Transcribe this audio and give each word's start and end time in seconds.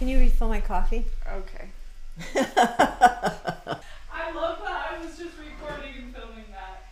Can 0.00 0.08
you 0.08 0.18
refill 0.18 0.48
my 0.48 0.60
coffee? 0.62 1.04
Okay. 1.30 1.68
I 2.34 4.32
love 4.34 4.58
that 4.64 4.92
I 4.92 4.98
was 4.98 5.18
just 5.18 5.34
recording 5.36 5.92
and 5.98 6.16
filming 6.16 6.46
that. 6.52 6.88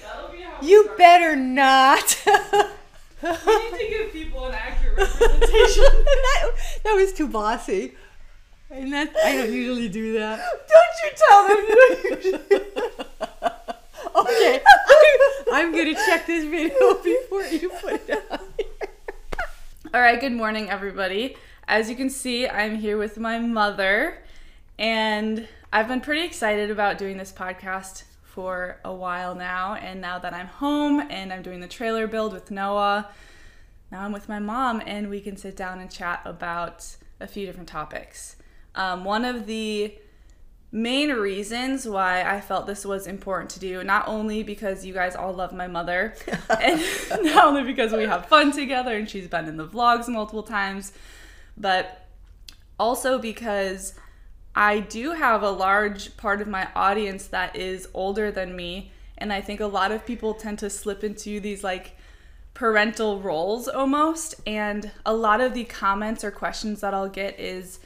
That'll 0.00 0.30
be 0.30 0.40
how 0.40 0.56
You 0.62 0.84
start. 0.84 0.96
better 0.96 1.36
not. 1.36 2.24
We 3.22 3.28
need 3.28 3.78
to 3.78 3.86
give 3.90 4.12
people 4.12 4.46
an 4.46 4.54
accurate 4.54 4.96
representation. 4.96 5.84
that, 5.84 6.50
that 6.82 6.94
was 6.94 7.12
too 7.12 7.28
bossy. 7.28 7.92
And 8.70 8.90
that 8.94 9.14
I 9.22 9.36
don't 9.36 9.52
usually 9.52 9.90
do 9.90 10.14
that. 10.14 10.40
Don't 10.68 10.96
you 11.04 11.10
tell 11.28 11.46
them 11.46 11.58
you 12.24 12.38
Okay, 14.16 14.60
I'm 15.52 15.72
gonna 15.72 15.94
check 15.94 16.26
this 16.26 16.46
video 16.46 16.94
before 17.04 17.42
you 17.42 17.68
put 17.68 18.08
it 18.08 18.24
out. 18.30 18.40
All 19.92 20.00
right, 20.00 20.18
good 20.18 20.32
morning, 20.32 20.70
everybody. 20.70 21.36
As 21.72 21.88
you 21.88 21.96
can 21.96 22.10
see, 22.10 22.46
I'm 22.46 22.76
here 22.76 22.98
with 22.98 23.16
my 23.16 23.38
mother, 23.38 24.18
and 24.78 25.48
I've 25.72 25.88
been 25.88 26.02
pretty 26.02 26.20
excited 26.20 26.70
about 26.70 26.98
doing 26.98 27.16
this 27.16 27.32
podcast 27.32 28.02
for 28.22 28.78
a 28.84 28.92
while 28.92 29.34
now. 29.34 29.76
And 29.76 29.98
now 29.98 30.18
that 30.18 30.34
I'm 30.34 30.48
home 30.48 31.00
and 31.08 31.32
I'm 31.32 31.40
doing 31.40 31.60
the 31.60 31.66
trailer 31.66 32.06
build 32.06 32.34
with 32.34 32.50
Noah, 32.50 33.08
now 33.90 34.02
I'm 34.02 34.12
with 34.12 34.28
my 34.28 34.38
mom, 34.38 34.82
and 34.84 35.08
we 35.08 35.22
can 35.22 35.38
sit 35.38 35.56
down 35.56 35.78
and 35.78 35.90
chat 35.90 36.20
about 36.26 36.94
a 37.20 37.26
few 37.26 37.46
different 37.46 37.70
topics. 37.70 38.36
Um, 38.74 39.04
one 39.04 39.24
of 39.24 39.46
the 39.46 39.94
main 40.72 41.08
reasons 41.08 41.88
why 41.88 42.22
I 42.22 42.42
felt 42.42 42.66
this 42.66 42.84
was 42.84 43.06
important 43.06 43.48
to 43.52 43.60
do, 43.60 43.82
not 43.82 44.06
only 44.08 44.42
because 44.42 44.84
you 44.84 44.92
guys 44.92 45.16
all 45.16 45.32
love 45.32 45.54
my 45.54 45.68
mother, 45.68 46.16
and 46.60 46.82
not 47.22 47.46
only 47.46 47.64
because 47.64 47.92
we 47.92 48.02
have 48.02 48.26
fun 48.26 48.52
together 48.52 48.94
and 48.94 49.08
she's 49.08 49.26
been 49.26 49.48
in 49.48 49.56
the 49.56 49.66
vlogs 49.66 50.06
multiple 50.06 50.42
times, 50.42 50.92
but 51.56 52.06
also 52.78 53.18
because 53.18 53.94
I 54.54 54.80
do 54.80 55.12
have 55.12 55.42
a 55.42 55.50
large 55.50 56.16
part 56.16 56.40
of 56.40 56.48
my 56.48 56.68
audience 56.74 57.26
that 57.28 57.56
is 57.56 57.88
older 57.94 58.30
than 58.30 58.54
me. 58.54 58.92
And 59.18 59.32
I 59.32 59.40
think 59.40 59.60
a 59.60 59.66
lot 59.66 59.92
of 59.92 60.04
people 60.04 60.34
tend 60.34 60.58
to 60.58 60.70
slip 60.70 61.04
into 61.04 61.40
these 61.40 61.62
like 61.64 61.96
parental 62.54 63.20
roles 63.20 63.68
almost. 63.68 64.34
And 64.46 64.90
a 65.06 65.14
lot 65.14 65.40
of 65.40 65.54
the 65.54 65.64
comments 65.64 66.24
or 66.24 66.30
questions 66.30 66.80
that 66.80 66.92
I'll 66.92 67.08
get 67.08 67.38
is, 67.38 67.78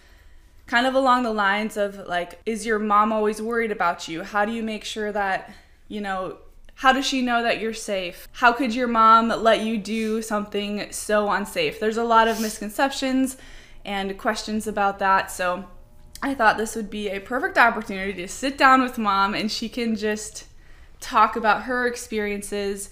kind 0.66 0.86
of 0.86 0.94
along 0.94 1.22
the 1.22 1.32
lines 1.32 1.76
of 1.76 2.06
like 2.06 2.40
is 2.44 2.66
your 2.66 2.78
mom 2.78 3.12
always 3.12 3.40
worried 3.40 3.70
about 3.70 4.08
you 4.08 4.22
how 4.22 4.44
do 4.44 4.52
you 4.52 4.62
make 4.62 4.84
sure 4.84 5.12
that 5.12 5.52
you 5.88 6.00
know 6.00 6.36
how 6.74 6.92
does 6.92 7.06
she 7.06 7.22
know 7.22 7.42
that 7.42 7.60
you're 7.60 7.72
safe 7.72 8.28
how 8.32 8.52
could 8.52 8.74
your 8.74 8.88
mom 8.88 9.28
let 9.28 9.60
you 9.60 9.78
do 9.78 10.20
something 10.20 10.90
so 10.90 11.30
unsafe 11.30 11.78
there's 11.80 11.96
a 11.96 12.04
lot 12.04 12.28
of 12.28 12.40
misconceptions 12.40 13.36
and 13.86 14.18
questions 14.18 14.66
about 14.66 14.98
that 14.98 15.30
so 15.30 15.64
i 16.20 16.34
thought 16.34 16.58
this 16.58 16.76
would 16.76 16.90
be 16.90 17.08
a 17.08 17.20
perfect 17.20 17.56
opportunity 17.56 18.12
to 18.12 18.28
sit 18.28 18.58
down 18.58 18.82
with 18.82 18.98
mom 18.98 19.32
and 19.32 19.50
she 19.50 19.68
can 19.68 19.96
just 19.96 20.44
talk 21.00 21.36
about 21.36 21.62
her 21.62 21.86
experiences 21.86 22.90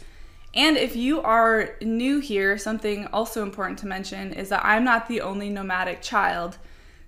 and 0.55 0.77
if 0.77 0.95
you 0.95 1.21
are 1.21 1.75
new 1.83 2.21
here, 2.21 2.57
something 2.59 3.07
also 3.09 3.43
important 3.43 3.79
to 3.81 3.87
mention 3.87 4.33
is 4.33 4.51
that 4.51 4.65
I'm 4.65 4.85
not 4.85 5.09
the 5.09 5.21
only 5.21 5.51
nomadic 5.51 6.01
child. 6.01 6.59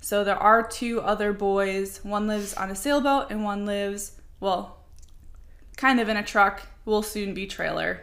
So 0.00 0.24
there 0.24 0.36
are 0.36 0.66
two 0.66 1.00
other 1.00 1.32
boys. 1.32 2.00
One 2.02 2.26
lives 2.26 2.54
on 2.54 2.70
a 2.70 2.74
sailboat 2.74 3.30
and 3.30 3.44
one 3.44 3.64
lives, 3.64 4.20
well, 4.40 4.84
kind 5.76 6.00
of 6.00 6.08
in 6.08 6.16
a 6.16 6.24
truck, 6.24 6.66
will 6.84 7.02
soon 7.02 7.34
be 7.34 7.46
trailer. 7.46 8.00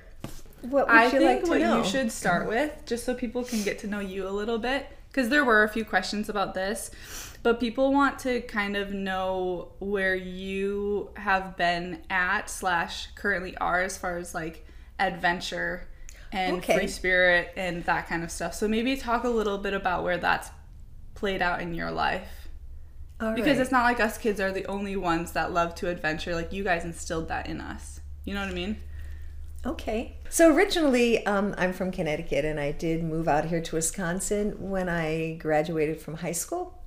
What 0.61 0.88
would 0.88 0.95
I 0.95 1.06
you 1.06 1.11
think 1.11 1.23
like 1.23 1.44
to 1.44 1.50
what 1.50 1.59
know? 1.59 1.78
you 1.80 1.86
should 1.86 2.11
start 2.11 2.48
with, 2.48 2.72
just 2.86 3.04
so 3.04 3.14
people 3.14 3.44
can 3.44 3.64
get 3.64 3.80
to 3.80 3.88
know 3.88 4.00
you 4.00 4.26
a 4.26 4.31
little 4.31 4.58
bit, 4.58 4.88
because 5.14 5.30
there 5.30 5.45
were 5.45 5.64
a 5.64 5.69
few 5.69 5.86
questions 5.86 6.28
about 6.28 6.56
this, 6.56 6.89
but 7.44 7.59
people 7.59 7.94
want 7.94 8.17
to 8.19 8.42
kind 8.42 8.75
of 8.75 8.92
know 8.92 9.73
where 9.80 10.16
you 10.16 11.11
have 11.17 11.55
been 11.55 12.02
at 12.09 12.50
slash 12.50 13.08
currently 13.14 13.55
are 13.58 13.81
as 13.81 13.95
far 13.95 14.17
as 14.17 14.33
like 14.33 14.65
adventure 14.99 15.87
and 16.32 16.58
Okay. 16.58 16.76
free 16.76 16.87
spirit 16.87 17.54
and 17.55 17.83
that 17.86 18.08
kind 18.10 18.23
of 18.23 18.32
stuff. 18.32 18.55
So 18.55 18.67
maybe 18.67 18.98
talk 18.98 19.23
a 19.23 19.30
little 19.30 19.60
bit 19.60 19.76
about 19.76 20.04
where 20.04 20.17
that's 20.17 20.49
played 21.14 21.43
out 21.43 21.61
in 21.61 21.76
your 21.76 21.92
life. 21.92 22.49
All 23.21 23.33
Because 23.33 23.58
right. 23.58 23.61
it's 23.61 23.71
not 23.71 23.83
like 23.83 23.99
us 23.99 24.17
kids 24.17 24.39
are 24.42 24.52
the 24.52 24.66
only 24.66 24.95
ones 24.95 25.33
that 25.33 25.52
love 25.54 25.76
to 25.76 25.89
adventure. 25.89 26.33
Like 26.33 26.52
you 26.52 26.64
guys 26.64 26.83
instilled 26.86 27.27
that 27.27 27.45
in 27.48 27.61
us. 27.61 27.99
You 28.26 28.33
know 28.33 28.39
what 28.42 28.49
I 28.49 28.54
mean? 28.54 28.77
Okay. 29.65 30.17
So 30.29 30.53
originally, 30.53 31.25
um, 31.25 31.55
I'm 31.57 31.71
from 31.71 31.91
Connecticut, 31.91 32.43
and 32.43 32.59
I 32.59 32.71
did 32.71 33.03
move 33.03 33.29
out 33.29 33.45
here 33.45 33.61
to 33.61 33.75
Wisconsin 33.75 34.55
when 34.59 34.89
I 34.89 35.35
graduated 35.35 36.01
from 36.01 36.15
high 36.15 36.33
school. 36.33 36.83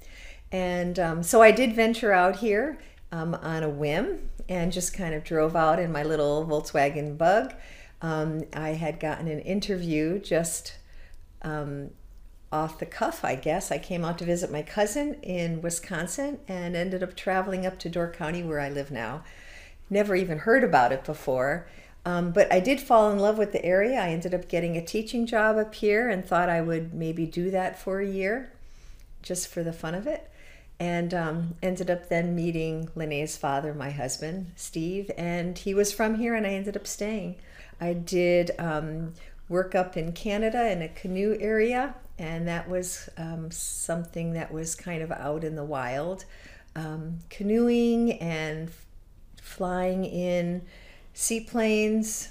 And 0.52 0.98
um, 0.98 1.22
so 1.22 1.40
I 1.40 1.52
did 1.52 1.74
venture 1.74 2.12
out 2.12 2.36
here 2.36 2.78
um, 3.12 3.34
on 3.36 3.62
a 3.62 3.68
whim 3.68 4.30
and 4.48 4.72
just 4.72 4.92
kind 4.92 5.14
of 5.14 5.24
drove 5.24 5.56
out 5.56 5.78
in 5.78 5.90
my 5.90 6.02
little 6.02 6.46
Volkswagen 6.46 7.16
bug. 7.16 7.54
Um, 8.02 8.44
I 8.52 8.70
had 8.70 9.00
gotten 9.00 9.26
an 9.26 9.40
interview 9.40 10.18
just 10.18 10.74
um, 11.42 11.90
off 12.52 12.78
the 12.78 12.86
cuff, 12.86 13.24
I 13.24 13.36
guess. 13.36 13.72
I 13.72 13.78
came 13.78 14.04
out 14.04 14.18
to 14.18 14.24
visit 14.24 14.52
my 14.52 14.62
cousin 14.62 15.14
in 15.22 15.62
Wisconsin 15.62 16.40
and 16.46 16.76
ended 16.76 17.02
up 17.02 17.16
traveling 17.16 17.64
up 17.64 17.78
to 17.80 17.88
Door 17.88 18.12
County, 18.12 18.42
where 18.42 18.60
I 18.60 18.68
live 18.68 18.90
now. 18.90 19.24
Never 19.88 20.14
even 20.14 20.38
heard 20.38 20.62
about 20.62 20.92
it 20.92 21.04
before. 21.04 21.66
Um, 22.06 22.30
but 22.30 22.50
I 22.52 22.60
did 22.60 22.80
fall 22.80 23.10
in 23.10 23.18
love 23.18 23.36
with 23.36 23.50
the 23.50 23.64
area. 23.64 23.98
I 23.98 24.10
ended 24.10 24.32
up 24.32 24.48
getting 24.48 24.76
a 24.76 24.84
teaching 24.84 25.26
job 25.26 25.56
up 25.56 25.74
here 25.74 26.08
and 26.08 26.24
thought 26.24 26.48
I 26.48 26.60
would 26.60 26.94
maybe 26.94 27.26
do 27.26 27.50
that 27.50 27.80
for 27.80 28.00
a 28.00 28.06
year 28.06 28.52
just 29.22 29.48
for 29.48 29.64
the 29.64 29.72
fun 29.72 29.96
of 29.96 30.06
it. 30.06 30.30
And 30.78 31.12
um, 31.12 31.54
ended 31.62 31.90
up 31.90 32.08
then 32.08 32.36
meeting 32.36 32.90
Lene's 32.94 33.36
father, 33.36 33.74
my 33.74 33.90
husband, 33.90 34.52
Steve, 34.54 35.10
and 35.18 35.58
he 35.58 35.74
was 35.74 35.92
from 35.92 36.14
here 36.14 36.36
and 36.36 36.46
I 36.46 36.50
ended 36.50 36.76
up 36.76 36.86
staying. 36.86 37.36
I 37.80 37.92
did 37.92 38.52
um, 38.56 39.14
work 39.48 39.74
up 39.74 39.96
in 39.96 40.12
Canada 40.12 40.70
in 40.70 40.82
a 40.82 40.88
canoe 40.88 41.36
area, 41.40 41.96
and 42.20 42.46
that 42.46 42.68
was 42.68 43.08
um, 43.16 43.50
something 43.50 44.34
that 44.34 44.52
was 44.52 44.76
kind 44.76 45.02
of 45.02 45.10
out 45.10 45.42
in 45.42 45.56
the 45.56 45.64
wild. 45.64 46.24
Um, 46.76 47.18
canoeing 47.30 48.12
and 48.12 48.70
flying 49.42 50.04
in 50.04 50.62
seaplanes 51.16 52.28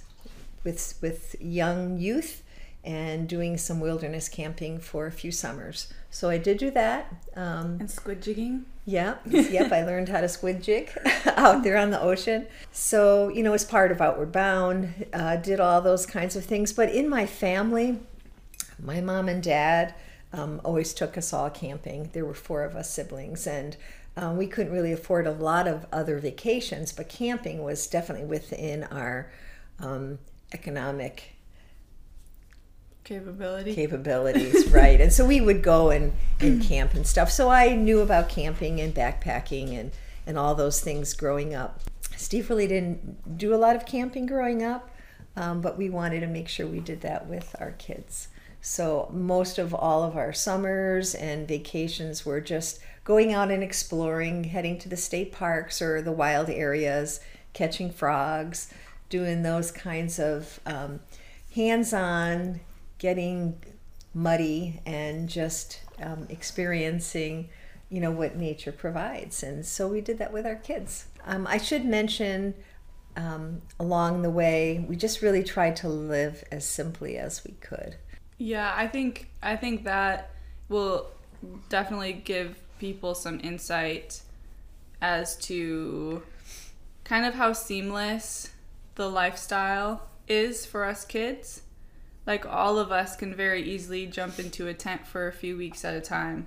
with, 0.64 0.94
with 1.02 1.36
young 1.42 1.98
youth 1.98 2.44
and 2.84 3.28
doing 3.28 3.58
some 3.58 3.80
wilderness 3.80 4.30
camping 4.30 4.78
for 4.80 5.08
a 5.08 5.12
few 5.12 5.32
summers. 5.32 5.92
So 6.12 6.30
I 6.30 6.38
did 6.38 6.60
do 6.60 6.70
that. 6.72 7.12
Um, 7.36 7.78
And 7.80 7.90
squid 7.90 8.22
jigging. 8.22 8.66
yeah, 8.86 9.16
yep, 9.28 9.72
I 9.72 9.82
learned 9.84 10.10
how 10.10 10.22
to 10.22 10.30
squid 10.30 10.62
jig 10.62 10.92
out 11.26 11.64
there 11.64 11.78
on 11.78 11.90
the 11.90 12.00
ocean. 12.00 12.46
So, 12.72 13.30
you 13.30 13.42
know, 13.42 13.54
as 13.54 13.66
part 13.66 13.92
of 13.92 14.02
Outward 14.02 14.32
Bound, 14.32 15.08
uh, 15.12 15.38
did 15.38 15.60
all 15.60 15.82
those 15.82 16.06
kinds 16.06 16.36
of 16.36 16.46
things. 16.46 16.72
But 16.72 16.90
in 16.94 17.10
my 17.10 17.26
family, 17.26 18.00
my 18.80 19.02
mom 19.02 19.28
and 19.30 19.42
dad 19.42 19.96
um, 20.32 20.62
always 20.64 20.94
took 20.94 21.18
us 21.18 21.34
all 21.34 21.50
camping. 21.50 22.12
There 22.14 22.24
were 22.26 22.36
four 22.36 22.64
of 22.64 22.76
us 22.76 22.92
siblings, 22.92 23.48
and 23.48 23.76
um, 24.18 24.38
we 24.38 24.48
couldn't 24.48 24.72
really 24.72 24.94
afford 24.94 25.28
a 25.28 25.32
lot 25.32 25.68
of 25.68 25.86
other 25.92 26.20
vacations, 26.20 26.92
but 26.94 27.10
camping 27.10 27.64
was 27.64 27.88
definitely 27.88 28.26
within 28.26 28.84
our 28.86 29.32
um, 29.80 30.20
economic 30.54 31.36
Capability. 33.04 33.76
capabilities, 33.76 34.68
right? 34.72 35.00
And 35.00 35.14
so 35.14 35.26
we 35.26 35.40
would 35.40 35.62
go 35.62 35.92
and, 35.92 36.14
and 36.40 36.62
camp 36.64 36.94
and 36.96 37.06
stuff. 37.06 37.30
So 37.30 37.50
I 37.50 37.76
knew 37.76 38.00
about 38.00 38.30
camping 38.30 38.80
and 38.80 38.96
backpacking 38.96 39.78
and, 39.78 39.92
and 40.26 40.38
all 40.40 40.56
those 40.56 40.82
things 40.82 41.14
growing 41.14 41.54
up. 41.54 41.82
Steve 42.16 42.50
really 42.50 42.68
didn't 42.68 43.38
do 43.38 43.54
a 43.54 43.58
lot 43.58 43.76
of 43.76 43.86
camping 43.86 44.26
growing 44.26 44.64
up, 44.64 44.90
um, 45.36 45.62
but 45.62 45.78
we 45.78 45.90
wanted 45.90 46.22
to 46.22 46.28
make 46.28 46.48
sure 46.48 46.66
we 46.66 46.80
did 46.80 47.02
that 47.02 47.28
with 47.28 47.56
our 47.60 47.72
kids. 47.74 48.30
So 48.62 49.10
most 49.14 49.60
of 49.60 49.76
all 49.76 50.04
of 50.04 50.18
our 50.18 50.34
summers 50.34 51.14
and 51.14 51.48
vacations 51.48 52.26
were 52.26 52.42
just 52.42 52.80
going 53.06 53.32
out 53.32 53.52
and 53.52 53.64
exploring, 53.64 54.44
heading 54.44 54.78
to 54.80 54.90
the 54.90 54.98
state 54.98 55.32
parks 55.32 55.82
or 55.82 56.02
the 56.02 56.12
wild 56.12 56.50
areas, 56.50 57.22
catching 57.54 57.90
frogs, 57.90 58.74
doing 59.10 59.44
those 59.44 59.72
kinds 59.72 60.20
of 60.20 60.60
um, 60.66 61.00
hands-on, 61.54 62.60
getting 62.98 63.58
muddy, 64.14 64.82
and 64.86 65.30
just 65.30 65.80
um, 66.02 66.26
experiencing, 66.30 67.48
you 67.90 68.02
know, 68.02 68.12
what 68.12 68.36
nature 68.36 68.72
provides. 68.72 69.44
And 69.44 69.66
so 69.66 69.88
we 69.88 70.02
did 70.02 70.18
that 70.18 70.34
with 70.34 70.46
our 70.46 70.56
kids. 70.56 71.06
Um, 71.26 71.48
I 71.48 71.58
should 71.58 71.86
mention 71.86 72.56
um, 73.16 73.62
along 73.80 74.24
the 74.24 74.30
way, 74.30 74.86
we 74.90 74.96
just 74.96 75.22
really 75.22 75.44
tried 75.44 75.76
to 75.78 75.88
live 75.88 76.44
as 76.52 76.66
simply 76.66 77.18
as 77.18 77.44
we 77.46 77.54
could. 77.62 77.96
Yeah, 78.38 78.74
I 78.76 78.88
think 78.88 79.30
I 79.42 79.56
think 79.56 79.86
that 79.86 80.32
will 80.68 81.12
definitely 81.70 82.12
give 82.14 82.58
people 82.86 83.16
some 83.16 83.40
insight 83.44 84.22
as 85.02 85.36
to 85.38 86.22
kind 87.04 87.26
of 87.26 87.34
how 87.34 87.52
seamless 87.52 88.52
the 88.94 89.10
lifestyle 89.10 90.08
is 90.28 90.68
for 90.68 90.86
us 90.86 91.04
kids. 91.04 91.64
Like 92.28 92.46
all 92.46 92.78
of 92.78 92.92
us 92.92 93.16
can 93.16 93.34
very 93.34 93.64
easily 93.64 94.06
jump 94.06 94.38
into 94.38 94.68
a 94.68 94.74
tent 94.76 95.08
for 95.08 95.28
a 95.28 95.34
few 95.34 95.58
weeks 95.58 95.84
at 95.84 95.96
a 95.96 96.00
time 96.02 96.46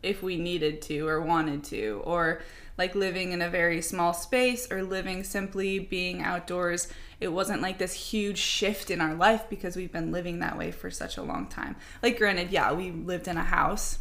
if 0.00 0.22
we 0.22 0.36
needed 0.36 0.80
to 0.80 1.08
or 1.08 1.20
wanted 1.20 1.64
to, 1.64 2.02
or 2.04 2.40
like 2.76 2.94
living 2.94 3.32
in 3.32 3.42
a 3.42 3.50
very 3.50 3.82
small 3.82 4.12
space 4.14 4.70
or 4.70 4.84
living 4.84 5.24
simply 5.24 5.80
being 5.80 6.22
outdoors. 6.22 6.86
It 7.18 7.32
wasn't 7.32 7.62
like 7.62 7.78
this 7.78 7.94
huge 7.94 8.38
shift 8.38 8.92
in 8.92 9.00
our 9.00 9.14
life 9.14 9.50
because 9.50 9.74
we've 9.74 9.90
been 9.90 10.12
living 10.12 10.38
that 10.38 10.56
way 10.56 10.70
for 10.70 10.88
such 10.88 11.16
a 11.16 11.22
long 11.22 11.48
time. 11.48 11.74
Like, 12.00 12.16
granted, 12.16 12.52
yeah, 12.52 12.72
we 12.72 12.92
lived 12.92 13.26
in 13.26 13.36
a 13.36 13.42
house 13.42 13.98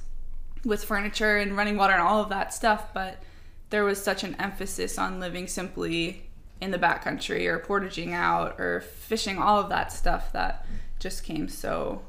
with 0.66 0.84
furniture 0.84 1.38
and 1.38 1.56
running 1.58 1.78
water 1.78 1.94
and 1.94 2.02
all 2.02 2.22
of 2.22 2.30
that 2.30 2.54
stuff, 2.54 2.94
but 2.94 3.22
there 3.70 3.84
was 3.84 4.02
such 4.02 4.24
an 4.24 4.36
emphasis 4.40 4.98
on 4.98 5.20
living 5.20 5.48
simply 5.48 6.24
in 6.60 6.72
the 6.72 6.80
backcountry 6.80 7.46
or 7.46 7.60
portaging 7.60 8.14
out 8.14 8.60
or 8.60 8.82
fishing, 8.82 9.38
all 9.38 9.60
of 9.60 9.70
that 9.70 9.92
stuff 9.92 10.32
that 10.34 10.66
just 11.00 11.24
came 11.24 11.48
so. 11.48 12.02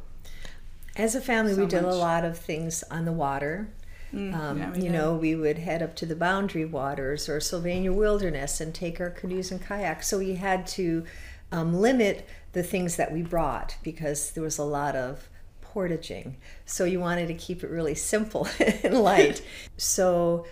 As 0.97 1.15
a 1.15 1.21
family, 1.21 1.55
So 1.55 1.61
we 1.61 1.67
did 1.67 1.85
a 1.85 1.95
lot 1.95 2.25
of 2.25 2.37
things 2.39 2.83
on 2.91 3.05
the 3.05 3.13
water. 3.13 3.69
Mm, 4.13 4.35
Um, 4.35 4.59
yeah, 4.59 4.75
you 4.75 4.83
did. 4.83 4.93
know, 4.93 5.15
we 5.15 5.35
would 5.37 5.59
head 5.59 5.83
up 5.83 5.95
to 5.97 6.07
the 6.07 6.17
Boundary 6.17 6.65
Waters 6.65 7.29
or 7.29 7.41
Sylvania 7.41 7.93
Wilderness 7.93 8.61
and 8.61 8.75
take 8.75 9.01
our 9.01 9.11
canoes 9.11 9.51
and 9.51 9.65
kayaks. 9.65 10.09
So 10.09 10.19
we 10.19 10.37
had 10.37 10.67
to 10.69 11.05
um, 11.53 11.75
limit 11.75 12.27
the 12.53 12.63
things 12.63 12.97
that 12.97 13.13
we 13.13 13.23
brought 13.23 13.77
because 13.83 14.31
there 14.31 14.43
was 14.43 14.59
a 14.59 14.65
lot 14.65 14.97
of 14.97 15.29
portaging. 15.73 16.37
So 16.65 16.85
you 16.85 17.01
wanted 17.01 17.29
to 17.29 17.35
keep 17.35 17.63
it 17.63 17.71
really 17.71 17.95
simple 17.95 18.49
and 18.83 19.01
light. 19.01 19.43
so, 19.77 20.47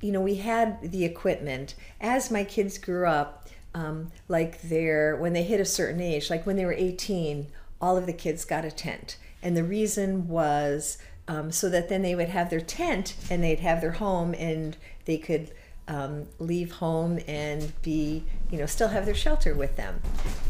you 0.00 0.12
know, 0.12 0.20
we 0.20 0.36
had 0.36 0.90
the 0.92 1.04
equipment. 1.04 1.74
As 2.00 2.30
my 2.30 2.44
kids 2.44 2.78
grew 2.78 3.06
up, 3.06 3.48
um, 3.74 4.10
like 4.28 4.60
they're 4.62 5.16
when 5.16 5.32
they 5.32 5.42
hit 5.42 5.60
a 5.60 5.64
certain 5.64 6.00
age, 6.00 6.30
like 6.30 6.46
when 6.46 6.56
they 6.56 6.64
were 6.64 6.72
18, 6.72 7.46
all 7.80 7.96
of 7.96 8.06
the 8.06 8.12
kids 8.12 8.44
got 8.44 8.64
a 8.64 8.70
tent. 8.70 9.16
And 9.42 9.56
the 9.56 9.64
reason 9.64 10.28
was 10.28 10.98
um, 11.28 11.52
so 11.52 11.68
that 11.70 11.88
then 11.88 12.02
they 12.02 12.14
would 12.14 12.28
have 12.28 12.50
their 12.50 12.60
tent 12.60 13.14
and 13.30 13.42
they'd 13.42 13.60
have 13.60 13.80
their 13.80 13.92
home 13.92 14.34
and 14.34 14.76
they 15.04 15.18
could 15.18 15.52
um, 15.88 16.26
leave 16.38 16.72
home 16.72 17.18
and 17.26 17.72
be, 17.82 18.22
you 18.50 18.58
know, 18.58 18.66
still 18.66 18.88
have 18.88 19.04
their 19.04 19.14
shelter 19.14 19.54
with 19.54 19.76
them. 19.76 20.00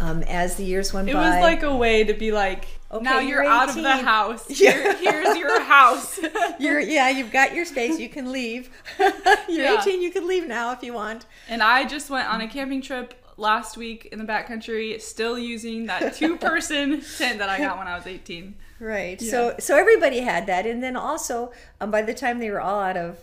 Um, 0.00 0.22
as 0.24 0.56
the 0.56 0.64
years 0.64 0.92
went 0.92 1.08
It 1.08 1.14
by, 1.14 1.26
it 1.26 1.30
was 1.30 1.40
like 1.42 1.62
a 1.62 1.74
way 1.74 2.04
to 2.04 2.14
be 2.14 2.32
like, 2.32 2.66
Okay, 2.90 3.02
now 3.02 3.18
you're, 3.18 3.42
you're 3.42 3.50
out 3.50 3.70
of 3.70 3.76
the 3.76 3.96
house. 3.96 4.46
Yeah. 4.60 4.94
Here's 4.96 5.36
your 5.36 5.62
house. 5.62 6.20
you're, 6.58 6.80
yeah, 6.80 7.08
you've 7.08 7.32
got 7.32 7.54
your 7.54 7.64
space, 7.64 7.98
you 7.98 8.08
can 8.08 8.30
leave. 8.30 8.70
you're 8.98 9.10
Yeah. 9.48 9.80
18, 9.80 10.02
you 10.02 10.10
can 10.10 10.26
leave 10.26 10.46
now 10.46 10.72
if 10.72 10.82
you 10.82 10.92
want. 10.92 11.26
and 11.48 11.62
I 11.62 11.84
just 11.86 12.10
went 12.10 12.28
on 12.28 12.40
a 12.40 12.48
camping 12.48 12.82
trip 12.82 13.14
last 13.38 13.76
week 13.78 14.06
in 14.12 14.18
the 14.18 14.24
backcountry, 14.26 15.00
still 15.00 15.38
using 15.38 15.86
that 15.86 16.14
two 16.14 16.36
person 16.36 17.00
tent 17.18 17.38
that 17.38 17.48
I 17.48 17.58
got 17.58 17.78
when 17.78 17.88
I 17.88 17.96
was 17.96 18.06
18. 18.06 18.54
Right. 18.78 19.20
So 19.20 19.54
so 19.58 19.76
everybody 19.76 20.20
had 20.20 20.46
that, 20.48 20.66
and 20.66 20.82
then 20.82 20.96
also 20.96 21.52
um, 21.80 21.90
by 21.90 22.02
the 22.02 22.14
time 22.14 22.40
they 22.40 22.50
were 22.50 22.60
all 22.60 22.80
out 22.80 22.96
of 22.96 23.16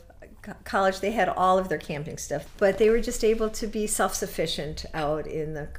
college, 0.64 1.00
they 1.00 1.12
had 1.12 1.30
all 1.30 1.58
of 1.58 1.70
their 1.70 1.78
camping 1.78 2.18
stuff, 2.18 2.48
but 2.58 2.78
they 2.78 2.90
were 2.90 3.00
just 3.00 3.24
able 3.24 3.50
to 3.50 3.68
be 3.68 3.88
self 3.88 4.14
sufficient 4.14 4.86
out 4.94 5.28
in 5.28 5.54
the 5.54 5.70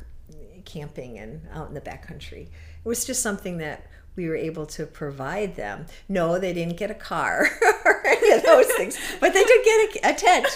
camping 0.64 1.18
and 1.18 1.42
out 1.52 1.68
in 1.68 1.74
the 1.74 1.80
backcountry. 1.80 2.42
It 2.42 2.88
was 2.88 3.04
just 3.04 3.22
something 3.22 3.58
that 3.58 3.86
we 4.16 4.28
were 4.28 4.36
able 4.36 4.66
to 4.66 4.86
provide 4.86 5.56
them. 5.56 5.86
No, 6.08 6.38
they 6.38 6.52
didn't 6.52 6.76
get 6.76 6.90
a 6.90 6.94
car 6.94 7.48
or 7.84 8.06
any 8.06 8.32
of 8.32 8.42
those 8.42 8.66
things, 8.72 8.98
but 9.20 9.32
they 9.32 9.44
did 9.44 9.64
get 9.64 10.04
a, 10.04 10.10
a 10.10 10.14
tent. 10.14 10.46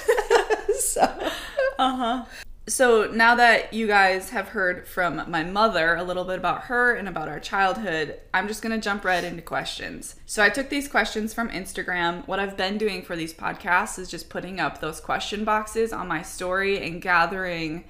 so. 0.78 1.02
Uh 1.78 1.96
huh. 1.96 2.24
So 2.66 3.10
now 3.12 3.34
that 3.34 3.74
you 3.74 3.86
guys 3.86 4.30
have 4.30 4.48
heard 4.48 4.88
from 4.88 5.22
my 5.30 5.44
mother 5.44 5.96
a 5.96 6.02
little 6.02 6.24
bit 6.24 6.38
about 6.38 6.62
her 6.62 6.94
and 6.94 7.06
about 7.06 7.28
our 7.28 7.38
childhood, 7.38 8.18
I'm 8.32 8.48
just 8.48 8.62
gonna 8.62 8.80
jump 8.80 9.04
right 9.04 9.22
into 9.22 9.42
questions. 9.42 10.14
So 10.24 10.42
I 10.42 10.48
took 10.48 10.70
these 10.70 10.88
questions 10.88 11.34
from 11.34 11.50
Instagram. 11.50 12.26
What 12.26 12.40
I've 12.40 12.56
been 12.56 12.78
doing 12.78 13.02
for 13.02 13.16
these 13.16 13.34
podcasts 13.34 13.98
is 13.98 14.10
just 14.10 14.30
putting 14.30 14.60
up 14.60 14.80
those 14.80 14.98
question 14.98 15.44
boxes 15.44 15.92
on 15.92 16.08
my 16.08 16.22
story 16.22 16.82
and 16.82 17.02
gathering 17.02 17.84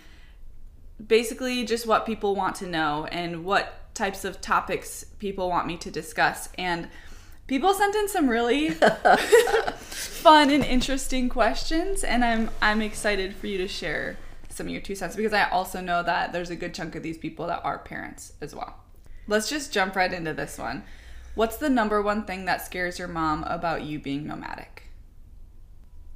basically 1.04 1.64
just 1.64 1.86
what 1.86 2.06
people 2.06 2.34
want 2.34 2.56
to 2.56 2.66
know 2.66 3.06
and 3.12 3.44
what 3.44 3.94
types 3.94 4.24
of 4.24 4.40
topics 4.40 5.04
people 5.20 5.48
want 5.48 5.68
me 5.68 5.76
to 5.76 5.90
discuss. 5.90 6.48
And 6.58 6.88
people 7.46 7.74
sent 7.74 7.94
in 7.94 8.08
some 8.08 8.28
really 8.28 8.70
fun 9.78 10.50
and 10.50 10.64
interesting 10.64 11.28
questions, 11.28 12.02
and 12.02 12.24
I'm 12.24 12.50
I'm 12.60 12.82
excited 12.82 13.36
for 13.36 13.46
you 13.46 13.58
to 13.58 13.68
share 13.68 14.16
some 14.54 14.66
of 14.66 14.72
your 14.72 14.80
two 14.80 14.94
cents 14.94 15.16
because 15.16 15.32
I 15.32 15.48
also 15.50 15.80
know 15.80 16.02
that 16.02 16.32
there's 16.32 16.50
a 16.50 16.56
good 16.56 16.74
chunk 16.74 16.94
of 16.94 17.02
these 17.02 17.18
people 17.18 17.46
that 17.48 17.64
are 17.64 17.78
parents 17.78 18.32
as 18.40 18.54
well. 18.54 18.76
Let's 19.26 19.48
just 19.48 19.72
jump 19.72 19.96
right 19.96 20.12
into 20.12 20.34
this 20.34 20.58
one. 20.58 20.84
What's 21.34 21.56
the 21.56 21.70
number 21.70 22.00
one 22.00 22.24
thing 22.24 22.44
that 22.44 22.64
scares 22.64 22.98
your 22.98 23.08
mom 23.08 23.44
about 23.44 23.82
you 23.82 23.98
being 23.98 24.26
nomadic? 24.26 24.84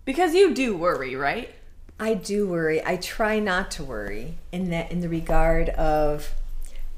Because 0.05 0.35
you 0.35 0.55
do 0.55 0.76
worry, 0.76 1.17
right? 1.17 1.55
I 1.99 2.14
do 2.14 2.49
worry. 2.49 2.85
I 2.85 2.96
try 2.96 3.40
not 3.40 3.70
to 3.73 3.85
worry 3.85 4.38
in 4.52 4.70
that 4.70 4.93
in 4.93 5.00
the 5.00 5.08
regard 5.08 5.70
of 5.70 6.32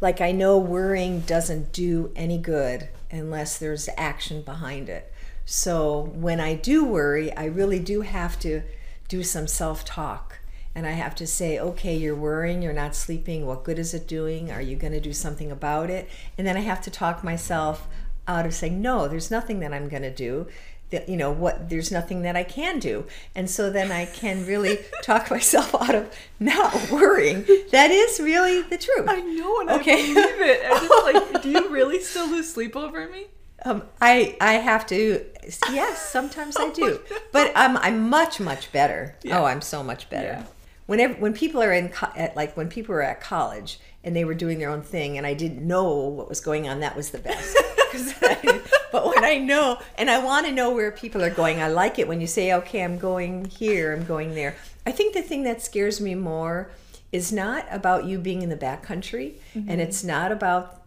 like 0.01 0.21
I 0.21 0.33
know 0.33 0.59
worrying 0.59 1.21
doesn't 1.21 1.73
do 1.73 2.13
any 2.15 2.39
good 2.39 2.89
unless 3.11 3.59
there's 3.59 3.89
action 3.97 4.43
behind 4.43 4.89
it. 4.89 5.13
So 5.45 6.11
when 6.15 6.41
I 6.41 6.55
do 6.55 6.85
worry, 6.85 7.35
I 7.37 7.47
really 7.47 7.79
do 7.79 8.03
have 8.03 8.39
to 8.41 8.63
do 9.09 9.23
some 9.23 9.49
self-talk. 9.49 10.39
And 10.75 10.87
I 10.87 10.93
have 10.93 11.15
to 11.17 11.27
say, 11.27 11.59
okay, 11.59 11.97
you're 11.97 12.15
worrying, 12.15 12.63
you're 12.63 12.73
not 12.73 12.95
sleeping. 12.95 13.45
What 13.47 13.65
good 13.65 13.79
is 13.79 13.93
it 13.93 14.07
doing? 14.07 14.53
Are 14.53 14.63
you 14.63 14.77
going 14.77 14.93
to 14.93 15.01
do 15.01 15.13
something 15.13 15.51
about 15.51 15.91
it? 15.91 16.09
And 16.39 16.47
then 16.47 16.57
I 16.57 16.61
have 16.61 16.81
to 16.83 16.91
talk 16.91 17.25
myself 17.25 17.89
out 18.29 18.47
of 18.47 18.55
saying, 18.55 18.81
no, 18.81 19.09
there's 19.09 19.31
nothing 19.31 19.59
that 19.61 19.73
I'm 19.75 19.89
going 19.89 20.03
to 20.05 20.15
do 20.15 20.47
that 20.91 21.09
you 21.09 21.17
know 21.17 21.31
what 21.31 21.71
there's 21.71 21.93
nothing 21.93 22.23
that 22.23 22.35
I 22.35 22.43
can 22.43 22.81
do 22.81 23.07
and 23.37 23.49
so 23.49 23.71
then 23.71 23.93
I 23.93 24.07
can 24.07 24.45
really 24.45 24.81
talk 25.05 25.31
myself 25.31 25.73
out 25.73 25.95
of 25.95 26.13
not 26.41 26.91
worrying 26.91 27.45
that 27.71 27.93
is 27.93 28.19
really 28.19 28.63
the 28.63 28.77
truth 28.77 29.05
i 29.09 29.21
know 29.21 29.61
and 29.61 29.71
Okay. 29.71 29.93
I 30.11 30.15
believe 30.15 30.41
it. 30.41 30.61
And 30.65 30.73
it's 30.83 31.33
like, 31.33 31.43
do 31.45 31.49
you 31.51 31.69
really 31.73 32.01
still 32.01 32.29
lose 32.29 32.53
sleep 32.53 32.75
over 32.75 33.09
me? 33.09 33.27
um, 33.65 33.85
I 34.01 34.37
I 34.41 34.55
have 34.55 34.85
to 34.89 35.25
yes 35.71 36.11
sometimes 36.11 36.57
I 36.57 36.71
do 36.83 36.99
but 37.31 37.53
I'm 37.55 37.77
I'm 37.77 38.11
much 38.11 38.41
much 38.41 38.73
better 38.73 39.15
oh 39.31 39.45
I'm 39.45 39.61
so 39.61 39.85
much 39.85 40.11
better 40.11 40.27
Yeah. 40.41 40.45
Whenever 40.91 41.15
when 41.15 41.33
people 41.33 41.63
are 41.63 41.73
in 41.73 41.89
co- 41.89 42.13
at, 42.17 42.35
like 42.35 42.57
when 42.57 42.69
people 42.69 42.93
were 42.93 43.03
at 43.03 43.21
college 43.21 43.79
and 44.03 44.17
they 44.17 44.25
were 44.25 44.35
doing 44.35 44.59
their 44.59 44.71
own 44.71 44.83
thing 44.83 45.17
and 45.17 45.25
I 45.25 45.35
didn't 45.35 45.65
know 45.67 45.95
what 45.95 46.29
was 46.29 46.41
going 46.41 46.69
on 46.69 46.81
that 46.81 46.97
was 46.97 47.11
the 47.11 47.19
best. 47.19 47.57
I- 48.23 48.61
but 48.93 49.07
when 49.07 49.25
I 49.25 49.39
know 49.39 49.79
and 49.97 50.11
I 50.11 50.19
want 50.19 50.47
to 50.47 50.53
know 50.53 50.71
where 50.73 50.91
people 50.91 51.23
are 51.23 51.31
going 51.31 51.63
I 51.63 51.69
like 51.69 51.99
it 52.01 52.09
when 52.09 52.21
you 52.21 52.27
say 52.27 52.53
okay 52.55 52.83
I'm 52.83 52.99
going 52.99 53.45
here 53.45 53.93
I'm 53.93 54.05
going 54.05 54.35
there. 54.35 54.57
I 54.85 54.91
think 54.91 55.15
the 55.15 55.23
thing 55.23 55.45
that 55.45 55.63
scares 55.63 56.01
me 56.01 56.15
more 56.17 56.71
is 57.13 57.33
not 57.33 57.67
about 57.71 58.05
you 58.05 58.19
being 58.19 58.43
in 58.43 58.49
the 58.49 58.57
backcountry 58.57 59.35
and 59.55 59.81
it's 59.81 60.03
not 60.03 60.33
about 60.33 60.83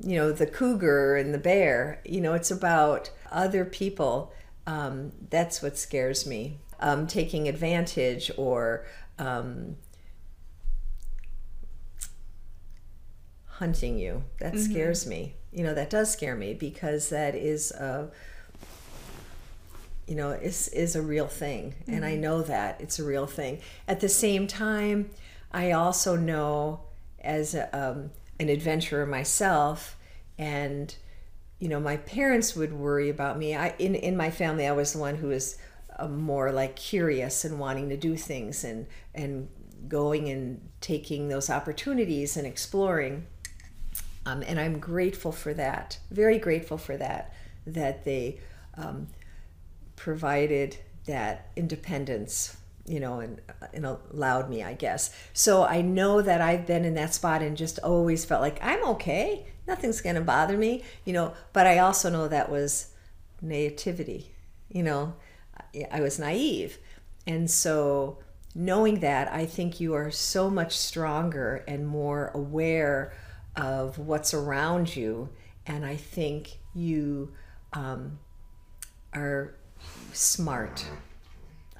you 0.00 0.16
know 0.16 0.30
the 0.30 0.46
cougar 0.46 1.16
and 1.16 1.34
the 1.34 1.38
bear. 1.38 2.00
You 2.04 2.20
know 2.20 2.34
it's 2.34 2.50
about 2.52 3.10
other 3.30 3.64
people. 3.64 4.32
Um, 4.68 5.10
that's 5.30 5.60
what 5.62 5.76
scares 5.78 6.26
me. 6.26 6.58
Um, 6.80 7.06
taking 7.06 7.46
advantage 7.48 8.30
or 8.36 8.84
um, 9.18 9.76
hunting 13.46 13.98
you. 13.98 14.24
That 14.40 14.58
scares 14.58 15.06
me. 15.06 15.34
You 15.52 15.64
know 15.64 15.74
that 15.74 15.90
does 15.90 16.10
scare 16.12 16.34
me 16.34 16.54
because 16.54 17.10
that 17.10 17.34
is 17.34 17.70
a 17.72 18.10
you 20.06 20.14
know 20.14 20.30
is 20.30 20.68
is 20.68 20.96
a 20.96 21.02
real 21.02 21.26
thing. 21.26 21.74
And 21.86 22.04
i 22.04 22.16
know 22.16 22.42
that 22.42 22.80
it's 22.80 22.98
a 22.98 23.04
real 23.04 23.26
thing. 23.26 23.60
At 23.86 24.00
the 24.00 24.08
same 24.08 24.46
time 24.46 25.10
i 25.52 25.70
also 25.70 26.16
know 26.16 26.80
as 27.20 27.54
a, 27.54 27.64
um, 27.78 28.10
an 28.40 28.48
adventurer 28.48 29.06
myself 29.06 29.96
and 30.38 30.96
you 31.58 31.68
know 31.68 31.78
my 31.78 31.98
parents 31.98 32.56
would 32.56 32.72
worry 32.72 33.08
about 33.10 33.38
me. 33.38 33.54
I 33.54 33.74
in 33.78 33.94
in 33.94 34.16
my 34.16 34.30
family 34.30 34.66
i 34.66 34.72
was 34.72 34.94
the 34.94 34.98
one 34.98 35.16
who 35.16 35.28
was 35.28 35.58
more 36.08 36.52
like 36.52 36.76
curious 36.76 37.44
and 37.44 37.58
wanting 37.58 37.88
to 37.88 37.96
do 37.96 38.16
things 38.16 38.64
and 38.64 38.86
and 39.14 39.48
going 39.88 40.28
and 40.28 40.68
taking 40.80 41.28
those 41.28 41.50
opportunities 41.50 42.36
and 42.36 42.46
exploring 42.46 43.26
um, 44.24 44.42
and 44.46 44.60
I'm 44.60 44.78
grateful 44.78 45.32
for 45.32 45.52
that. 45.54 45.98
Very 46.10 46.38
grateful 46.38 46.78
for 46.78 46.96
that. 46.96 47.34
That 47.66 48.04
they 48.04 48.38
um, 48.76 49.08
provided 49.96 50.76
that 51.06 51.50
independence, 51.56 52.56
you 52.86 53.00
know, 53.00 53.20
and, 53.20 53.40
and 53.74 53.84
allowed 53.84 54.48
me, 54.48 54.62
I 54.62 54.74
guess. 54.74 55.14
So 55.32 55.64
I 55.64 55.82
know 55.82 56.22
that 56.22 56.40
I've 56.40 56.66
been 56.66 56.84
in 56.84 56.94
that 56.94 57.14
spot 57.14 57.42
and 57.42 57.56
just 57.56 57.78
always 57.80 58.24
felt 58.24 58.40
like 58.40 58.58
I'm 58.62 58.84
okay. 58.90 59.46
Nothing's 59.66 60.00
going 60.00 60.16
to 60.16 60.22
bother 60.22 60.56
me, 60.56 60.84
you 61.04 61.12
know. 61.12 61.34
But 61.52 61.66
I 61.66 61.78
also 61.78 62.08
know 62.08 62.28
that 62.28 62.50
was 62.50 62.92
nativity, 63.40 64.32
you 64.68 64.82
know. 64.82 65.14
I- 65.92 66.00
was 66.00 66.18
naive, 66.18 66.78
and 67.26 67.50
so 67.50 68.18
knowing 68.54 69.00
that, 69.00 69.32
I 69.32 69.46
think 69.46 69.80
you 69.80 69.94
are 69.94 70.10
so 70.10 70.50
much 70.50 70.76
stronger 70.76 71.64
and 71.66 71.86
more 71.86 72.30
aware 72.34 73.14
of 73.56 73.98
what's 73.98 74.34
around 74.34 74.94
you, 74.94 75.30
and 75.66 75.84
I 75.84 75.96
think 75.96 76.58
you 76.74 77.32
um, 77.72 78.18
are 79.14 79.54
smart. 80.12 80.84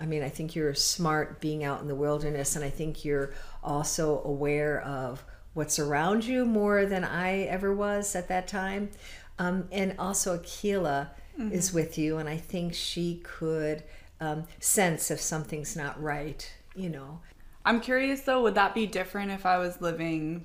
I 0.00 0.06
mean, 0.06 0.22
I 0.22 0.28
think 0.28 0.54
you're 0.54 0.74
smart 0.74 1.40
being 1.40 1.62
out 1.62 1.80
in 1.80 1.88
the 1.88 1.94
wilderness, 1.94 2.56
and 2.56 2.64
I 2.64 2.70
think 2.70 3.04
you're 3.04 3.32
also 3.62 4.22
aware 4.24 4.80
of 4.80 5.24
what's 5.54 5.78
around 5.78 6.24
you 6.24 6.44
more 6.44 6.86
than 6.86 7.04
I 7.04 7.42
ever 7.42 7.74
was 7.74 8.16
at 8.16 8.28
that 8.28 8.48
time. 8.48 8.90
Um, 9.38 9.68
and 9.70 9.94
also, 9.98 10.38
Akila 10.38 11.10
mm-hmm. 11.38 11.52
is 11.52 11.72
with 11.72 11.98
you, 11.98 12.18
and 12.18 12.28
I 12.28 12.36
think 12.36 12.74
she 12.74 13.20
could 13.24 13.82
um, 14.20 14.44
sense 14.60 15.10
if 15.10 15.20
something's 15.20 15.76
not 15.76 16.00
right, 16.02 16.50
you 16.74 16.88
know. 16.88 17.20
I'm 17.64 17.80
curious 17.80 18.22
though, 18.22 18.42
would 18.42 18.54
that 18.56 18.74
be 18.74 18.86
different 18.86 19.30
if 19.30 19.46
I 19.46 19.58
was 19.58 19.80
living 19.80 20.44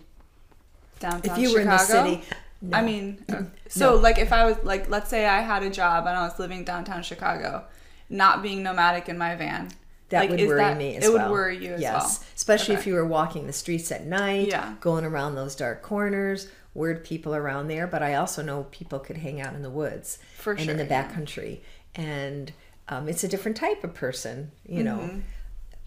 downtown 1.00 1.32
If 1.36 1.42
you 1.42 1.54
were 1.54 1.62
Chicago? 1.62 1.72
in 1.72 1.78
the 1.78 2.22
city, 2.22 2.36
no. 2.62 2.78
I 2.78 2.82
mean, 2.82 3.24
uh, 3.30 3.44
so 3.68 3.92
No. 3.92 3.96
like 3.98 4.18
if 4.18 4.32
I 4.34 4.46
was 4.46 4.58
like, 4.64 4.90
let's 4.90 5.10
say 5.10 5.26
I 5.26 5.42
had 5.42 5.64
a 5.64 5.70
job 5.70 6.06
and 6.08 6.16
I 6.16 6.24
was 6.28 6.38
living 6.40 6.64
downtown 6.64 7.04
Chicago, 7.04 7.66
not 8.10 8.42
being 8.42 8.64
nomadic 8.64 9.10
in 9.10 9.18
my 9.18 9.36
van. 9.36 9.70
That 10.10 10.22
like, 10.22 10.30
would 10.30 10.40
is 10.40 10.48
worry 10.48 10.60
that- 10.60 10.78
me 10.78 10.96
as 10.96 11.06
It 11.06 11.14
well. 11.14 11.26
would 11.28 11.32
worry 11.34 11.58
you 11.66 11.74
as 11.74 11.82
yes. 11.82 11.94
well. 11.94 12.28
Especially 12.36 12.76
if 12.76 12.88
you 12.88 12.94
were 12.94 13.06
walking 13.06 13.46
the 13.46 13.54
streets 13.54 13.92
at 13.92 14.06
night, 14.06 14.48
Yeah. 14.48 14.76
going 14.80 15.04
around 15.04 15.36
those 15.36 15.56
dark 15.56 15.82
corners, 15.82 16.48
weird 16.78 17.04
people 17.04 17.36
around 17.36 17.68
there. 17.68 17.88
But 17.88 18.04
I 18.04 18.16
also 18.16 18.42
know 18.42 18.68
people 18.72 19.00
could 19.00 19.18
hang 19.18 19.42
out 19.42 19.54
in 19.54 19.64
the 19.64 19.70
woods 19.70 20.20
For 20.38 20.52
and 20.52 20.62
in 20.62 20.66
sure, 20.68 20.76
the 20.78 20.86
yeah. 20.86 21.12
backcountry. 21.12 21.60
And 21.96 22.54
um, 22.88 23.10
it's 23.10 23.24
a 23.24 23.28
different 23.28 23.58
type 23.58 23.84
of 23.84 23.94
person, 23.94 24.52
you 24.66 24.84
know. 24.84 25.00
Mm-hmm. 25.00 25.20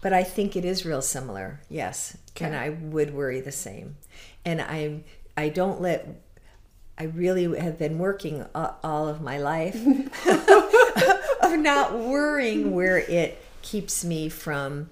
But 0.01 0.13
I 0.13 0.23
think 0.23 0.55
it 0.55 0.65
is 0.65 0.85
real 0.85 1.01
similar, 1.01 1.61
yes. 1.69 2.17
And 2.39 2.55
I 2.55 2.69
would 2.69 3.13
worry 3.13 3.39
the 3.39 3.51
same. 3.51 3.97
And 4.43 4.61
I 4.61 5.03
I 5.37 5.49
don't 5.49 5.79
let 5.79 6.07
I 6.97 7.05
really 7.05 7.59
have 7.59 7.77
been 7.77 7.99
working 7.99 8.45
all 8.55 9.07
of 9.07 9.21
my 9.21 9.37
life 9.37 9.75
of 11.41 11.59
not 11.59 11.97
worrying 11.97 12.71
where 12.73 12.97
it 12.97 13.43
keeps 13.61 14.03
me 14.03 14.29
from 14.29 14.89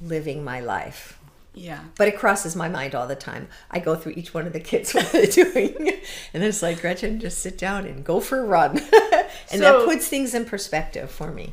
living 0.00 0.44
my 0.44 0.60
life. 0.60 1.19
Yeah. 1.54 1.80
But 1.96 2.08
it 2.08 2.18
crosses 2.18 2.54
my 2.54 2.68
mind 2.68 2.94
all 2.94 3.06
the 3.06 3.16
time. 3.16 3.48
I 3.70 3.80
go 3.80 3.96
through 3.96 4.12
each 4.12 4.32
one 4.32 4.46
of 4.46 4.52
the 4.52 4.60
kids 4.60 4.92
what 4.94 5.10
they're 5.12 5.26
doing, 5.26 5.90
and 6.32 6.42
it's 6.44 6.62
like 6.62 6.80
Gretchen, 6.80 7.20
just 7.20 7.38
sit 7.38 7.58
down 7.58 7.86
and 7.86 8.04
go 8.04 8.20
for 8.20 8.40
a 8.40 8.44
run, 8.44 8.78
and 9.52 9.62
that 9.62 9.84
puts 9.84 10.08
things 10.08 10.34
in 10.34 10.44
perspective 10.44 11.10
for 11.10 11.32
me. 11.32 11.52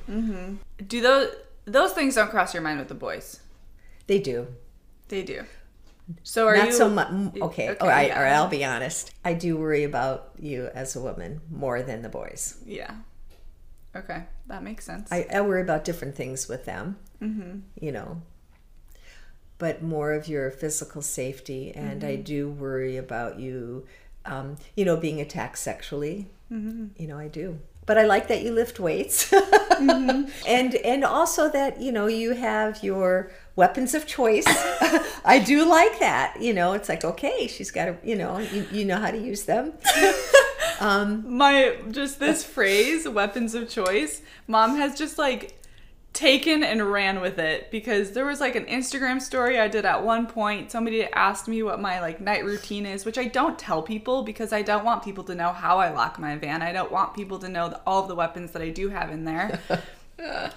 Do 0.86 1.02
those 1.02 1.32
those 1.66 1.92
things 1.94 2.16
don't 2.16 2.30
cross 2.30 2.54
your 2.54 2.64
mind 2.64 2.80
with 2.80 2.88
the 2.88 2.96
boys? 2.96 3.42
They 4.08 4.20
do. 4.20 4.48
They 5.10 5.24
do. 5.24 5.44
So 6.24 6.48
are 6.48 6.56
Not 6.56 6.68
you 6.68 6.74
so 6.74 6.90
much. 6.90 7.10
Okay, 7.12 7.42
Okay, 7.42 7.78
all 7.82 7.88
right, 7.88 8.08
yeah. 8.08 8.18
all 8.18 8.24
right. 8.24 8.34
I'll 8.34 8.48
be 8.48 8.64
honest. 8.64 9.12
I 9.26 9.34
do 9.34 9.58
worry 9.58 9.84
about 9.84 10.32
you 10.40 10.70
as 10.74 10.96
a 10.96 11.02
woman 11.02 11.42
more 11.52 11.82
than 11.82 12.02
the 12.02 12.10
boys. 12.10 12.58
Yeah. 12.66 12.94
Okay, 13.96 14.24
that 14.48 14.64
makes 14.64 14.86
sense. 14.86 15.12
I, 15.12 15.26
I 15.34 15.42
worry 15.42 15.62
about 15.62 15.84
different 15.84 16.16
things 16.16 16.48
with 16.48 16.66
them, 16.66 16.98
mm-hmm. 17.22 17.60
you 17.82 17.92
know, 17.92 18.22
but 19.58 19.82
more 19.82 20.14
of 20.14 20.28
your 20.28 20.52
physical 20.52 21.02
safety. 21.02 21.72
And 21.74 22.04
I 22.04 22.16
do 22.16 22.50
worry 22.50 22.98
about 22.98 23.40
you, 23.40 23.86
um, 24.26 24.58
you 24.76 24.86
know, 24.86 24.98
being 24.98 25.20
attacked 25.20 25.58
sexually. 25.58 26.28
Mm-hmm. 26.52 27.02
You 27.02 27.08
know, 27.08 27.18
I 27.18 27.28
do. 27.28 27.60
But 27.86 27.98
I 27.98 28.04
like 28.04 28.28
that 28.28 28.42
you 28.42 28.52
lift 28.52 28.82
weights, 28.82 29.32
and 29.80 30.30
and 30.46 31.04
also 31.06 31.50
that 31.50 31.80
you 31.80 31.94
know 31.94 32.08
you 32.08 32.34
have 32.34 32.84
your 32.84 33.32
weapons 33.56 33.94
of 33.94 34.06
choice. 34.06 34.44
I 35.24 35.42
do 35.46 35.68
like 35.68 35.98
that. 36.00 36.42
You 36.42 36.54
know, 36.54 36.74
it's 36.74 36.90
like 36.90 37.06
okay, 37.06 37.48
she's 37.48 37.72
got 37.72 37.86
to, 37.86 37.98
you 38.04 38.18
know, 38.18 38.40
you, 38.40 38.68
you 38.74 38.84
know 38.84 38.98
how 38.98 39.10
to 39.10 39.18
use 39.18 39.46
them. 39.46 39.72
my 40.82 41.78
just 41.90 42.20
this 42.20 42.44
phrase 42.44 43.08
weapons 43.08 43.56
of 43.56 43.68
choice 43.68 44.22
mom 44.48 44.76
has 44.76 44.96
just 44.96 45.18
like 45.18 45.58
taken 46.18 46.64
and 46.64 46.92
ran 46.92 47.22
with 47.22 47.38
it 47.38 47.70
because 47.70 48.14
there 48.14 48.26
was 48.26 48.40
like 48.40 48.56
an 48.56 48.66
instagram 48.66 49.22
story 49.22 49.60
i 49.60 49.68
did 49.68 49.86
at 49.86 50.04
one 50.04 50.26
point. 50.26 50.72
Somebody 50.72 51.04
asked 51.04 51.48
me 51.48 51.62
what 51.62 51.80
my 51.80 52.02
like 52.02 52.20
night 52.20 52.44
routine 52.44 52.88
is 52.88 53.06
which 53.06 53.20
i 53.20 53.26
don't 53.26 53.60
tell 53.60 53.84
people 53.84 54.24
because 54.24 54.52
i 54.52 54.64
don't 54.64 54.84
want 54.84 55.04
people 55.04 55.24
to 55.26 55.36
know 55.36 55.54
how 55.54 55.78
i 55.78 55.92
lock 55.92 56.18
my 56.18 56.36
van. 56.36 56.64
I 56.64 56.72
don't 56.72 56.92
want 56.92 57.14
people 57.14 57.38
to 57.38 57.48
know 57.48 57.70
the, 57.70 57.80
all 57.86 58.08
the 58.08 58.16
weapons 58.16 58.52
that 58.54 58.64
i 58.64 58.70
do 58.70 58.90
have 58.90 59.12
in 59.12 59.26
there. 59.26 59.60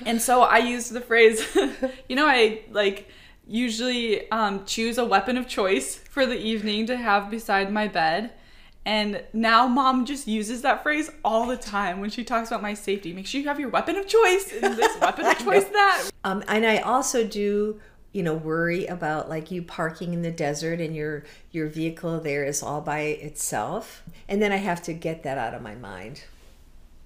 And 0.06 0.22
so 0.22 0.40
i 0.40 0.56
used 0.56 0.94
the 0.94 1.02
phrase 1.02 1.46
you 2.08 2.16
know 2.16 2.26
i 2.26 2.62
like 2.70 3.10
usually 3.46 4.30
um, 4.30 4.64
choose 4.64 4.96
a 4.96 5.04
weapon 5.04 5.36
of 5.36 5.46
choice 5.46 5.96
for 5.96 6.24
the 6.24 6.38
evening 6.38 6.86
to 6.86 6.96
have 6.96 7.30
beside 7.30 7.70
my 7.70 7.86
bed 7.86 8.32
and 8.86 9.22
now 9.32 9.66
mom 9.68 10.06
just 10.06 10.26
uses 10.26 10.62
that 10.62 10.82
phrase 10.82 11.10
all 11.24 11.46
the 11.46 11.56
time 11.56 12.00
when 12.00 12.10
she 12.10 12.24
talks 12.24 12.48
about 12.48 12.62
my 12.62 12.74
safety. 12.74 13.12
Make 13.12 13.26
sure 13.26 13.40
you 13.40 13.48
have 13.48 13.60
your 13.60 13.68
weapon 13.68 13.96
of 13.96 14.06
choice 14.06 14.52
and 14.62 14.76
this 14.76 14.96
weapon 15.00 15.26
of 15.26 15.38
choice 15.38 15.64
that. 15.64 16.10
Um, 16.24 16.42
and 16.48 16.64
I 16.66 16.78
also 16.78 17.26
do, 17.26 17.80
you 18.12 18.22
know, 18.22 18.34
worry 18.34 18.86
about 18.86 19.28
like 19.28 19.50
you 19.50 19.62
parking 19.62 20.14
in 20.14 20.22
the 20.22 20.30
desert 20.30 20.80
and 20.80 20.96
your 20.96 21.24
your 21.52 21.66
vehicle 21.68 22.20
there 22.20 22.44
is 22.44 22.62
all 22.62 22.80
by 22.80 23.00
itself, 23.00 24.02
and 24.28 24.40
then 24.40 24.50
I 24.52 24.56
have 24.56 24.82
to 24.84 24.92
get 24.94 25.22
that 25.24 25.36
out 25.38 25.54
of 25.54 25.62
my 25.62 25.74
mind 25.74 26.24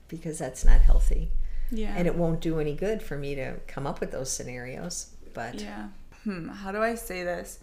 because 0.08 0.38
that's 0.38 0.64
not 0.64 0.80
healthy, 0.80 1.30
Yeah. 1.70 1.94
and 1.96 2.06
it 2.06 2.14
won't 2.14 2.40
do 2.40 2.60
any 2.60 2.74
good 2.74 3.02
for 3.02 3.16
me 3.16 3.34
to 3.34 3.54
come 3.66 3.86
up 3.86 4.00
with 4.00 4.12
those 4.12 4.30
scenarios. 4.32 5.08
But 5.32 5.60
yeah. 5.60 5.88
Hmm. 6.22 6.48
How 6.48 6.70
do 6.72 6.78
I 6.82 6.94
say 6.94 7.24
this? 7.24 7.58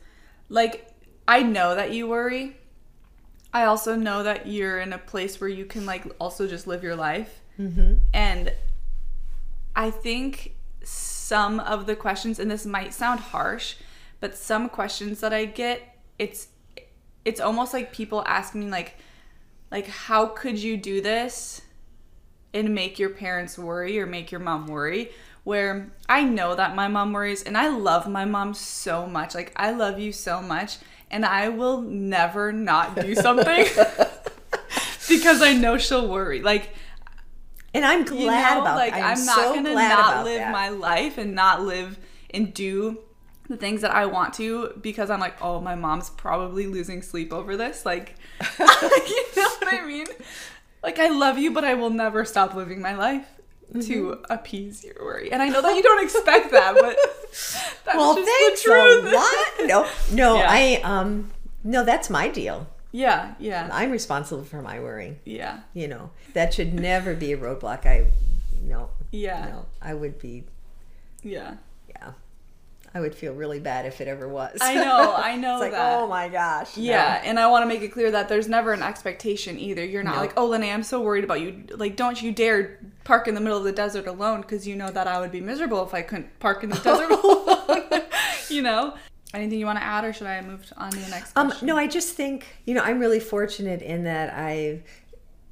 Like, 0.49 0.91
I 1.27 1.41
know 1.43 1.75
that 1.75 1.93
you 1.93 2.07
worry. 2.07 2.57
I 3.53 3.65
also 3.65 3.95
know 3.95 4.23
that 4.23 4.47
you're 4.47 4.79
in 4.79 4.93
a 4.93 4.97
place 4.97 5.41
where 5.41 5.49
you 5.49 5.65
can 5.65 5.85
like 5.85 6.05
also 6.19 6.47
just 6.47 6.67
live 6.67 6.83
your 6.83 6.95
life. 6.95 7.41
Mm-hmm. 7.59 7.95
And 8.13 8.53
I 9.75 9.91
think 9.91 10.55
some 10.83 11.59
of 11.59 11.85
the 11.85 11.95
questions, 11.95 12.39
and 12.39 12.49
this 12.49 12.65
might 12.65 12.93
sound 12.93 13.19
harsh, 13.19 13.75
but 14.19 14.37
some 14.37 14.69
questions 14.69 15.19
that 15.19 15.33
I 15.33 15.45
get, 15.45 15.97
it's 16.17 16.47
it's 17.25 17.39
almost 17.39 17.73
like 17.73 17.91
people 17.91 18.23
ask 18.25 18.55
me 18.55 18.69
like 18.69 18.97
like 19.71 19.87
how 19.87 20.25
could 20.25 20.57
you 20.57 20.77
do 20.77 21.01
this 21.01 21.61
and 22.53 22.75
make 22.75 22.99
your 22.99 23.09
parents 23.09 23.57
worry 23.57 23.99
or 23.99 24.05
make 24.05 24.31
your 24.31 24.41
mom 24.41 24.67
worry 24.67 25.11
where 25.43 25.91
i 26.09 26.23
know 26.23 26.55
that 26.55 26.75
my 26.75 26.87
mom 26.87 27.13
worries 27.13 27.43
and 27.43 27.57
i 27.57 27.67
love 27.67 28.07
my 28.07 28.25
mom 28.25 28.53
so 28.53 29.05
much 29.05 29.35
like 29.35 29.51
i 29.55 29.71
love 29.71 29.99
you 29.99 30.11
so 30.11 30.41
much 30.41 30.77
and 31.11 31.25
i 31.25 31.49
will 31.49 31.81
never 31.81 32.51
not 32.51 32.95
do 32.95 33.13
something 33.13 33.67
because 35.09 35.41
i 35.41 35.53
know 35.53 35.77
she'll 35.77 36.07
worry 36.07 36.41
like 36.41 36.73
and 37.73 37.85
I'm 37.85 37.99
you 37.99 38.05
glad 38.05 38.55
know, 38.55 38.61
about 38.63 38.75
like 38.75 38.93
I'm, 38.93 39.17
I'm 39.17 39.25
not 39.25 39.35
so 39.37 39.53
gonna 39.55 39.73
not 39.73 40.25
live 40.25 40.39
that. 40.39 40.51
my 40.51 40.69
life 40.69 41.17
and 41.17 41.33
not 41.33 41.61
live 41.61 41.97
and 42.33 42.53
do 42.53 42.99
the 43.47 43.57
things 43.57 43.81
that 43.81 43.91
I 43.91 44.05
want 44.07 44.33
to 44.35 44.73
because 44.81 45.09
I'm 45.09 45.19
like, 45.19 45.41
oh, 45.41 45.59
my 45.59 45.75
mom's 45.75 46.09
probably 46.09 46.67
losing 46.67 47.01
sleep 47.01 47.33
over 47.33 47.55
this. 47.55 47.85
Like, 47.85 48.15
you 48.59 48.65
know 48.65 49.49
what 49.59 49.73
I 49.73 49.85
mean? 49.85 50.07
Like, 50.83 50.97
I 50.97 51.09
love 51.09 51.37
you, 51.37 51.51
but 51.51 51.63
I 51.63 51.75
will 51.75 51.91
never 51.91 52.25
stop 52.25 52.55
living 52.55 52.81
my 52.81 52.95
life 52.95 53.27
Mm-hmm. 53.73 53.79
to 53.93 54.19
appease 54.29 54.83
your 54.83 54.95
worry. 54.99 55.31
And 55.31 55.41
I 55.41 55.47
know 55.47 55.61
that 55.61 55.75
you 55.75 55.81
don't 55.81 56.03
expect 56.03 56.51
that, 56.51 56.73
but 56.75 56.95
that's 57.85 57.95
well, 57.97 58.15
just 58.15 58.27
thanks 58.27 58.63
the 58.63 58.69
truth. 58.69 59.13
a 59.13 59.15
lot. 59.15 59.67
No, 59.67 59.89
no, 60.11 60.35
Yeah. 60.39 60.47
I 60.49 60.81
um, 60.83 61.31
no, 61.63 61.85
that's 61.85 62.09
my 62.09 62.27
deal. 62.27 62.67
Yeah, 62.91 63.35
yeah, 63.39 63.69
I'm 63.71 63.89
responsible 63.91 64.43
for 64.43 64.61
my 64.61 64.81
worrying. 64.81 65.19
yeah, 65.23 65.61
You 65.73 65.87
know, 65.87 66.09
that 66.33 66.53
should 66.53 66.73
never 66.73 67.13
be 67.15 67.31
a 67.31 67.37
roadblock. 67.37 67.85
I 67.85 68.07
no, 68.61 68.89
yeah, 69.11 69.45
no, 69.45 69.65
I 69.81 69.93
would 69.93 70.19
be 70.19 70.43
yeah. 71.23 71.55
yeah 71.87 72.11
i 72.93 72.99
would 72.99 73.15
feel 73.15 73.33
really 73.33 73.59
bad 73.59 73.85
if 73.85 74.01
it 74.01 74.07
ever 74.07 74.27
was 74.27 74.57
I 74.61 74.75
know, 74.75 75.13
I 75.15 75.35
know 75.43 75.55
it's 75.55 75.61
like 75.61 75.71
that. 75.71 75.99
oh 75.99 76.07
my 76.07 76.27
gosh 76.27 76.75
no. 76.75 76.83
Yeah, 76.83 77.21
and 77.23 77.39
I 77.39 77.47
want 77.47 77.63
to 77.63 77.67
make 77.67 77.81
it 77.81 77.89
clear 77.89 78.11
that 78.11 78.27
there's 78.29 78.49
never 78.49 78.73
an 78.73 78.81
expectation 78.83 79.57
either. 79.59 79.83
You're 79.85 80.03
not 80.03 80.15
No. 80.15 80.21
like, 80.21 80.33
oh, 80.37 80.47
Lenny, 80.47 80.69
I'm 80.71 80.83
so 80.83 81.01
worried 81.01 81.23
about 81.23 81.39
you. 81.41 81.63
Like, 81.75 81.95
don't 81.95 82.21
you 82.21 82.31
dare 82.33 82.79
park 83.05 83.27
in 83.27 83.33
the 83.35 83.41
middle 83.41 83.57
of 83.57 83.63
the 83.63 83.71
desert 83.71 84.07
alone 84.07 84.41
because 84.41 84.67
you 84.67 84.75
know 84.75 84.89
that 84.91 85.07
I 85.07 85.19
would 85.21 85.31
be 85.31 85.39
miserable 85.41 85.83
if 85.85 85.93
I 85.93 86.01
couldn't 86.01 86.37
park 86.39 86.63
in 86.63 86.69
the 86.69 86.75
desert 86.83 87.11
alone. 87.11 88.03
you 88.49 88.61
know? 88.61 88.95
Anything 89.33 89.59
you 89.59 89.65
want 89.65 89.79
to 89.79 89.83
add, 89.85 90.03
or 90.03 90.11
should 90.11 90.27
I 90.27 90.41
move 90.41 90.65
on 90.75 90.91
to 90.91 90.97
the 90.99 91.09
next 91.09 91.31
um 91.37 91.53
no 91.61 91.77
i 91.77 91.87
just 91.87 92.13
think 92.15 92.45
you 92.65 92.73
know 92.73 92.81
i'm 92.83 92.99
really 92.99 93.21
fortunate 93.21 93.81
in 93.81 94.03
that 94.03 94.33
i've 94.33 94.83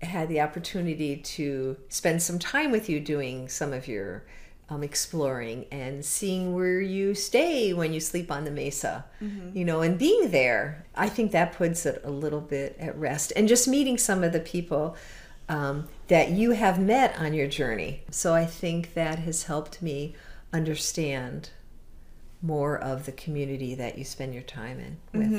had 0.01 0.27
the 0.27 0.41
opportunity 0.41 1.15
to 1.17 1.77
spend 1.87 2.21
some 2.21 2.37
time 2.39 2.71
with 2.71 2.89
you 2.89 2.99
doing 2.99 3.47
some 3.47 3.71
of 3.71 3.87
your 3.87 4.25
um, 4.69 4.83
exploring 4.83 5.65
and 5.71 6.05
seeing 6.05 6.53
where 6.53 6.79
you 6.79 7.15
stay 7.15 7.73
when 7.73 7.93
you 7.93 7.99
sleep 7.99 8.31
on 8.31 8.43
the 8.43 8.51
mesa 8.51 9.05
you 9.53 9.65
know 9.65 9.81
and 9.81 9.97
being 9.97 10.31
there. 10.31 10.85
I 10.95 11.09
think 11.09 11.31
that 11.31 11.53
puts 11.53 11.85
it 11.85 12.01
a 12.03 12.11
little 12.11 12.41
bit 12.41 12.75
at 12.79 12.97
rest. 12.97 13.33
And 13.35 13.47
just 13.47 13.67
meeting 13.67 13.97
some 13.97 14.23
of 14.23 14.33
the 14.33 14.39
people 14.39 14.95
um, 15.47 15.87
that 16.07 16.29
you 16.31 16.51
have 16.51 16.79
met 16.79 17.17
on 17.19 17.33
your 17.33 17.47
journey. 17.47 18.03
So 18.11 18.33
i 18.35 18.45
think 18.45 18.93
that 18.93 19.19
has 19.19 19.43
helped 19.43 19.81
me 19.81 20.15
understand 20.53 21.49
more 22.41 22.77
of 22.77 23.05
the 23.05 23.11
community 23.11 23.75
that 23.75 23.97
you 23.97 24.05
spend 24.05 24.33
your 24.33 24.43
time 24.43 24.79
in 24.79 24.97
with. 25.19 25.31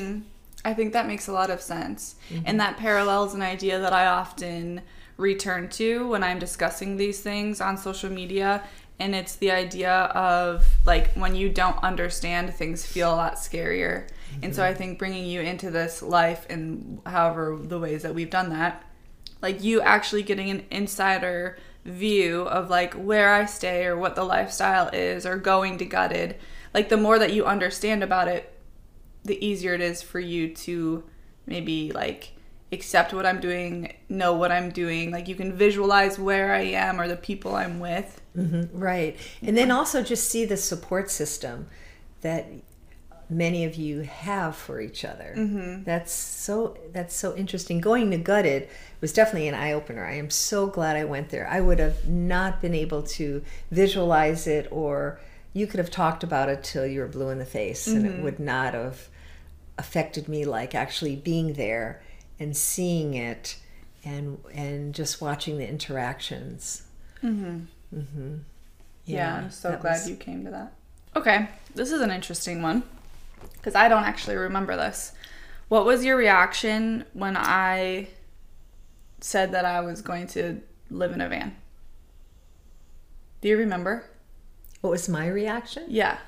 I 0.64 0.75
think 0.75 0.92
that 0.92 1.06
makes 1.06 1.26
a 1.28 1.32
lot 1.32 1.49
of 1.50 1.60
sense. 1.62 2.16
And 2.44 2.60
that 2.60 2.76
parallels 2.76 3.34
an 3.34 3.40
idea 3.42 3.78
that 3.80 3.92
I 3.94 4.06
often 4.06 4.82
return 5.16 5.68
to 5.70 6.08
when 6.08 6.22
I'm 6.22 6.38
discussing 6.38 6.96
these 6.96 7.20
things 7.20 7.60
on 7.60 7.76
social 7.78 8.10
media. 8.10 8.62
And 9.00 9.14
it's 9.14 9.37
the 9.37 9.50
idea 9.50 9.90
of 9.90 10.66
like 10.85 11.12
when 11.14 11.35
you 11.35 11.49
don't 11.49 11.83
understand, 11.83 12.54
things 12.54 12.85
feel 12.85 13.12
a 13.12 13.16
lot 13.16 13.35
scarier. 13.37 14.09
And 14.42 14.54
so 14.54 14.62
mm-hmm. 14.62 14.71
I 14.71 14.75
think 14.75 14.99
bringing 14.99 15.25
you 15.25 15.40
into 15.40 15.71
this 15.71 16.02
life 16.02 16.47
and 16.50 17.00
however 17.07 17.59
the 17.61 17.78
ways 17.78 18.02
that 18.02 18.14
we've 18.14 18.30
done 18.30 18.50
that, 18.50 18.85
like 19.40 19.64
you 19.64 19.80
actually 19.80 20.23
getting 20.23 20.50
an 20.50 20.64
insider 20.71 21.59
view 21.85 22.42
of 22.42 22.69
like 22.69 22.92
where 22.92 23.33
I 23.33 23.47
stay 23.47 23.87
or 23.87 23.97
what 23.97 24.14
the 24.14 24.25
lifestyle 24.25 24.88
is 24.92 25.25
or 25.25 25.38
going 25.38 25.78
to 25.78 25.87
gutted, 25.87 26.37
like 26.75 26.90
the 26.90 26.99
more 26.99 27.19
that 27.19 27.33
you 27.33 27.47
understand 27.47 28.04
about 28.04 28.28
it, 28.28 28.52
the 29.25 29.45
easier 29.45 29.75
it 29.75 29.80
is 29.80 30.02
for 30.02 30.21
you 30.21 30.54
to 30.54 31.04
maybe 31.47 31.90
like 31.92 32.33
accept 32.73 33.12
what 33.12 33.27
I'm 33.27 33.41
doing, 33.41 33.95
know 34.09 34.35
what 34.35 34.53
I'm 34.53 34.71
doing. 34.71 35.11
Like 35.11 35.29
you 35.29 35.35
can 35.35 35.53
visualize 35.53 36.19
where 36.19 36.55
I 36.55 36.62
am 36.62 37.00
or 37.00 37.09
the 37.09 37.17
people 37.17 37.57
I'm 37.57 37.81
with. 37.81 38.21
Mm-hmm, 38.37 38.79
right. 38.79 39.17
And 39.43 39.57
then 39.57 39.71
also 39.71 40.03
just 40.03 40.29
see 40.29 40.45
the 40.45 40.57
support 40.57 41.11
system 41.11 41.67
that 42.21 42.47
many 43.29 43.65
of 43.65 43.77
you 43.77 44.00
have 44.00 44.57
for 44.57 44.81
each 44.81 45.05
other. 45.05 45.35
Mm-hmm. 45.37 45.85
That's 45.85 46.12
so 46.12 46.77
that's 46.93 47.15
so 47.15 47.35
interesting. 47.37 47.81
Going 47.81 48.11
to 48.11 48.19
gutted 48.19 48.69
was 49.00 49.12
definitely 49.12 49.49
an 49.49 49.55
eye 49.55 49.73
opener. 49.73 50.05
I 50.05 50.15
am 50.15 50.31
so 50.31 50.67
glad 50.67 50.97
I 50.97 51.05
went 51.05 51.31
there. 51.31 51.49
I 51.49 51.61
would 51.61 51.79
have 51.79 52.09
not 52.09 52.61
been 52.61 52.75
able 52.75 53.03
to 53.03 53.43
visualize 53.71 54.47
it 54.47 54.69
or 54.71 55.21
you 55.53 55.67
could 55.67 55.79
have 55.79 55.91
talked 55.91 56.23
about 56.23 56.49
it 56.49 56.62
till 56.62 56.87
you 56.87 57.00
were 57.00 57.09
blue 57.09 57.31
in 57.31 57.39
the 57.39 57.45
face 57.45 57.89
and 57.89 58.07
it 58.07 58.12
mm-hmm. 58.12 58.23
would 58.23 58.39
not 58.39 58.75
have 58.75 59.09
affected 59.79 60.29
me 60.29 60.45
like 60.45 60.75
actually 60.75 61.17
being 61.17 61.55
there 61.55 62.03
and 62.40 62.56
seeing 62.56 63.14
it 63.14 63.56
and 64.04 64.38
and 64.52 64.94
just 64.94 65.20
watching 65.20 65.59
the 65.59 65.68
interactions. 65.68 66.82
Mm-hmm. 67.23 67.61
Mm-hmm. 67.97 68.35
Yeah, 69.04 69.37
I'm 69.37 69.50
so 69.50 69.76
glad 69.76 69.92
was- 69.92 70.09
you 70.09 70.16
came 70.16 70.44
to 70.44 70.50
that. 70.50 70.73
Okay, 71.14 71.49
this 71.75 71.90
is 71.92 72.00
an 72.00 72.11
interesting 72.11 72.62
one 72.62 72.82
because 73.54 73.75
I 73.75 73.88
don't 73.88 74.04
actually 74.04 74.37
remember 74.37 74.76
this. 74.76 75.12
What 75.68 75.85
was 75.85 76.04
your 76.04 76.16
reaction 76.16 77.04
when 77.12 77.37
I 77.37 78.09
said 79.20 79.52
that 79.52 79.64
I 79.64 79.80
was 79.80 80.02
going 80.02 80.26
to 80.28 80.61
live 80.90 81.12
in 81.12 81.20
a 81.20 81.28
van? 81.28 81.56
Do 83.40 83.49
you 83.49 83.56
remember? 83.56 84.04
What 84.80 84.90
was 84.90 85.09
my 85.09 85.26
reaction? 85.26 85.85
Yeah. 85.88 86.18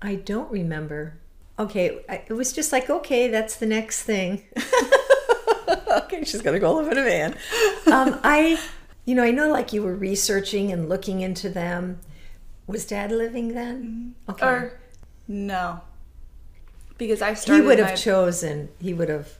I 0.00 0.14
don't 0.16 0.50
remember. 0.50 1.18
Okay, 1.58 2.00
I, 2.08 2.22
it 2.28 2.32
was 2.34 2.52
just 2.52 2.70
like, 2.72 2.90
okay, 2.90 3.28
that's 3.28 3.56
the 3.56 3.66
next 3.66 4.02
thing. 4.02 4.42
okay, 5.88 6.22
she's 6.24 6.42
gonna 6.42 6.58
go 6.58 6.74
live 6.74 6.92
in 6.92 6.98
a 6.98 7.02
van. 7.02 7.32
Um, 7.90 8.20
I, 8.22 8.58
you 9.06 9.14
know, 9.14 9.22
I 9.22 9.30
know 9.30 9.48
like 9.50 9.72
you 9.72 9.82
were 9.82 9.94
researching 9.94 10.70
and 10.70 10.88
looking 10.88 11.20
into 11.22 11.48
them. 11.48 12.00
Was 12.66 12.84
Dad 12.84 13.10
living 13.12 13.54
then? 13.54 14.14
Okay, 14.28 14.44
Or 14.46 14.80
no. 15.28 15.80
Because 16.98 17.22
I 17.22 17.34
started. 17.34 17.62
he 17.62 17.66
would 17.66 17.78
have 17.78 17.90
my- 17.90 17.94
chosen. 17.94 18.68
He 18.80 18.92
would 18.92 19.08
have. 19.08 19.38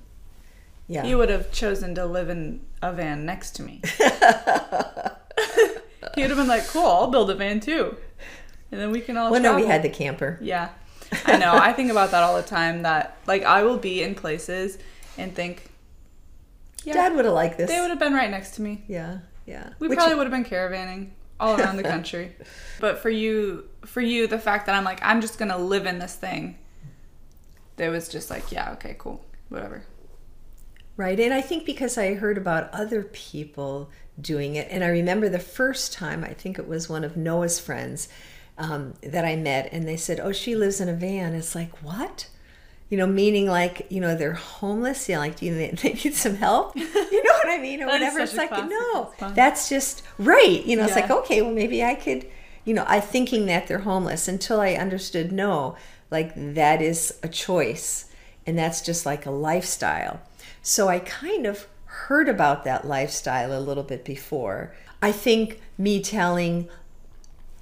Yeah. 0.89 1.03
He 1.05 1.15
would 1.15 1.29
have 1.31 1.51
chosen 1.53 1.95
to 1.97 2.07
live 2.07 2.29
in 2.29 2.61
a 2.81 2.93
van 2.93 3.27
next 3.27 3.57
to 3.57 3.63
me. 3.63 3.83
he 6.15 6.23
would 6.23 6.31
have 6.31 6.37
been 6.39 6.47
like, 6.47 6.67
"Cool, 6.69 6.87
I'll 6.87 7.11
build 7.11 7.29
a 7.31 7.35
van 7.35 7.59
too," 7.61 7.97
and 8.71 8.81
then 8.81 8.91
we 8.93 9.01
can 9.01 9.17
all. 9.17 9.31
well, 9.31 9.41
no, 9.41 9.57
we 9.57 9.67
had 9.67 9.83
the 9.83 9.89
camper. 9.89 10.39
Yeah, 10.41 10.69
I 11.27 11.37
know. 11.37 11.53
I 11.55 11.73
think 11.73 11.91
about 11.91 12.11
that 12.13 12.23
all 12.23 12.37
the 12.37 12.43
time. 12.43 12.83
That 12.83 13.17
like 13.27 13.43
I 13.45 13.63
will 13.63 13.79
be 13.79 14.03
in 14.03 14.15
places 14.15 14.79
and 15.19 15.35
think, 15.35 15.71
yeah, 16.85 16.95
Dad 16.95 17.15
would 17.15 17.25
have 17.25 17.35
liked 17.35 17.59
this. 17.59 17.71
they 17.71 17.81
would 17.81 17.91
have 17.91 17.99
been 17.99 18.15
right 18.15 18.31
next 18.31 18.57
to 18.57 18.63
me. 18.63 18.85
Yeah, 18.89 19.19
yeah. 19.47 19.71
We 19.79 19.89
Which- 19.89 19.97
probably 19.99 20.17
would 20.17 20.27
have 20.31 20.33
been 20.33 20.45
caravanning 20.51 21.11
all 21.39 21.59
around 21.61 21.77
the 21.77 21.83
country. 21.95 22.35
but 22.81 22.99
for 22.99 23.11
you, 23.11 23.65
for 23.85 24.01
you, 24.01 24.27
the 24.27 24.39
fact 24.39 24.67
that 24.67 24.75
I'm 24.75 24.85
like, 24.85 25.01
I'm 25.03 25.21
just 25.21 25.39
gonna 25.39 25.59
live 25.59 25.87
in 25.87 25.99
this 25.99 26.15
thing. 26.15 26.59
There 27.77 27.91
was 27.91 28.09
just 28.09 28.31
like, 28.31 28.51
yeah, 28.53 28.73
okay, 28.73 28.95
cool, 28.99 29.25
whatever. 29.51 29.85
Right. 30.97 31.21
And 31.21 31.35
I 31.35 31.43
think 31.43 31.67
because 31.67 31.99
I 31.99 32.15
heard 32.15 32.39
about 32.39 32.71
other 32.73 33.03
people 33.03 33.91
doing 34.19 34.55
it, 34.57 34.69
and 34.71 34.83
I 34.83 34.89
remember 34.89 35.29
the 35.29 35.39
first 35.39 35.93
time, 35.93 36.25
I 36.25 36.33
think 36.33 36.59
it 36.59 36.67
was 36.67 36.89
one 36.89 37.05
of 37.05 37.19
Noah's 37.19 37.61
friends 37.61 38.09
um, 38.59 38.95
that 39.03 39.25
I 39.25 39.37
met, 39.37 39.69
and 39.73 39.87
they 39.87 39.97
said, 39.97 40.21
Oh, 40.21 40.33
she 40.33 40.55
lives 40.55 40.81
in 40.81 40.89
a 40.89 40.95
van. 40.95 41.35
It's 41.35 41.55
like, 41.55 41.83
what? 41.83 42.29
You 42.89 42.97
know, 42.97 43.07
meaning 43.07 43.47
like, 43.47 43.87
you 43.91 44.01
know, 44.01 44.15
they're 44.15 44.35
homeless. 44.35 45.09
Yeah, 45.09 45.19
like, 45.19 45.43
you, 45.43 45.55
they, 45.55 45.71
they 45.83 45.93
need 45.93 46.15
some 46.15 46.37
help? 46.37 46.77
You 46.77 46.85
know 46.85 47.33
what 47.33 47.49
I 47.49 47.59
mean? 47.59 47.83
Or 47.83 47.87
whatever. 47.87 48.21
It's 48.21 48.35
like, 48.35 48.49
classic 48.49 48.71
no, 48.71 49.09
response. 49.11 49.37
that's 49.37 49.69
just 49.69 50.03
right. 50.19 50.65
You 50.65 50.77
know, 50.77 50.85
it's 50.85 50.95
like, 50.95 51.11
okay, 51.11 51.43
well, 51.43 51.53
maybe 51.53 51.83
I 51.83 51.95
could, 51.95 52.27
you 52.65 52.75
know, 52.75 52.85
I 52.87 53.01
thinking 53.01 53.47
that 53.47 53.67
they're 53.67 53.81
homeless 53.81 54.29
until 54.29 54.61
I 54.61 54.75
understood, 54.75 55.33
no, 55.33 55.77
like 56.11 56.33
that 56.55 56.81
is 56.81 57.19
a 57.23 57.29
choice 57.29 58.07
and 58.47 58.59
that's 58.59 58.81
just 58.81 59.05
like 59.05 59.27
a 59.27 59.31
lifestyle. 59.31 60.21
So 60.63 60.89
I 60.89 61.01
kind 61.01 61.47
of 61.47 61.67
heard 61.85 62.29
about 62.29 62.65
that 62.65 62.87
lifestyle 62.87 63.57
a 63.57 63.61
little 63.61 63.83
bit 63.83 64.05
before. 64.05 64.75
I 65.03 65.13
think 65.13 65.61
me 65.77 66.03
telling 66.03 66.69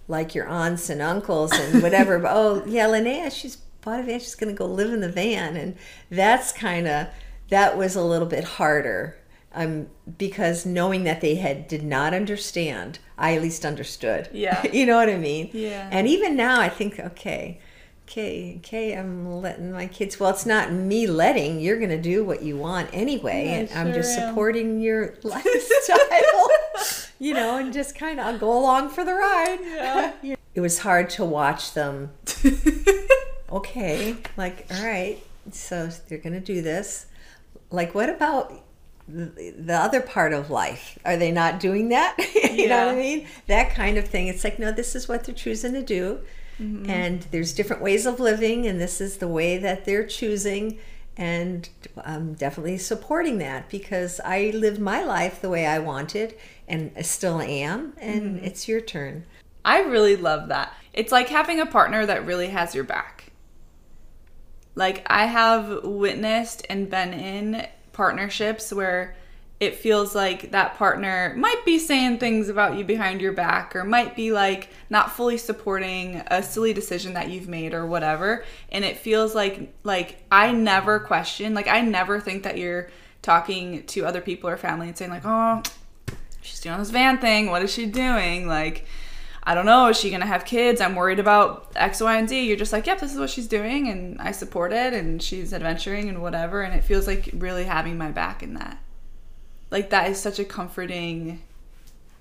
like 0.09 0.35
your 0.35 0.47
aunts 0.49 0.91
and 0.91 1.01
uncles 1.01 1.53
and 1.53 1.83
whatever, 1.83 2.19
but, 2.19 2.31
oh 2.35 2.63
yeah, 2.67 2.87
Linnea, 2.87 3.31
she's 3.33 3.57
bought 3.81 4.01
a 4.01 4.03
van, 4.03 4.21
she's 4.21 4.35
gonna 4.35 4.53
go 4.53 4.67
live 4.67 4.93
in 4.93 5.01
the 5.01 5.09
van. 5.09 5.57
And 5.57 5.77
that's 6.11 6.53
kind 6.53 6.87
of, 6.87 7.07
that 7.51 7.77
was 7.77 7.97
a 7.97 8.03
little 8.03 8.29
bit 8.29 8.45
harder. 8.45 9.17
Um, 9.57 9.87
because 10.19 10.67
knowing 10.67 11.05
that 11.05 11.21
they 11.21 11.37
had 11.37 11.69
did 11.69 11.85
not 11.85 12.13
understand, 12.13 12.99
I 13.17 13.37
at 13.37 13.43
least 13.43 13.65
understood. 13.65 14.29
Yeah. 14.33 14.67
you 14.73 14.85
know 14.85 14.97
what 14.97 15.09
I 15.09 15.17
mean? 15.17 15.51
Yeah. 15.53 15.89
And 15.93 16.09
even 16.09 16.35
now, 16.35 16.61
I 16.61 16.69
think, 16.69 16.99
okay, 16.99 17.61
okay, 18.09 18.57
okay, 18.59 18.97
I'm 18.99 19.31
letting 19.41 19.71
my 19.71 19.87
kids. 19.87 20.19
Well, 20.19 20.31
it's 20.31 20.45
not 20.45 20.73
me 20.73 21.07
letting. 21.07 21.61
You're 21.61 21.79
going 21.79 21.91
to 21.91 22.03
do 22.03 22.25
what 22.25 22.43
you 22.43 22.57
want 22.57 22.91
anyway, 22.93 23.45
Yeah, 23.47 23.53
and 23.53 23.71
I'm 23.79 23.87
sure 23.93 24.03
just 24.03 24.19
am. 24.19 24.31
supporting 24.31 24.81
your 24.81 25.15
lifestyle. 25.23 25.99
you 27.19 27.35
know, 27.35 27.57
and 27.59 27.73
just 27.73 27.97
kind 27.97 28.21
of 28.21 28.41
go 28.41 28.57
along 28.57 28.91
for 28.91 29.05
the 29.05 29.15
ride. 29.15 29.59
Yeah. 30.23 30.37
It 30.55 30.61
was 30.61 30.79
hard 30.79 31.11
to 31.11 31.25
watch 31.25 31.75
them. 31.75 32.13
Okay, 33.55 34.17
like 34.37 34.67
all 34.69 34.85
right, 34.85 35.23
so 35.53 35.89
they're 36.09 36.19
going 36.19 36.33
to 36.33 36.41
do 36.41 36.61
this. 36.61 37.07
Like, 37.71 37.95
what 37.95 38.09
about 38.09 38.53
the 39.07 39.55
the 39.57 39.75
other 39.75 40.01
part 40.01 40.33
of 40.33 40.51
life? 40.51 40.99
Are 41.05 41.17
they 41.17 41.31
not 41.31 41.61
doing 41.61 41.91
that? 41.91 42.17
you 42.53 42.69
know 42.69 42.87
what 42.87 42.97
I 42.97 42.99
mean? 42.99 43.29
That 43.47 43.71
kind 43.71 43.97
of 43.97 44.09
thing. 44.09 44.27
It's 44.27 44.43
like, 44.43 44.59
no, 44.59 44.73
this 44.73 44.97
is 44.97 45.09
what 45.09 45.25
they're 45.25 45.35
choosing 45.35 45.73
to 45.75 45.83
do. 45.83 46.21
Mm-hmm. 46.61 46.91
And 46.91 47.23
there's 47.31 47.53
different 47.53 47.81
ways 47.81 48.07
of 48.07 48.19
living, 48.19 48.67
and 48.67 48.81
this 48.81 49.01
is 49.01 49.19
the 49.19 49.29
way 49.29 49.57
that 49.59 49.85
they're 49.85 50.07
choosing. 50.07 50.79
And 51.17 51.69
I'm 52.05 52.35
definitely 52.35 52.79
supporting 52.79 53.39
that 53.39 53.69
because 53.69 54.21
I 54.25 54.51
lived 54.53 54.81
my 54.81 55.05
life 55.05 55.41
the 55.41 55.49
way 55.49 55.65
I 55.65 55.79
wanted 55.79 56.35
and 56.69 56.93
I 56.97 57.03
still 57.03 57.41
am. 57.41 57.95
And 57.99 58.37
mm-hmm. 58.37 58.45
it's 58.45 58.69
your 58.69 58.81
turn. 58.81 59.25
I 59.65 59.81
really 59.81 60.17
love 60.17 60.49
that. 60.49 60.73
It's 60.93 61.13
like 61.13 61.29
having 61.29 61.61
a 61.61 61.67
partner 61.67 62.07
that 62.07 62.27
really 62.27 62.49
has 62.49 62.75
your 62.75 62.85
back. 62.85 63.33
Like 64.75 65.07
I 65.07 65.27
have 65.27 65.85
witnessed 65.85 66.67
and 66.69 66.91
been 66.91 67.13
in 67.13 67.67
partnerships 67.93 68.73
where 68.73 69.17
it 69.61 69.77
feels 69.77 70.15
like 70.15 70.51
that 70.51 70.75
partner 70.75 71.33
might 71.37 71.65
be 71.65 71.79
saying 71.79 72.19
things 72.19 72.49
about 72.49 72.77
you 72.77 72.85
behind 72.85 73.21
your 73.21 73.33
back 73.33 73.75
or 73.77 73.85
might 73.85 74.17
be 74.17 74.33
like 74.33 74.69
not 74.91 75.13
fully 75.13 75.39
supporting 75.39 76.23
a 76.27 76.43
silly 76.43 76.73
decision 76.73 77.15
that 77.15 77.31
you've 77.31 77.49
made 77.49 77.73
or 77.73 77.87
whatever 77.87 78.45
and 78.73 78.85
it 78.85 78.99
feels 78.99 79.35
like 79.35 79.73
like 79.85 80.23
I 80.31 80.51
never 80.51 80.99
question 80.99 81.55
like 81.55 81.69
I 81.69 81.83
never 81.83 82.21
think 82.21 82.43
that 82.43 82.59
you're 82.59 82.91
talking 83.23 83.87
to 83.87 84.05
other 84.05 84.21
people 84.21 84.51
or 84.51 84.57
family 84.57 84.89
and 84.89 84.99
saying 84.99 85.13
like 85.13 85.25
oh 85.25 85.63
she's 86.45 86.61
doing 86.61 86.79
this 86.79 86.91
van 86.91 87.19
thing. 87.19 87.51
What 87.51 87.63
is 87.63 87.73
she 87.73 87.87
doing? 87.87 88.47
Like, 88.47 88.87
I 89.43 89.55
don't 89.55 89.67
know. 89.67 89.89
Is 89.89 89.99
she 89.99 90.11
gonna 90.11 90.27
have 90.27 90.45
kids? 90.45 90.81
I'm 90.81 90.95
worried 90.95 91.19
about 91.19 91.73
X, 91.77 92.01
Y, 92.01 92.17
and 92.17 92.29
Z. 92.29 92.47
You're 92.47 92.57
just 92.57 92.73
like, 92.73 92.87
yep, 92.87 93.01
this 93.01 93.13
is 93.13 93.19
what 93.19 93.31
she's 93.31 93.49
doing, 93.49 93.89
and 93.89 94.21
I 94.21 94.33
support 94.33 94.73
it, 94.73 94.93
and 94.93 95.23
she's 95.23 95.53
adventuring 95.53 96.09
and 96.09 96.23
whatever. 96.23 96.63
And 96.63 96.75
it 96.75 96.85
feels 96.85 97.07
like 97.07 97.31
really 97.35 97.65
having 97.65 97.99
my 97.99 98.11
back 98.11 98.43
in 98.43 98.55
that. 98.55 98.79
Like 99.71 99.91
that 99.91 100.11
is 100.11 100.21
such 100.21 100.39
a 100.39 100.45
comforting, 100.45 101.43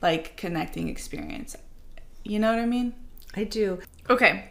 like 0.01 0.35
connecting 0.37 0.89
experience. 0.89 1.55
You 2.23 2.39
know 2.39 2.51
what 2.51 2.59
I 2.61 2.65
mean? 2.65 2.93
I 3.35 3.43
do. 3.43 3.79
Okay. 4.09 4.49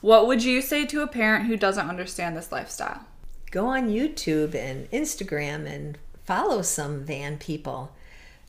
What 0.00 0.26
would 0.26 0.44
you 0.44 0.62
say 0.62 0.86
to 0.86 1.02
a 1.02 1.08
parent 1.08 1.46
who 1.46 1.56
doesn't 1.56 1.88
understand 1.88 2.36
this 2.36 2.52
lifestyle? 2.52 3.04
go 3.50 3.66
on 3.66 3.88
YouTube 3.88 4.54
and 4.54 4.90
Instagram 4.90 5.66
and 5.66 5.98
follow 6.24 6.62
some 6.62 7.04
van 7.04 7.38
people, 7.38 7.94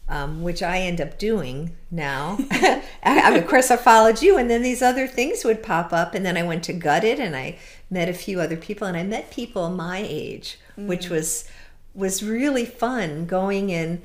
um, 0.09 0.41
which 0.41 0.61
I 0.61 0.79
end 0.79 0.99
up 0.99 1.17
doing 1.17 1.75
now. 1.91 2.37
I, 2.51 2.81
I- 3.03 3.37
of 3.37 3.47
course, 3.47 3.71
I 3.71 3.77
followed 3.77 4.21
you, 4.21 4.37
and 4.37 4.49
then 4.49 4.61
these 4.63 4.81
other 4.81 5.07
things 5.07 5.45
would 5.45 5.63
pop 5.63 5.93
up, 5.93 6.13
and 6.15 6.25
then 6.25 6.35
I 6.35 6.43
went 6.43 6.63
to 6.65 6.73
Gutted 6.73 7.19
and 7.19 7.35
I 7.35 7.57
met 7.89 8.09
a 8.09 8.13
few 8.13 8.39
other 8.41 8.57
people, 8.57 8.87
and 8.87 8.97
I 8.97 9.03
met 9.03 9.31
people 9.31 9.69
my 9.69 9.99
age, 10.05 10.59
which 10.75 11.09
was 11.09 11.45
was 11.95 12.23
really 12.23 12.65
fun 12.65 13.25
going 13.25 13.69
in 13.69 14.01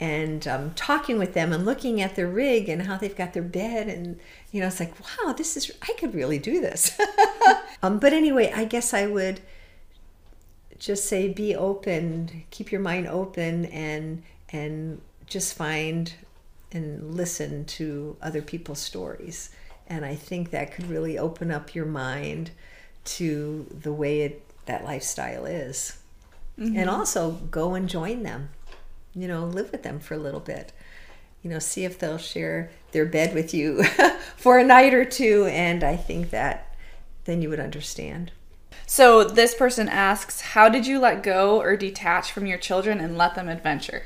and 0.00 0.46
um, 0.46 0.72
talking 0.74 1.18
with 1.18 1.34
them 1.34 1.52
and 1.52 1.64
looking 1.64 2.00
at 2.00 2.16
their 2.16 2.28
rig 2.28 2.68
and 2.68 2.82
how 2.82 2.96
they've 2.96 3.16
got 3.16 3.32
their 3.32 3.42
bed 3.42 3.88
and 3.88 4.18
you 4.52 4.60
know 4.60 4.66
it's 4.66 4.80
like 4.80 4.92
wow 5.00 5.32
this 5.32 5.56
is 5.56 5.70
i 5.82 5.92
could 5.98 6.14
really 6.14 6.38
do 6.38 6.60
this 6.60 6.98
um, 7.82 7.98
but 7.98 8.12
anyway 8.12 8.52
i 8.54 8.64
guess 8.64 8.92
i 8.92 9.06
would 9.06 9.40
just 10.78 11.06
say 11.06 11.28
be 11.28 11.54
open 11.54 12.44
keep 12.50 12.72
your 12.72 12.80
mind 12.80 13.06
open 13.06 13.64
and 13.66 14.22
and 14.50 15.00
just 15.26 15.56
find 15.56 16.12
and 16.72 17.14
listen 17.14 17.64
to 17.64 18.16
other 18.20 18.42
people's 18.42 18.80
stories. 18.80 19.50
And 19.86 20.04
i 20.04 20.14
think 20.14 20.50
that 20.50 20.72
could 20.72 20.88
really 20.88 21.18
open 21.18 21.50
up 21.50 21.74
your 21.74 21.84
mind 21.84 22.50
to 23.04 23.66
the 23.70 23.92
way 23.92 24.22
it, 24.22 24.42
that 24.66 24.84
lifestyle 24.84 25.44
is. 25.44 25.98
Mm-hmm. 26.58 26.78
and 26.78 26.88
also 26.88 27.32
go 27.50 27.74
and 27.74 27.88
join 27.88 28.22
them 28.22 28.50
you 29.14 29.28
know 29.28 29.44
live 29.44 29.72
with 29.72 29.82
them 29.82 30.00
for 30.00 30.14
a 30.14 30.18
little 30.18 30.40
bit. 30.40 30.72
You 31.42 31.50
know 31.50 31.58
see 31.58 31.84
if 31.84 31.98
they'll 31.98 32.18
share 32.18 32.70
their 32.92 33.06
bed 33.06 33.34
with 33.34 33.54
you 33.54 33.84
for 34.36 34.58
a 34.58 34.64
night 34.64 34.94
or 34.94 35.04
two 35.04 35.46
and 35.50 35.82
i 35.82 35.96
think 35.96 36.30
that 36.30 36.76
then 37.24 37.40
you 37.40 37.48
would 37.48 37.60
understand. 37.60 38.32
So 38.86 39.24
this 39.24 39.54
person 39.54 39.88
asks 39.88 40.40
how 40.40 40.68
did 40.68 40.86
you 40.86 40.98
let 40.98 41.22
go 41.22 41.60
or 41.60 41.76
detach 41.76 42.32
from 42.32 42.46
your 42.46 42.58
children 42.58 43.00
and 43.00 43.16
let 43.16 43.34
them 43.34 43.48
adventure 43.48 44.04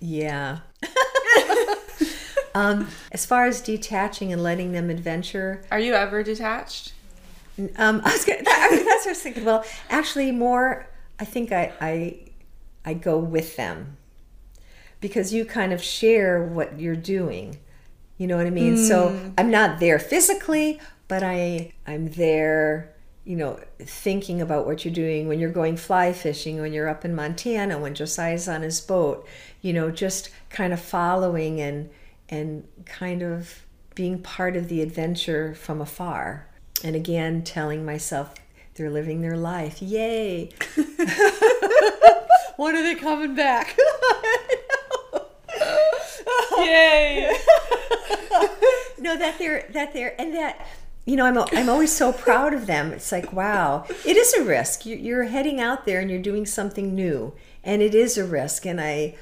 yeah 0.00 0.58
um, 2.54 2.88
as 3.12 3.24
far 3.26 3.46
as 3.46 3.60
detaching 3.60 4.32
and 4.32 4.42
letting 4.42 4.72
them 4.72 4.90
adventure 4.90 5.64
are 5.70 5.80
you 5.80 5.94
ever 5.94 6.22
detached 6.22 6.92
um, 7.76 8.02
I 8.04 8.12
was 8.12 8.24
gonna, 8.24 8.42
that, 8.42 8.68
I 8.70 8.76
that's 8.76 8.86
what 8.86 9.06
I 9.06 9.10
was 9.10 9.20
thinking. 9.20 9.44
Well, 9.44 9.64
actually, 9.88 10.32
more. 10.32 10.88
I 11.18 11.24
think 11.24 11.52
I, 11.52 11.72
I 11.80 12.18
I 12.84 12.94
go 12.94 13.18
with 13.18 13.56
them 13.56 13.96
because 15.00 15.32
you 15.32 15.44
kind 15.44 15.72
of 15.72 15.82
share 15.82 16.42
what 16.42 16.78
you're 16.78 16.96
doing. 16.96 17.58
You 18.18 18.26
know 18.26 18.36
what 18.36 18.46
I 18.46 18.50
mean? 18.50 18.76
Mm. 18.76 18.88
So. 18.88 19.32
I'm 19.36 19.50
not 19.50 19.80
there 19.80 19.98
physically, 19.98 20.80
but 21.08 21.22
I 21.22 21.72
I'm 21.86 22.10
there, 22.10 22.94
you 23.26 23.34
know, 23.34 23.58
thinking 23.80 24.40
about 24.40 24.66
what 24.66 24.84
you're 24.84 24.94
doing 24.94 25.26
when 25.26 25.40
you're 25.40 25.50
going 25.50 25.76
fly 25.76 26.12
fishing, 26.12 26.60
when 26.60 26.72
you're 26.72 26.88
up 26.88 27.04
in 27.04 27.12
Montana, 27.12 27.76
when 27.76 27.92
Josiah's 27.92 28.48
on 28.48 28.62
his 28.62 28.80
boat, 28.80 29.26
you 29.60 29.72
know, 29.72 29.90
just 29.90 30.30
kind 30.48 30.72
of 30.72 30.80
following 30.80 31.60
and 31.60 31.90
and 32.28 32.68
kind 32.84 33.22
of 33.22 33.66
being 33.96 34.22
part 34.22 34.56
of 34.56 34.68
the 34.68 34.80
adventure 34.80 35.54
from 35.56 35.80
afar. 35.80 36.46
And 36.84 36.94
again, 36.94 37.42
telling 37.42 37.84
myself 37.84 38.32
they're 38.74 38.90
living 38.90 39.22
their 39.22 39.36
life. 39.36 39.82
Yay. 39.82 40.50
when 42.56 42.76
are 42.76 42.82
they 42.82 42.94
coming 42.94 43.34
back? 43.34 43.76
Yay! 46.58 47.36
no, 49.00 49.16
that 49.16 49.36
they're 49.38 49.66
that 49.72 49.92
they're 49.92 50.20
and 50.20 50.32
that 50.34 50.64
you 51.06 51.16
know 51.16 51.24
I'm 51.24 51.38
I'm 51.52 51.68
always 51.70 51.92
so 51.92 52.12
proud 52.12 52.52
of 52.52 52.66
them. 52.66 52.92
It's 52.92 53.10
like 53.12 53.32
wow, 53.32 53.86
it 54.04 54.16
is 54.16 54.34
a 54.34 54.44
risk. 54.44 54.84
You're 54.84 55.24
heading 55.24 55.60
out 55.60 55.86
there 55.86 56.00
and 56.00 56.10
you're 56.10 56.20
doing 56.20 56.44
something 56.44 56.94
new, 56.94 57.32
and 57.64 57.80
it 57.80 57.94
is 57.94 58.18
a 58.18 58.24
risk. 58.24 58.66
And 58.66 58.80
I 58.80 59.14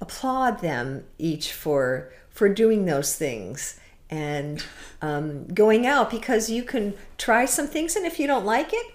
applaud 0.00 0.60
them 0.60 1.04
each 1.16 1.52
for 1.52 2.12
for 2.28 2.48
doing 2.48 2.84
those 2.84 3.14
things 3.14 3.80
and 4.10 4.62
um, 5.00 5.46
going 5.46 5.86
out 5.86 6.10
because 6.10 6.50
you 6.50 6.64
can 6.64 6.94
try 7.16 7.44
some 7.46 7.68
things, 7.68 7.94
and 7.94 8.04
if 8.04 8.18
you 8.18 8.26
don't 8.26 8.44
like 8.44 8.72
it, 8.72 8.86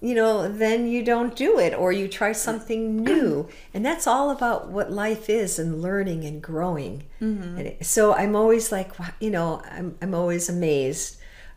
you 0.00 0.14
know, 0.14 0.48
then 0.48 0.86
you 0.86 1.02
don't 1.02 1.34
do 1.34 1.58
it 1.58 1.74
or 1.74 1.90
you 1.90 2.06
try 2.06 2.30
something 2.30 3.02
new. 3.02 3.48
And 3.74 3.84
that's 3.84 4.06
all 4.06 4.30
about 4.30 4.68
what 4.68 4.92
life 4.92 5.28
is 5.28 5.58
and 5.58 5.80
learning 5.80 6.24
and 6.24 6.42
growing. 6.42 7.04
Mm-hmm. 7.20 7.58
And 7.58 7.86
so 7.86 8.14
I'm 8.14 8.36
always 8.36 8.70
like, 8.70 8.92
you 9.20 9.30
know, 9.30 9.62
I'm, 9.70 9.96
I'm 10.02 10.14
always 10.14 10.48
amazed 10.48 11.16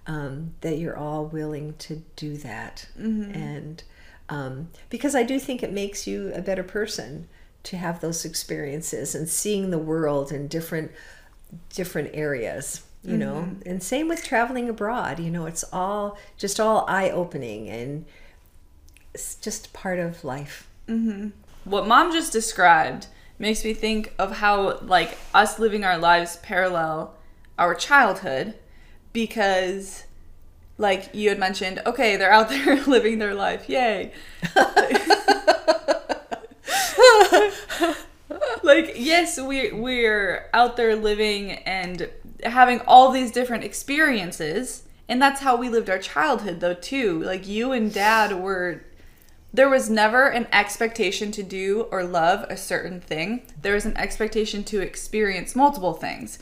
um, 0.09 0.55
that 0.59 0.77
you're 0.77 0.97
all 0.97 1.25
willing 1.25 1.75
to 1.77 2.01
do 2.17 2.35
that. 2.37 2.87
Mm-hmm. 2.99 3.31
And 3.31 3.83
um, 4.27 4.69
because 4.89 5.15
I 5.15 5.23
do 5.23 5.39
think 5.39 5.63
it 5.63 5.71
makes 5.71 6.05
you 6.05 6.33
a 6.33 6.41
better 6.41 6.63
person 6.63 7.29
to 7.63 7.77
have 7.77 8.01
those 8.01 8.25
experiences 8.25 9.15
and 9.15 9.29
seeing 9.29 9.69
the 9.69 9.77
world 9.77 10.31
in 10.31 10.47
different 10.47 10.91
different 11.73 12.11
areas 12.13 12.83
you 13.03 13.11
mm-hmm. 13.11 13.19
know 13.19 13.49
and 13.65 13.81
same 13.81 14.07
with 14.07 14.23
traveling 14.23 14.69
abroad 14.69 15.19
you 15.19 15.31
know 15.31 15.47
it's 15.47 15.65
all 15.73 16.15
just 16.37 16.59
all 16.59 16.85
eye-opening 16.87 17.67
and 17.67 18.05
it's 19.13 19.35
just 19.35 19.73
part 19.73 19.99
of 19.99 20.23
life. 20.23 20.67
Mm-hmm. 20.87 21.29
What 21.65 21.87
mom 21.87 22.11
just 22.11 22.31
described 22.31 23.07
makes 23.37 23.63
me 23.63 23.73
think 23.73 24.13
of 24.19 24.37
how, 24.37 24.79
like, 24.79 25.17
us 25.33 25.59
living 25.59 25.83
our 25.83 25.97
lives 25.97 26.37
parallel 26.37 27.15
our 27.57 27.75
childhood 27.75 28.53
because, 29.13 30.05
like, 30.77 31.09
you 31.13 31.29
had 31.29 31.39
mentioned, 31.39 31.81
okay, 31.85 32.17
they're 32.17 32.31
out 32.31 32.49
there 32.49 32.83
living 32.85 33.19
their 33.19 33.35
life. 33.35 33.69
Yay. 33.69 34.11
like 38.61 38.93
yes 38.95 39.39
we 39.39 39.71
we're 39.71 40.47
out 40.53 40.77
there 40.77 40.95
living 40.95 41.51
and 41.51 42.09
having 42.43 42.79
all 42.81 43.11
these 43.11 43.31
different 43.31 43.63
experiences 43.63 44.83
and 45.07 45.21
that's 45.21 45.41
how 45.41 45.55
we 45.55 45.69
lived 45.69 45.89
our 45.89 45.97
childhood 45.97 46.59
though 46.59 46.75
too 46.75 47.23
like 47.23 47.47
you 47.47 47.71
and 47.71 47.93
dad 47.93 48.39
were 48.39 48.81
there 49.53 49.69
was 49.69 49.89
never 49.89 50.27
an 50.27 50.47
expectation 50.53 51.31
to 51.31 51.43
do 51.43 51.87
or 51.91 52.03
love 52.03 52.45
a 52.49 52.57
certain 52.57 53.01
thing. 53.01 53.41
There 53.61 53.73
was 53.73 53.85
an 53.85 53.97
expectation 53.97 54.63
to 54.65 54.79
experience 54.79 55.55
multiple 55.55 55.93
things. 55.93 56.37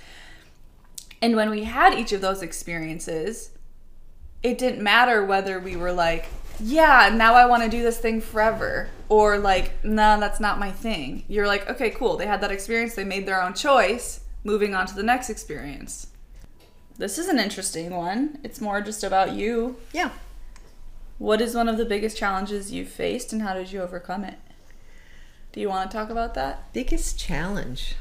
And 1.21 1.35
when 1.35 1.49
we 1.49 1.63
had 1.63 1.93
each 1.93 2.11
of 2.13 2.21
those 2.21 2.41
experiences, 2.41 3.51
it 4.43 4.57
didn't 4.57 4.83
matter 4.83 5.25
whether 5.25 5.59
we 5.59 5.75
were 5.75 5.91
like, 5.91 6.27
yeah, 6.59 7.11
now 7.13 7.33
I 7.33 7.45
want 7.45 7.63
to 7.63 7.69
do 7.69 7.83
this 7.83 7.99
thing 7.99 8.21
forever, 8.21 8.89
or 9.09 9.37
like, 9.37 9.83
nah, 9.83 10.17
that's 10.17 10.39
not 10.39 10.59
my 10.59 10.71
thing. 10.71 11.23
You're 11.27 11.47
like, 11.47 11.69
okay, 11.69 11.91
cool. 11.91 12.17
They 12.17 12.25
had 12.25 12.41
that 12.41 12.51
experience, 12.51 12.95
they 12.95 13.03
made 13.03 13.25
their 13.27 13.41
own 13.41 13.53
choice, 13.53 14.21
moving 14.43 14.73
on 14.73 14.85
to 14.87 14.95
the 14.95 15.03
next 15.03 15.29
experience. 15.29 16.07
This 16.97 17.19
is 17.19 17.27
an 17.27 17.39
interesting 17.39 17.95
one. 17.95 18.39
It's 18.43 18.59
more 18.59 18.81
just 18.81 19.03
about 19.03 19.33
you. 19.33 19.77
Yeah. 19.93 20.11
What 21.19 21.41
is 21.41 21.55
one 21.55 21.69
of 21.69 21.77
the 21.77 21.85
biggest 21.85 22.17
challenges 22.17 22.71
you've 22.71 22.89
faced 22.89 23.31
and 23.31 23.41
how 23.41 23.53
did 23.53 23.71
you 23.71 23.81
overcome 23.81 24.23
it? 24.23 24.39
Do 25.51 25.61
you 25.61 25.69
want 25.69 25.89
to 25.89 25.97
talk 25.97 26.09
about 26.09 26.33
that? 26.35 26.73
Biggest 26.73 27.19
challenge. 27.19 27.95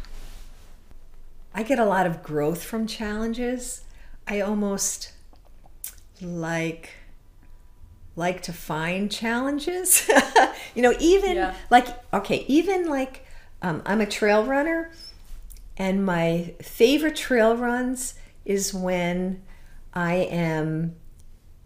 I 1.56 1.62
get 1.62 1.78
a 1.78 1.86
lot 1.86 2.06
of 2.06 2.22
growth 2.22 2.62
from 2.62 2.86
challenges. 2.86 3.80
I 4.28 4.42
almost 4.42 5.12
like 6.20 6.90
like 8.14 8.42
to 8.42 8.52
find 8.52 9.10
challenges. 9.10 10.06
you 10.74 10.82
know, 10.82 10.94
even 11.00 11.36
yeah. 11.36 11.54
like 11.70 11.86
okay, 12.12 12.44
even 12.46 12.90
like 12.90 13.24
um, 13.62 13.82
I'm 13.86 14.02
a 14.02 14.06
trail 14.06 14.44
runner, 14.44 14.92
and 15.78 16.04
my 16.04 16.54
favorite 16.60 17.16
trail 17.16 17.56
runs 17.56 18.14
is 18.44 18.74
when 18.74 19.42
I 19.94 20.14
am 20.14 20.94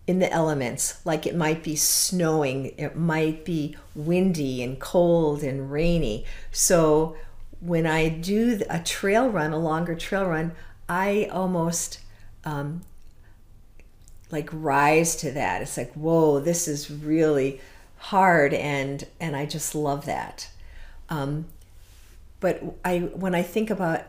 in 0.07 0.21
the 0.21 0.33
elements, 0.33 1.05
like 1.05 1.27
it 1.27 1.35
might 1.35 1.65
be 1.65 1.75
snowing, 1.75 2.67
it 2.79 2.97
might 2.97 3.45
be 3.45 3.77
windy 3.97 4.63
and 4.63 4.79
cold 4.79 5.43
and 5.43 5.71
rainy. 5.71 6.25
So 6.53 7.17
when 7.61 7.87
I 7.87 8.09
do 8.09 8.61
a 8.69 8.79
trail 8.79 9.29
run, 9.29 9.53
a 9.53 9.59
longer 9.59 9.95
trail 9.95 10.27
run, 10.27 10.53
I 10.89 11.29
almost 11.31 12.01
um, 12.45 12.83
like 14.31 14.49
rise 14.53 15.17
to 15.17 15.31
that. 15.33 15.63
It's 15.63 15.77
like, 15.77 15.93
whoa, 15.93 16.41
this 16.41 16.67
is 16.67 16.91
really 16.91 17.61
hard, 17.97 18.55
and 18.55 19.07
and 19.21 19.37
I 19.37 19.47
just 19.47 19.75
love 19.75 20.07
that. 20.07 20.51
Um, 21.09 21.47
but 22.41 22.63
I 22.85 22.99
when 22.99 23.35
I 23.35 23.43
think 23.43 23.71
about 23.71 24.05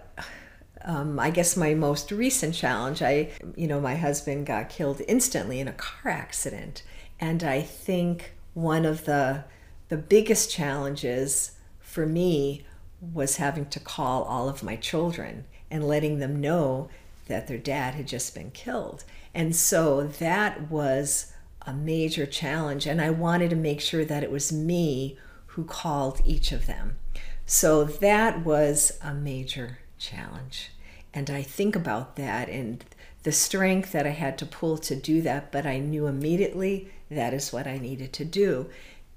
um, 0.84 1.20
I 1.20 1.30
guess 1.30 1.58
my 1.58 1.74
most 1.74 2.12
recent 2.12 2.56
challenge, 2.56 3.02
I, 3.02 3.30
you 3.56 3.68
know, 3.68 3.80
my 3.80 3.96
husband 3.96 4.46
got 4.46 4.70
killed 4.70 5.02
instantly 5.08 5.60
in 5.60 5.68
a 5.68 5.74
car 5.74 6.12
accident, 6.12 6.84
and 7.20 7.44
I 7.44 7.62
think 7.62 8.34
one 8.54 8.86
of 8.86 9.06
the 9.06 9.44
the 9.90 9.98
biggest 9.98 10.50
challenges 10.50 11.52
for 11.82 12.06
me 12.06 12.66
was 13.02 13.38
having 13.38 13.66
to 13.66 13.80
call 13.80 14.24
all 14.24 14.48
of 14.48 14.64
my 14.64 14.76
children 14.76 15.46
and 15.70 15.88
letting 15.88 16.20
them 16.20 16.40
know 16.40 16.90
that 17.28 17.48
their 17.48 17.58
dad 17.58 17.96
had 17.96 18.08
just 18.08 18.36
been 18.36 18.52
killed. 18.52 19.04
And 19.34 19.56
so 19.56 20.04
that 20.04 20.70
was 20.70 21.34
a 21.64 21.74
major 21.74 22.26
challenge, 22.26 22.86
and 22.86 23.02
I 23.02 23.10
wanted 23.10 23.50
to 23.52 23.56
make 23.56 23.82
sure 23.82 24.04
that 24.06 24.24
it 24.24 24.32
was 24.32 24.52
me 24.52 25.18
who 25.48 25.64
called 25.64 26.22
each 26.26 26.52
of 26.52 26.66
them. 26.66 26.98
So 27.46 27.84
that 27.84 28.44
was 28.46 28.98
a 29.02 29.14
major 29.14 29.80
challenge. 29.98 30.72
And 31.14 31.30
I 31.30 31.42
think 31.42 31.76
about 31.76 32.16
that 32.16 32.50
and 32.50 32.84
the 33.24 33.32
strength 33.32 33.92
that 33.92 34.08
I 34.08 34.12
had 34.12 34.38
to 34.40 34.46
pull 34.46 34.78
to 34.80 34.96
do 34.96 35.22
that, 35.22 35.52
but 35.52 35.66
I 35.66 35.78
knew 35.78 36.08
immediately 36.08 36.92
that 37.10 37.34
is 37.34 37.54
what 37.54 37.68
I 37.68 37.78
needed 37.78 38.14
to 38.14 38.26
do. 38.26 38.70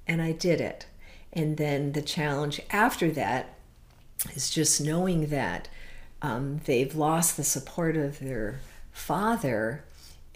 And 0.06 0.20
I 0.20 0.32
did 0.32 0.60
it. 0.60 0.86
And 1.32 1.56
then 1.56 1.92
the 1.92 2.02
challenge 2.02 2.60
after 2.70 3.10
that 3.12 3.53
is 4.34 4.50
just 4.50 4.80
knowing 4.80 5.26
that 5.28 5.68
um, 6.22 6.60
they've 6.64 6.94
lost 6.94 7.36
the 7.36 7.44
support 7.44 7.96
of 7.96 8.18
their 8.18 8.60
father 8.92 9.84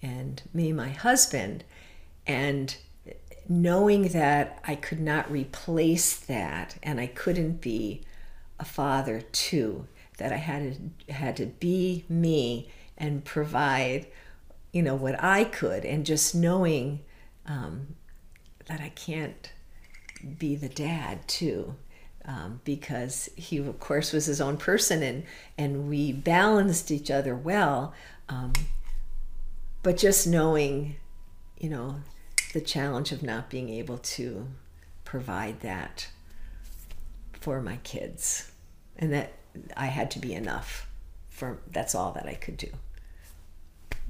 and 0.02 0.42
me, 0.52 0.72
my 0.72 0.90
husband, 0.90 1.64
and 2.26 2.76
knowing 3.48 4.08
that 4.08 4.60
I 4.64 4.74
could 4.74 5.00
not 5.00 5.30
replace 5.30 6.14
that 6.14 6.76
and 6.82 7.00
I 7.00 7.06
couldn't 7.06 7.60
be 7.60 8.02
a 8.60 8.64
father 8.64 9.22
too, 9.32 9.86
that 10.18 10.32
I 10.32 10.36
had 10.36 10.92
to, 11.06 11.12
had 11.12 11.36
to 11.38 11.46
be 11.46 12.04
me 12.08 12.70
and 12.98 13.24
provide, 13.24 14.06
you 14.72 14.82
know, 14.82 14.94
what 14.94 15.22
I 15.22 15.44
could, 15.44 15.84
and 15.84 16.04
just 16.04 16.34
knowing 16.34 17.00
um, 17.46 17.94
that 18.66 18.80
I 18.80 18.90
can't 18.90 19.50
be 20.38 20.56
the 20.56 20.68
dad 20.68 21.26
too. 21.26 21.76
Um, 22.28 22.60
because 22.62 23.30
he, 23.36 23.56
of 23.56 23.80
course, 23.80 24.12
was 24.12 24.26
his 24.26 24.38
own 24.38 24.58
person, 24.58 25.02
and 25.02 25.24
and 25.56 25.88
we 25.88 26.12
balanced 26.12 26.90
each 26.90 27.10
other 27.10 27.34
well. 27.34 27.94
Um, 28.28 28.52
but 29.82 29.96
just 29.96 30.26
knowing, 30.26 30.96
you 31.58 31.70
know, 31.70 32.02
the 32.52 32.60
challenge 32.60 33.12
of 33.12 33.22
not 33.22 33.48
being 33.48 33.70
able 33.70 33.96
to 33.96 34.46
provide 35.06 35.60
that 35.60 36.08
for 37.32 37.62
my 37.62 37.78
kids, 37.78 38.52
and 38.98 39.10
that 39.14 39.32
I 39.74 39.86
had 39.86 40.10
to 40.10 40.18
be 40.18 40.34
enough 40.34 40.86
for 41.30 41.60
that's 41.72 41.94
all 41.94 42.12
that 42.12 42.26
I 42.26 42.34
could 42.34 42.58
do. 42.58 42.68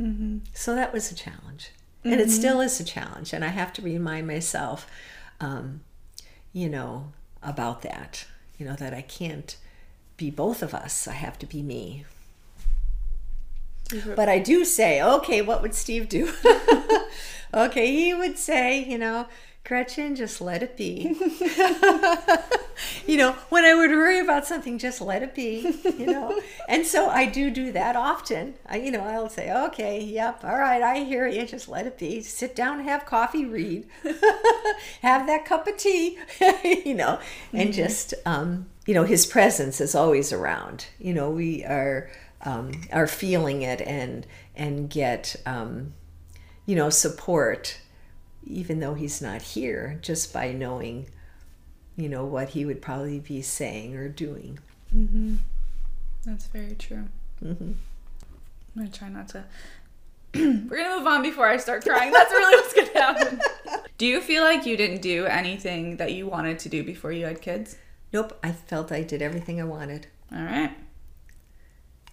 Mm-hmm. 0.01 0.39
So 0.55 0.75
that 0.75 0.93
was 0.93 1.13
a 1.13 1.15
challenge, 1.15 1.71
mm-hmm. 2.01 2.15
and 2.15 2.21
it 2.21 2.31
still 2.31 2.61
is 2.61 2.81
a 2.81 2.85
challenge, 2.85 3.33
and 3.33 3.45
I 3.45 3.49
have 3.49 3.73
to 3.75 3.83
remind 3.83 4.27
myself, 4.27 4.91
um, 5.39 5.83
you 6.53 6.69
know, 6.69 7.13
about 7.43 7.83
that. 7.83 8.27
You 8.59 8.67
know 8.67 8.75
that 8.77 8.93
I 8.93 9.03
can't 9.03 9.57
be 10.17 10.31
both 10.31 10.63
of 10.63 10.75
us. 10.75 11.07
I 11.07 11.13
have 11.13 11.39
to 11.39 11.47
be 11.47 11.63
me. 11.63 12.05
Mm-hmm. 13.89 14.15
But 14.15 14.29
I 14.29 14.39
do 14.39 14.65
say, 14.65 15.03
okay, 15.03 15.41
what 15.41 15.63
would 15.63 15.75
Steve 15.75 16.09
do? 16.09 16.33
okay, 17.55 17.87
he 17.91 18.13
would 18.13 18.37
say, 18.37 18.85
you 18.85 18.99
know, 18.99 19.27
Gretchen, 19.69 20.17
just 20.17 20.41
let 20.41 20.63
it 20.63 20.79
be. 20.79 21.15
you 23.07 23.19
know, 23.19 23.33
when 23.51 23.67
I 23.67 23.75
would 23.75 23.91
worry 23.91 24.19
about 24.19 24.47
something, 24.47 24.79
just 24.79 25.03
let 25.03 25.23
it 25.23 25.35
be, 25.35 25.77
you 25.99 26.07
know. 26.07 26.41
and 26.71 26.87
so 26.87 27.11
I 27.11 27.27
do 27.27 27.51
do 27.51 27.71
that 27.73 27.95
often. 27.95 28.55
I, 28.65 28.79
you 28.79 28.91
know, 28.91 29.03
I'll 29.03 29.29
say, 29.29 29.53
okay, 29.67 30.03
yep, 30.03 30.43
all 30.43 30.57
right, 30.57 30.81
I 30.81 31.05
hear 31.05 31.27
you, 31.27 31.45
just 31.45 31.69
let 31.69 31.87
it 31.87 31.99
be. 31.99 32.23
Sit 32.23 32.57
down, 32.57 32.81
have 32.81 33.05
coffee, 33.05 33.45
read, 33.45 33.87
have 35.03 35.27
that 35.27 35.45
cup 35.45 35.67
of 35.67 35.77
tea, 35.77 36.19
you 36.63 36.95
know, 36.95 37.21
and 37.53 37.69
mm-hmm. 37.69 37.73
just, 37.73 38.15
um, 38.25 38.71
you 38.87 38.95
know, 38.95 39.05
his 39.05 39.27
presence 39.27 39.83
is 39.83 39.95
always 39.95 40.33
around. 40.33 40.87
You 40.99 41.13
know, 41.13 41.29
we 41.29 41.63
are 41.67 42.11
um, 42.41 42.73
are 42.91 43.07
feeling 43.07 43.61
it 43.61 43.83
and 43.83 44.27
and 44.57 44.89
get 44.89 45.37
um, 45.45 45.93
you 46.65 46.75
know 46.75 46.89
support 46.89 47.79
even 48.49 48.81
though 48.81 48.95
he's 48.95 49.21
not 49.21 49.43
here 49.43 49.99
just 50.03 50.33
by 50.33 50.53
knowing 50.53 51.09
you 51.97 52.09
know 52.09 52.25
what 52.25 52.51
he 52.51 52.65
would 52.65 52.81
probably 52.81 53.19
be 53.19 53.43
saying 53.43 53.97
or 53.97 54.09
doing. 54.09 54.59
Mm-hmm. 54.95 55.35
that's 56.25 56.47
very 56.47 56.75
true. 56.77 57.05
Mm-hmm. 57.45 57.73
i'm 57.73 57.77
gonna 58.77 58.89
try 58.91 59.09
not 59.09 59.29
to 59.29 59.45
we're 60.35 60.83
gonna 60.83 60.99
move 60.99 61.07
on 61.07 61.23
before 61.23 61.47
i 61.47 61.57
start 61.57 61.85
crying. 61.85 62.13
That's 62.13 62.31
really 62.31 62.57
what's 62.57 62.75
gonna 62.75 63.05
happen. 63.05 63.41
Do 63.99 64.07
you 64.07 64.21
feel 64.21 64.45
like 64.45 64.65
you 64.65 64.77
didn't 64.77 65.03
do 65.03 65.27
anything 65.27 65.97
that 65.97 66.13
you 66.13 66.29
wanted 66.29 66.61
to 66.61 66.69
do 66.69 66.85
before 66.85 67.11
you 67.13 67.27
had 67.27 67.41
kids? 67.43 67.77
Nope 68.13 68.39
i 68.43 68.53
felt 68.53 68.93
i 68.93 69.03
did 69.03 69.21
everything 69.21 69.61
i 69.61 69.65
wanted. 69.65 70.07
All 70.33 70.43
right. 70.43 70.73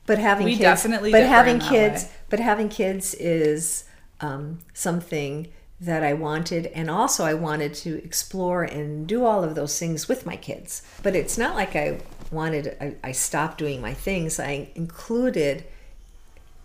But 0.07 0.19
having 0.19 0.45
we 0.45 0.51
kids, 0.51 0.61
definitely 0.61 1.11
but 1.11 1.23
having 1.23 1.59
kids, 1.59 2.03
way. 2.03 2.09
but 2.29 2.39
having 2.39 2.69
kids 2.69 3.15
is 3.15 3.85
um, 4.21 4.59
something 4.73 5.47
that 5.79 6.03
I 6.03 6.13
wanted, 6.13 6.67
and 6.67 6.89
also 6.89 7.25
I 7.25 7.33
wanted 7.33 7.73
to 7.75 8.03
explore 8.03 8.63
and 8.63 9.05
do 9.07 9.25
all 9.25 9.43
of 9.43 9.55
those 9.55 9.77
things 9.77 10.07
with 10.07 10.25
my 10.25 10.35
kids. 10.35 10.81
But 11.03 11.15
it's 11.15 11.37
not 11.37 11.55
like 11.55 11.75
I 11.75 11.99
wanted. 12.31 12.77
I, 12.79 12.95
I 13.03 13.11
stopped 13.11 13.57
doing 13.57 13.81
my 13.81 13.93
things. 13.93 14.39
I 14.39 14.69
included 14.75 15.65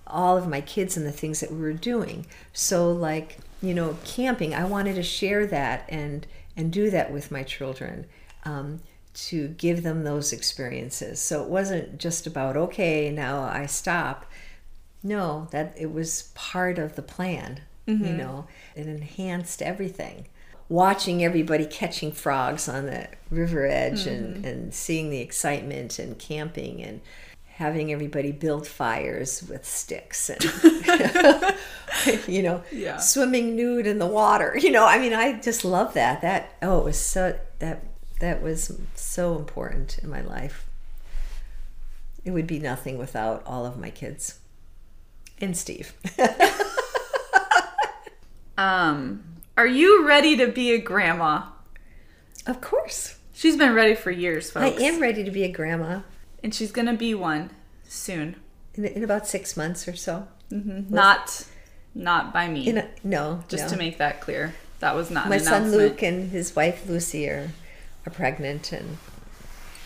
all 0.06 0.36
of 0.36 0.48
my 0.48 0.60
kids 0.60 0.96
in 0.96 1.04
the 1.04 1.12
things 1.12 1.40
that 1.40 1.52
we 1.52 1.60
were 1.60 1.72
doing. 1.72 2.26
So 2.52 2.90
like 2.92 3.38
you 3.62 3.74
know, 3.74 3.96
camping. 4.04 4.54
I 4.54 4.64
wanted 4.64 4.94
to 4.94 5.02
share 5.02 5.46
that 5.46 5.84
and 5.88 6.26
and 6.56 6.72
do 6.72 6.90
that 6.90 7.12
with 7.12 7.30
my 7.30 7.42
children. 7.42 8.06
Um, 8.44 8.80
to 9.12 9.48
give 9.48 9.82
them 9.82 10.04
those 10.04 10.32
experiences. 10.32 11.20
So 11.20 11.42
it 11.42 11.48
wasn't 11.48 11.98
just 11.98 12.26
about, 12.26 12.56
okay, 12.56 13.10
now 13.10 13.42
I 13.42 13.66
stop. 13.66 14.24
No, 15.02 15.48
that 15.50 15.74
it 15.76 15.92
was 15.92 16.30
part 16.34 16.78
of 16.78 16.94
the 16.94 17.02
plan, 17.02 17.60
mm-hmm. 17.86 18.04
you 18.04 18.12
know, 18.12 18.46
it 18.74 18.86
enhanced 18.86 19.62
everything. 19.62 20.26
Watching 20.68 21.24
everybody 21.24 21.66
catching 21.66 22.12
frogs 22.12 22.68
on 22.68 22.86
the 22.86 23.08
river 23.28 23.66
edge 23.66 24.04
mm-hmm. 24.04 24.24
and, 24.24 24.46
and 24.46 24.74
seeing 24.74 25.10
the 25.10 25.18
excitement 25.18 25.98
and 25.98 26.18
camping 26.18 26.82
and 26.82 27.00
having 27.46 27.92
everybody 27.92 28.32
build 28.32 28.66
fires 28.66 29.42
with 29.42 29.66
sticks 29.66 30.30
and 30.30 30.42
you 32.26 32.42
know 32.42 32.62
yeah. 32.72 32.96
swimming 32.96 33.54
nude 33.54 33.86
in 33.86 33.98
the 33.98 34.06
water 34.06 34.56
you 34.62 34.70
know 34.70 34.86
i 34.86 34.98
mean 34.98 35.12
i 35.12 35.38
just 35.40 35.62
love 35.62 35.92
that 35.92 36.22
that 36.22 36.54
oh 36.62 36.78
it 36.78 36.84
was 36.84 36.98
so 36.98 37.38
that 37.58 37.84
that 38.20 38.42
was 38.42 38.78
so 38.94 39.36
important 39.36 39.98
in 39.98 40.08
my 40.08 40.20
life. 40.20 40.66
It 42.24 42.30
would 42.30 42.46
be 42.46 42.60
nothing 42.60 42.96
without 42.98 43.42
all 43.44 43.66
of 43.66 43.78
my 43.78 43.90
kids 43.90 44.38
and 45.40 45.56
Steve. 45.56 45.94
um, 48.60 49.24
are 49.56 49.66
you 49.66 50.06
ready 50.06 50.36
to 50.36 50.46
be 50.48 50.72
a 50.72 50.78
grandma? 50.78 51.44
Of 52.46 52.60
course. 52.60 53.16
She's 53.32 53.56
been 53.56 53.74
ready 53.74 53.94
for 53.94 54.10
years, 54.10 54.50
folks. 54.50 54.78
I 54.78 54.84
am 54.84 55.00
ready 55.00 55.24
to 55.24 55.30
be 55.30 55.44
a 55.44 55.50
grandma. 55.50 56.00
And 56.42 56.54
she's 56.54 56.70
going 56.70 56.86
to 56.86 56.94
be 56.94 57.14
one 57.14 57.50
soon. 57.84 58.36
In, 58.74 58.84
in, 58.84 59.02
about 59.02 59.26
six 59.26 59.56
months 59.56 59.88
or 59.88 59.96
so. 59.96 60.28
Mm-hmm. 60.50 60.94
Not, 60.94 61.46
not 61.94 62.34
by 62.34 62.48
me. 62.48 62.68
A, 62.70 62.90
no, 63.02 63.44
just 63.48 63.64
no. 63.64 63.70
to 63.70 63.76
make 63.76 63.98
that 63.98 64.20
clear. 64.20 64.54
That 64.80 64.94
was 64.94 65.10
not 65.10 65.28
my 65.28 65.38
son 65.38 65.70
Luke 65.70 66.02
and 66.02 66.30
his 66.30 66.56
wife 66.56 66.88
Lucy 66.88 67.28
are 67.28 67.50
are 68.06 68.10
pregnant 68.10 68.72
and 68.72 68.96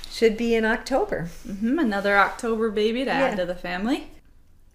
should 0.09 0.37
be 0.37 0.55
in 0.55 0.65
October. 0.65 1.31
Mm-hmm, 1.47 1.81
another 1.81 2.17
October 2.17 2.71
baby 2.71 3.01
to 3.01 3.07
yeah. 3.07 3.19
add 3.19 3.37
to 3.39 3.45
the 3.45 3.57
family. 3.57 4.09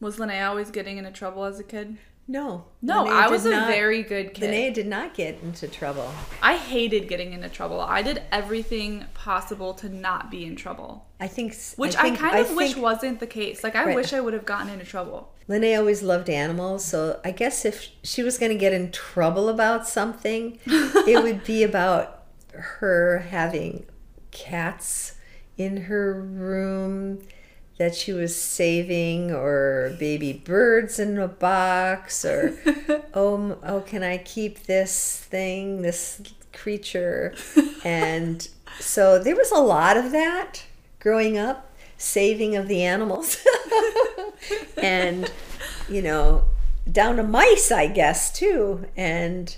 Was 0.01 0.17
Linnea 0.17 0.47
always 0.47 0.71
getting 0.71 0.97
into 0.97 1.11
trouble 1.11 1.45
as 1.45 1.59
a 1.59 1.63
kid? 1.63 1.97
No. 2.29 2.65
No, 2.83 3.05
Linnea 3.05 3.11
I 3.11 3.27
was 3.27 3.43
a 3.47 3.49
not, 3.49 3.67
very 3.67 4.03
good 4.03 4.35
kid. 4.35 4.51
Linnea 4.51 4.71
did 4.71 4.85
not 4.85 5.15
get 5.15 5.41
into 5.41 5.67
trouble. 5.67 6.13
I 6.43 6.57
hated 6.57 7.07
getting 7.07 7.33
into 7.33 7.49
trouble. 7.49 7.81
I 7.81 8.03
did 8.03 8.21
everything 8.31 9.05
possible 9.15 9.73
to 9.73 9.89
not 9.89 10.29
be 10.29 10.45
in 10.45 10.55
trouble. 10.55 11.07
I 11.19 11.27
think 11.27 11.55
Which 11.75 11.95
I, 11.95 12.03
think, 12.03 12.21
I 12.21 12.29
kind 12.29 12.45
of 12.45 12.51
I 12.51 12.53
wish 12.53 12.73
think, 12.73 12.83
wasn't 12.83 13.19
the 13.19 13.25
case. 13.25 13.63
Like 13.63 13.75
I 13.75 13.83
right. 13.85 13.95
wish 13.95 14.13
I 14.13 14.19
would 14.19 14.33
have 14.33 14.45
gotten 14.45 14.69
into 14.69 14.85
trouble. 14.85 15.33
Linnea 15.49 15.79
always 15.79 16.03
loved 16.03 16.29
animals, 16.29 16.85
so 16.85 17.19
I 17.25 17.31
guess 17.31 17.65
if 17.65 17.89
she 18.03 18.21
was 18.21 18.37
going 18.37 18.51
to 18.51 18.57
get 18.57 18.73
in 18.73 18.91
trouble 18.91 19.49
about 19.49 19.87
something, 19.87 20.59
it 20.67 21.23
would 21.23 21.43
be 21.43 21.63
about 21.63 22.25
her 22.53 23.25
having 23.29 23.87
cats 24.29 25.15
in 25.57 25.77
her 25.77 26.13
room 26.21 27.23
that 27.79 27.95
she 27.95 28.11
was 28.11 28.35
saving 28.35 29.31
or 29.31 29.95
baby 29.97 30.33
birds 30.33 30.99
in 30.99 31.17
a 31.17 31.27
box 31.27 32.23
or 32.25 32.55
oh 33.13 33.57
oh 33.63 33.81
can 33.81 34.03
I 34.03 34.17
keep 34.19 34.63
this 34.63 35.17
thing 35.29 35.81
this 35.81 36.21
creature 36.53 37.33
and 37.83 38.47
so 38.79 39.17
there 39.17 39.35
was 39.35 39.51
a 39.51 39.59
lot 39.59 39.97
of 39.97 40.11
that 40.11 40.65
growing 40.99 41.37
up 41.37 41.73
saving 41.97 42.55
of 42.57 42.67
the 42.67 42.83
animals 42.83 43.37
and 44.77 45.31
you 45.89 46.01
know 46.01 46.43
down 46.91 47.15
to 47.15 47.23
mice 47.23 47.71
I 47.71 47.87
guess 47.87 48.31
too 48.31 48.85
and 48.97 49.55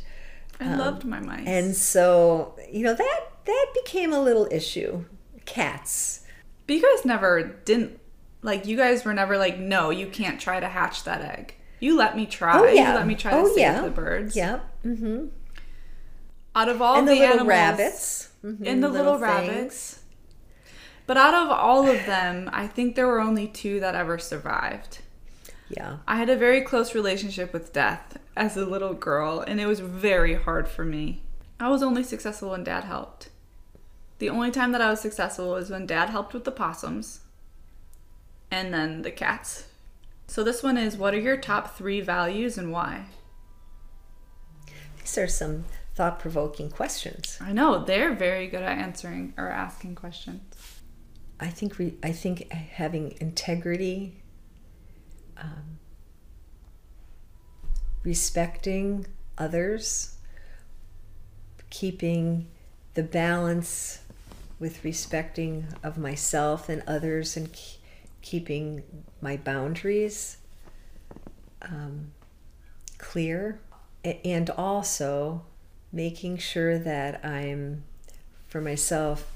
I 0.59 0.73
um, 0.73 0.77
loved 0.77 1.05
my 1.05 1.19
mice. 1.19 1.47
And 1.47 1.75
so, 1.75 2.55
you 2.71 2.83
know, 2.83 2.93
that 2.93 3.19
that 3.45 3.65
became 3.73 4.13
a 4.13 4.21
little 4.21 4.47
issue. 4.51 5.05
Cats. 5.45 6.23
But 6.67 6.75
you 6.75 6.81
guys 6.83 7.03
never 7.03 7.41
didn't 7.41 7.99
like 8.41 8.65
you 8.65 8.77
guys 8.77 9.05
were 9.05 9.13
never 9.13 9.37
like, 9.37 9.59
no, 9.59 9.89
you 9.89 10.07
can't 10.07 10.39
try 10.39 10.59
to 10.59 10.67
hatch 10.67 11.03
that 11.03 11.21
egg. 11.21 11.55
You 11.79 11.97
let 11.97 12.15
me 12.15 12.25
try. 12.25 12.59
Oh, 12.59 12.65
yeah. 12.65 12.91
You 12.91 12.97
let 12.97 13.07
me 13.07 13.15
try 13.15 13.31
oh, 13.33 13.43
to 13.43 13.49
save 13.49 13.57
yeah. 13.57 13.81
the 13.81 13.89
birds. 13.89 14.35
Yep. 14.35 14.83
Mm-hmm. 14.85 15.25
Out 16.55 16.69
of 16.69 16.81
all 16.81 16.97
and 16.97 17.07
the, 17.07 17.13
the 17.13 17.19
little 17.19 17.33
animals, 17.33 17.47
rabbits. 17.47 18.29
Mm-hmm, 18.43 18.65
and 18.65 18.83
the 18.83 18.89
little, 18.89 19.13
little 19.13 19.19
rabbits. 19.19 20.03
But 21.07 21.17
out 21.17 21.33
of 21.33 21.49
all 21.49 21.87
of 21.87 22.05
them, 22.05 22.49
I 22.53 22.67
think 22.67 22.95
there 22.95 23.07
were 23.07 23.19
only 23.19 23.47
two 23.47 23.79
that 23.79 23.95
ever 23.95 24.17
survived. 24.17 24.99
Yeah. 25.69 25.97
I 26.07 26.17
had 26.17 26.29
a 26.29 26.35
very 26.35 26.61
close 26.61 26.93
relationship 26.93 27.53
with 27.53 27.73
death 27.73 28.17
as 28.35 28.57
a 28.57 28.65
little 28.65 28.93
girl, 28.93 29.39
and 29.39 29.59
it 29.59 29.65
was 29.65 29.79
very 29.79 30.35
hard 30.35 30.67
for 30.67 30.83
me. 30.83 31.21
I 31.59 31.69
was 31.69 31.81
only 31.81 32.03
successful 32.03 32.49
when 32.51 32.63
dad 32.63 32.83
helped. 32.83 33.29
The 34.19 34.29
only 34.29 34.51
time 34.51 34.71
that 34.73 34.81
I 34.81 34.89
was 34.89 35.01
successful 35.01 35.49
was 35.49 35.69
when 35.69 35.85
dad 35.85 36.09
helped 36.09 36.33
with 36.33 36.43
the 36.43 36.51
possums 36.51 37.21
and 38.51 38.73
then 38.73 39.01
the 39.01 39.11
cats. 39.11 39.65
So 40.27 40.43
this 40.43 40.61
one 40.61 40.77
is 40.77 40.97
what 40.97 41.13
are 41.13 41.19
your 41.19 41.37
top 41.37 41.75
three 41.75 42.01
values 42.01 42.57
and 42.57 42.71
why? 42.71 43.05
These 44.99 45.17
are 45.17 45.27
some 45.27 45.65
thought 45.95 46.19
provoking 46.19 46.69
questions. 46.69 47.37
I 47.41 47.53
know 47.53 47.83
they're 47.83 48.13
very 48.13 48.47
good 48.47 48.61
at 48.61 48.77
answering 48.77 49.33
or 49.37 49.49
asking 49.49 49.95
questions. 49.95 50.41
I 51.39 51.47
think 51.47 51.79
re- 51.79 51.97
I 52.03 52.11
think 52.11 52.51
having 52.51 53.17
integrity, 53.19 54.21
um, 55.37 55.79
respecting 58.03 59.07
others, 59.37 60.15
keeping 61.71 62.47
the 62.93 63.03
balance 63.03 63.99
with 64.59 64.83
respecting 64.85 65.65
of 65.83 65.97
myself 65.97 66.69
and 66.69 66.83
others, 66.85 67.35
and 67.35 67.51
ke- 67.51 67.80
keeping 68.21 68.83
my 69.21 69.37
boundaries 69.37 70.37
um, 71.61 72.11
clear, 72.97 73.59
and 74.03 74.49
also 74.51 75.43
making 75.91 76.37
sure 76.37 76.79
that 76.79 77.23
I'm 77.25 77.83
for 78.47 78.61
myself 78.61 79.31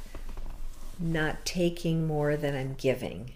not 0.99 1.45
taking 1.45 2.07
more 2.07 2.37
than 2.37 2.55
I'm 2.55 2.73
giving. 2.73 3.31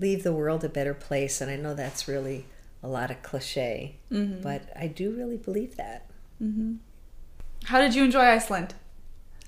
Leave 0.00 0.22
the 0.22 0.32
world 0.32 0.64
a 0.64 0.68
better 0.68 0.94
place. 0.94 1.40
And 1.40 1.50
I 1.50 1.56
know 1.56 1.74
that's 1.74 2.08
really 2.08 2.46
a 2.82 2.88
lot 2.88 3.10
of 3.10 3.22
cliche, 3.22 3.96
but 4.42 4.62
I 4.74 4.86
do 4.86 5.10
really 5.12 5.36
believe 5.36 5.76
that. 5.76 6.06
How 7.64 7.80
did 7.80 7.94
you 7.94 8.04
enjoy 8.04 8.20
Iceland? 8.22 8.74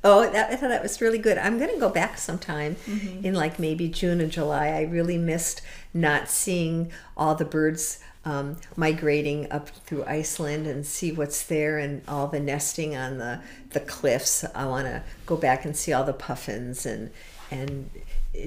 Oh, 0.04 0.30
that, 0.30 0.52
I 0.52 0.56
thought 0.56 0.68
that 0.68 0.82
was 0.82 1.00
really 1.00 1.18
good. 1.18 1.38
I'm 1.38 1.58
going 1.58 1.72
to 1.72 1.80
go 1.80 1.88
back 1.88 2.18
sometime 2.18 2.76
in 3.24 3.34
like 3.34 3.58
maybe 3.58 3.88
June 3.88 4.20
and 4.20 4.30
July. 4.30 4.68
I 4.68 4.82
really 4.82 5.18
missed 5.18 5.62
not 5.92 6.28
seeing 6.28 6.92
all 7.16 7.34
the 7.34 7.44
birds 7.44 8.00
um, 8.24 8.56
migrating 8.76 9.50
up 9.50 9.68
through 9.68 10.04
Iceland 10.04 10.66
and 10.66 10.84
see 10.84 11.12
what's 11.12 11.44
there 11.44 11.78
and 11.78 12.02
all 12.08 12.26
the 12.26 12.40
nesting 12.40 12.96
on 12.96 13.18
the, 13.18 13.40
the 13.70 13.80
cliffs. 13.80 14.44
I 14.54 14.66
want 14.66 14.86
to 14.86 15.02
go 15.26 15.36
back 15.36 15.64
and 15.64 15.76
see 15.76 15.92
all 15.92 16.04
the 16.04 16.12
puffins 16.12 16.84
and 16.86 17.10
and 17.50 17.88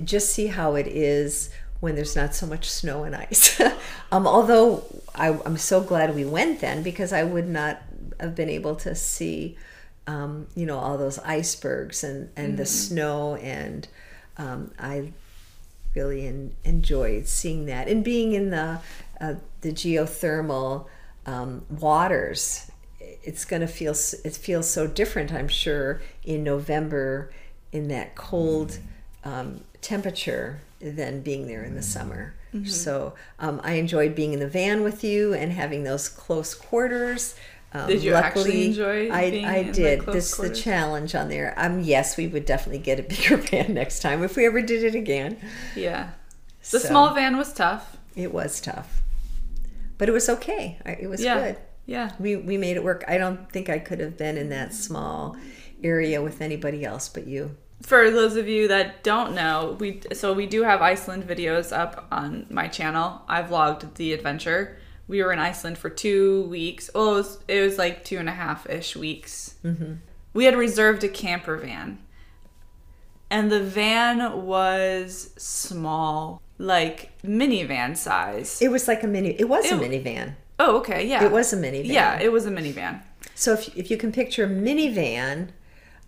just 0.04 0.34
see 0.34 0.48
how 0.48 0.76
it 0.76 0.88
is 0.88 1.50
when 1.80 1.96
there's 1.96 2.16
not 2.16 2.36
so 2.36 2.46
much 2.46 2.70
snow 2.70 3.04
and 3.04 3.16
ice. 3.16 3.60
um, 4.12 4.28
although 4.28 4.84
I, 5.16 5.30
I'm 5.46 5.58
so 5.58 5.82
glad 5.82 6.14
we 6.14 6.26
went 6.26 6.60
then 6.60 6.84
because 6.84 7.14
I 7.14 7.24
would 7.24 7.48
not 7.48 7.82
have 8.20 8.36
been 8.36 8.50
able 8.50 8.76
to 8.76 8.94
see 8.94 9.58
um, 10.10 10.48
you 10.56 10.66
know 10.66 10.80
all 10.80 10.98
those 10.98 11.20
icebergs 11.20 12.04
and 12.04 12.30
and 12.36 12.58
the 12.58 12.66
snow 12.66 13.36
and 13.36 13.88
um, 14.38 14.72
I 14.80 15.12
really 15.96 16.26
en- 16.28 16.56
enjoyed 16.64 17.28
seeing 17.28 17.66
that 17.68 17.88
and 17.88 18.04
being 18.04 18.34
in 18.34 18.50
the 18.50 18.80
uh, 19.22 19.36
the 19.62 19.72
geothermal 19.72 20.88
um, 21.26 21.66
waters. 21.70 22.72
It's 23.00 23.46
going 23.46 23.62
to 23.62 23.68
feel 23.68 23.92
it 24.24 24.36
feels 24.36 24.68
so 24.70 24.88
different, 24.88 25.32
I'm 25.32 25.48
sure, 25.48 26.02
in 26.24 26.44
November 26.44 27.32
in 27.72 27.88
that 27.90 28.16
cold 28.16 28.80
um, 29.24 29.62
temperature 29.82 30.62
than 30.80 31.22
being 31.22 31.46
there 31.48 31.64
in 31.64 31.76
the 31.76 31.84
summer. 31.84 32.34
So 32.66 33.14
um, 33.38 33.62
I 33.64 33.74
enjoyed 33.74 34.16
being 34.16 34.34
in 34.34 34.40
the 34.40 34.48
van 34.48 34.82
with 34.82 35.04
you 35.04 35.36
and 35.36 35.52
having 35.52 35.84
those 35.84 36.10
close 36.10 36.56
quarters. 36.56 37.36
Um, 37.72 37.88
Did 37.88 38.02
you 38.04 38.16
actually 38.16 38.66
enjoy 38.66 39.12
I, 39.12 39.30
being 39.30 39.46
I 39.46 39.58
in 39.58 39.68
the 39.68 39.74
did. 39.74 40.00
close 40.00 40.16
This 40.16 40.38
the 40.38 40.50
challenge 40.56 41.14
on 41.14 41.30
there. 41.30 41.54
Um, 41.56 41.82
yes, 41.82 42.18
we 42.18 42.28
would 42.28 42.46
definitely 42.46 42.80
get 42.80 43.00
a 43.00 43.04
bigger 43.14 43.38
van 43.38 43.74
next 43.76 44.00
time 44.00 44.24
if 44.24 44.36
we 44.36 44.46
ever 44.48 44.62
did 44.62 44.84
it 44.84 44.96
again. 44.96 45.38
Yeah. 45.76 46.10
The 46.72 46.80
So, 46.80 46.88
small 46.90 47.14
van 47.14 47.38
was 47.38 47.54
tough. 47.54 47.98
It 48.16 48.34
was 48.34 48.60
tough, 48.60 49.02
but 50.00 50.10
it 50.10 50.14
was 50.14 50.28
okay. 50.30 50.80
It 50.86 51.08
was 51.10 51.22
Yeah. 51.24 51.40
good. 51.40 51.58
Yeah. 51.86 52.12
We 52.20 52.36
we 52.38 52.58
made 52.58 52.76
it 52.76 52.84
work. 52.84 53.04
I 53.08 53.18
don't 53.20 53.52
think 53.52 53.70
I 53.70 53.78
could 53.80 54.00
have 54.00 54.18
been 54.18 54.36
in 54.38 54.50
that 54.50 54.74
small 54.74 55.38
area 55.84 56.22
with 56.22 56.42
anybody 56.42 56.84
else 56.84 57.08
but 57.08 57.28
you. 57.28 57.56
For 57.84 58.12
those 58.12 58.36
of 58.36 58.48
you 58.48 58.68
that 58.68 59.04
don't 59.04 59.34
know, 59.36 59.78
we 59.80 60.02
so 60.14 60.34
we 60.34 60.48
do 60.48 60.64
have 60.64 60.82
Iceland 60.82 61.24
videos 61.28 61.72
up 61.72 62.08
on 62.12 62.48
my 62.50 62.68
channel. 62.68 63.22
I 63.28 63.42
vlogged 63.44 63.94
the 63.94 64.12
adventure. 64.14 64.79
We 65.10 65.24
were 65.24 65.34
in 65.34 65.40
Iceland 65.40 65.78
for 65.80 65.90
two 65.90 66.44
weeks. 66.44 66.90
Oh, 66.94 67.14
it 67.14 67.18
was, 67.18 67.40
it 67.48 67.62
was 67.62 67.78
like 67.80 68.06
two 68.06 68.18
and 68.18 68.30
a 68.30 68.32
half 68.32 68.70
ish 68.70 68.96
weeks. 68.96 69.56
Mm-hmm. 69.66 69.94
We 70.34 70.46
had 70.46 70.56
reserved 70.56 71.04
a 71.04 71.10
camper 71.10 71.58
van, 71.58 71.98
and 73.32 73.52
the 73.52 73.62
van 73.62 74.46
was 74.46 75.32
small, 75.36 76.42
like 76.60 77.12
minivan 77.24 77.98
size. 77.98 78.62
It 78.62 78.70
was 78.70 78.88
like 78.88 79.04
a 79.04 79.08
mini. 79.08 79.32
It 79.32 79.50
was 79.50 79.70
a 79.72 79.76
minivan. 79.76 80.36
oh, 80.60 80.78
okay, 80.78 81.06
yeah. 81.08 81.26
It 81.26 81.32
was 81.32 81.52
a 81.54 81.58
minivan. 81.58 81.88
Yeah, 81.88 82.20
it 82.22 82.32
was 82.32 82.46
a 82.46 82.52
minivan. 82.52 83.02
So 83.34 83.54
if 83.54 83.76
if 83.76 83.90
you 83.90 83.98
can 83.98 84.12
picture 84.12 84.46
a 84.46 84.48
minivan, 84.48 85.50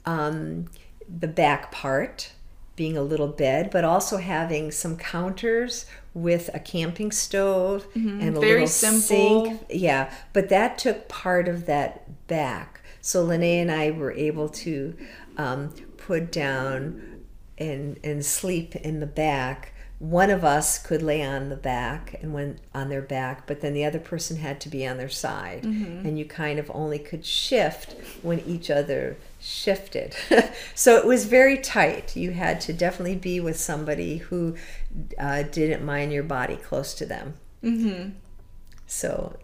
um, 0.06 0.68
the 1.10 1.28
back 1.28 1.72
part 1.72 2.34
being 2.76 2.96
a 2.98 3.02
little 3.02 3.28
bed, 3.28 3.70
but 3.72 3.84
also 3.84 4.18
having 4.18 4.72
some 4.72 4.96
counters 4.98 5.86
with 6.14 6.50
a 6.54 6.60
camping 6.60 7.12
stove 7.12 7.88
and 7.96 8.22
a 8.22 8.26
Mm-hmm. 8.32 8.40
Very 8.40 8.52
little 8.54 8.68
simple. 8.68 9.46
sink. 9.46 9.62
Yeah, 9.70 10.12
but 10.34 10.50
that 10.50 10.78
took 10.78 11.08
part 11.08 11.48
of 11.48 11.66
that 11.68 12.28
back. 12.28 12.82
So 13.02 13.24
Lene 13.24 13.44
and 13.62 13.72
I 13.72 13.92
were 13.92 14.12
able 14.12 14.50
to 14.50 14.96
um, 15.38 15.70
put 15.98 16.32
down 16.32 17.24
and 17.58 18.00
and 18.04 18.26
sleep 18.26 18.76
in 18.76 19.00
the 19.00 19.08
back. 19.08 19.74
One 20.02 20.32
of 20.32 20.44
us 20.44 20.80
could 20.80 21.04
lay 21.04 21.22
on 21.22 21.50
the 21.50 21.56
back 21.56 22.16
and 22.24 22.34
when 22.34 22.60
on 22.74 22.90
their 22.90 23.04
back, 23.04 23.46
but 23.46 23.62
then 23.62 23.74
the 23.74 23.86
other 23.86 24.00
person 24.00 24.38
had 24.38 24.60
to 24.62 24.70
be 24.70 24.88
on 24.88 24.98
their 24.98 25.10
side, 25.10 25.64
and 25.64 26.18
you 26.18 26.26
kind 26.26 26.58
of 26.58 26.72
only 26.74 26.98
could 26.98 27.24
shift 27.24 27.96
when 28.24 28.40
each 28.40 28.72
other 28.72 29.18
shifted. 29.40 30.16
so 30.76 30.98
it 30.98 31.06
was 31.06 31.26
very 31.26 31.60
tight. 31.60 32.16
You 32.16 32.32
had 32.32 32.60
to 32.62 32.74
definitely 32.74 33.16
be 33.16 33.40
with 33.40 33.60
somebody 33.60 34.18
who 34.18 34.56
uh, 35.20 35.44
didn't 35.44 35.86
mind 35.86 36.12
your 36.12 36.24
body 36.24 36.56
close 36.56 36.96
to 36.96 37.06
them. 37.06 37.36
Mm-hmm. 37.64 38.10
So, 38.88 39.38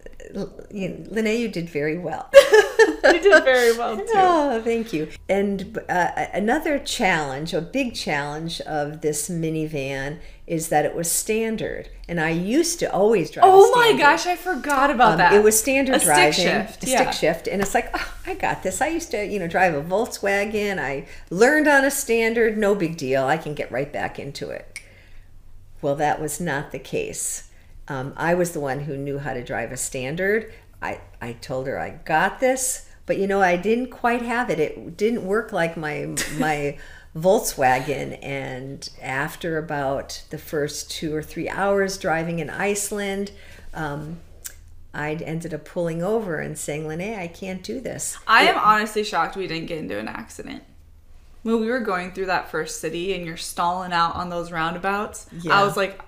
you 0.70 0.88
know, 0.88 1.04
Lene, 1.08 1.40
you 1.40 1.48
did 1.48 1.70
very 1.70 1.98
well. 1.98 2.30
You 3.14 3.20
did 3.22 3.44
very 3.44 3.76
well 3.76 3.96
too. 3.96 4.04
Oh, 4.14 4.60
thank 4.62 4.92
you. 4.92 5.08
And 5.28 5.78
uh, 5.88 6.26
another 6.32 6.78
challenge, 6.78 7.52
a 7.54 7.60
big 7.60 7.94
challenge 7.94 8.60
of 8.62 9.00
this 9.00 9.28
minivan 9.28 10.18
is 10.46 10.68
that 10.68 10.84
it 10.84 10.94
was 10.94 11.10
standard. 11.10 11.88
And 12.08 12.20
I 12.20 12.30
used 12.30 12.78
to 12.80 12.90
always 12.92 13.30
drive. 13.30 13.44
a 13.44 13.48
Oh 13.52 13.70
my 13.74 13.98
gosh, 13.98 14.26
I 14.26 14.34
forgot 14.36 14.90
about 14.90 15.12
Um, 15.12 15.18
that. 15.18 15.32
It 15.34 15.42
was 15.42 15.58
standard 15.58 15.96
a 15.96 15.98
driving, 15.98 16.32
stick 16.32 16.46
shift. 16.46 16.84
a 16.84 16.90
yeah. 16.90 16.96
stick 17.10 17.12
shift, 17.12 17.48
and 17.48 17.60
it's 17.60 17.74
like, 17.74 17.90
oh, 17.94 18.14
I 18.26 18.34
got 18.34 18.62
this. 18.62 18.80
I 18.80 18.88
used 18.88 19.10
to, 19.10 19.24
you 19.26 19.38
know, 19.38 19.46
drive 19.46 19.74
a 19.74 19.82
Volkswagen. 19.82 20.78
I 20.78 21.06
learned 21.30 21.68
on 21.68 21.84
a 21.84 21.90
standard, 21.90 22.56
no 22.56 22.74
big 22.74 22.96
deal. 22.96 23.24
I 23.24 23.36
can 23.36 23.54
get 23.54 23.70
right 23.70 23.92
back 23.92 24.18
into 24.18 24.48
it. 24.50 24.80
Well, 25.82 25.96
that 25.96 26.20
was 26.20 26.40
not 26.40 26.72
the 26.72 26.78
case. 26.78 27.48
Um, 27.86 28.12
I 28.16 28.34
was 28.34 28.52
the 28.52 28.60
one 28.60 28.80
who 28.80 28.96
knew 28.96 29.18
how 29.18 29.32
to 29.34 29.44
drive 29.44 29.70
a 29.72 29.76
standard. 29.76 30.52
I, 30.82 31.00
I 31.20 31.32
told 31.34 31.66
her 31.66 31.78
I 31.78 31.90
got 31.90 32.40
this, 32.40 32.87
but 33.08 33.18
you 33.18 33.26
know, 33.26 33.40
I 33.42 33.56
didn't 33.56 33.88
quite 33.90 34.22
have 34.22 34.48
it. 34.50 34.60
It 34.60 34.96
didn't 34.96 35.24
work 35.24 35.52
like 35.52 35.76
my 35.76 36.14
my 36.38 36.78
Volkswagen. 37.16 38.18
And 38.22 38.88
after 39.02 39.58
about 39.58 40.22
the 40.30 40.38
first 40.38 40.90
two 40.90 41.14
or 41.14 41.22
three 41.22 41.48
hours 41.48 41.98
driving 41.98 42.38
in 42.38 42.48
Iceland, 42.50 43.32
um, 43.74 44.20
I 44.94 45.14
ended 45.14 45.52
up 45.54 45.64
pulling 45.64 46.02
over 46.02 46.38
and 46.38 46.56
saying, 46.56 46.86
Lene, 46.86 47.18
I 47.18 47.26
can't 47.28 47.62
do 47.62 47.80
this. 47.80 48.16
I 48.26 48.42
am 48.44 48.58
honestly 48.58 49.04
shocked 49.04 49.36
we 49.36 49.46
didn't 49.46 49.66
get 49.66 49.78
into 49.78 49.98
an 49.98 50.08
accident. 50.08 50.62
When 51.42 51.60
we 51.60 51.66
were 51.68 51.80
going 51.80 52.12
through 52.12 52.26
that 52.26 52.50
first 52.50 52.80
city 52.80 53.14
and 53.14 53.24
you're 53.24 53.36
stalling 53.36 53.92
out 53.92 54.14
on 54.16 54.28
those 54.28 54.50
roundabouts, 54.52 55.26
Yeah. 55.40 55.58
I 55.60 55.64
was 55.64 55.76
like, 55.76 56.00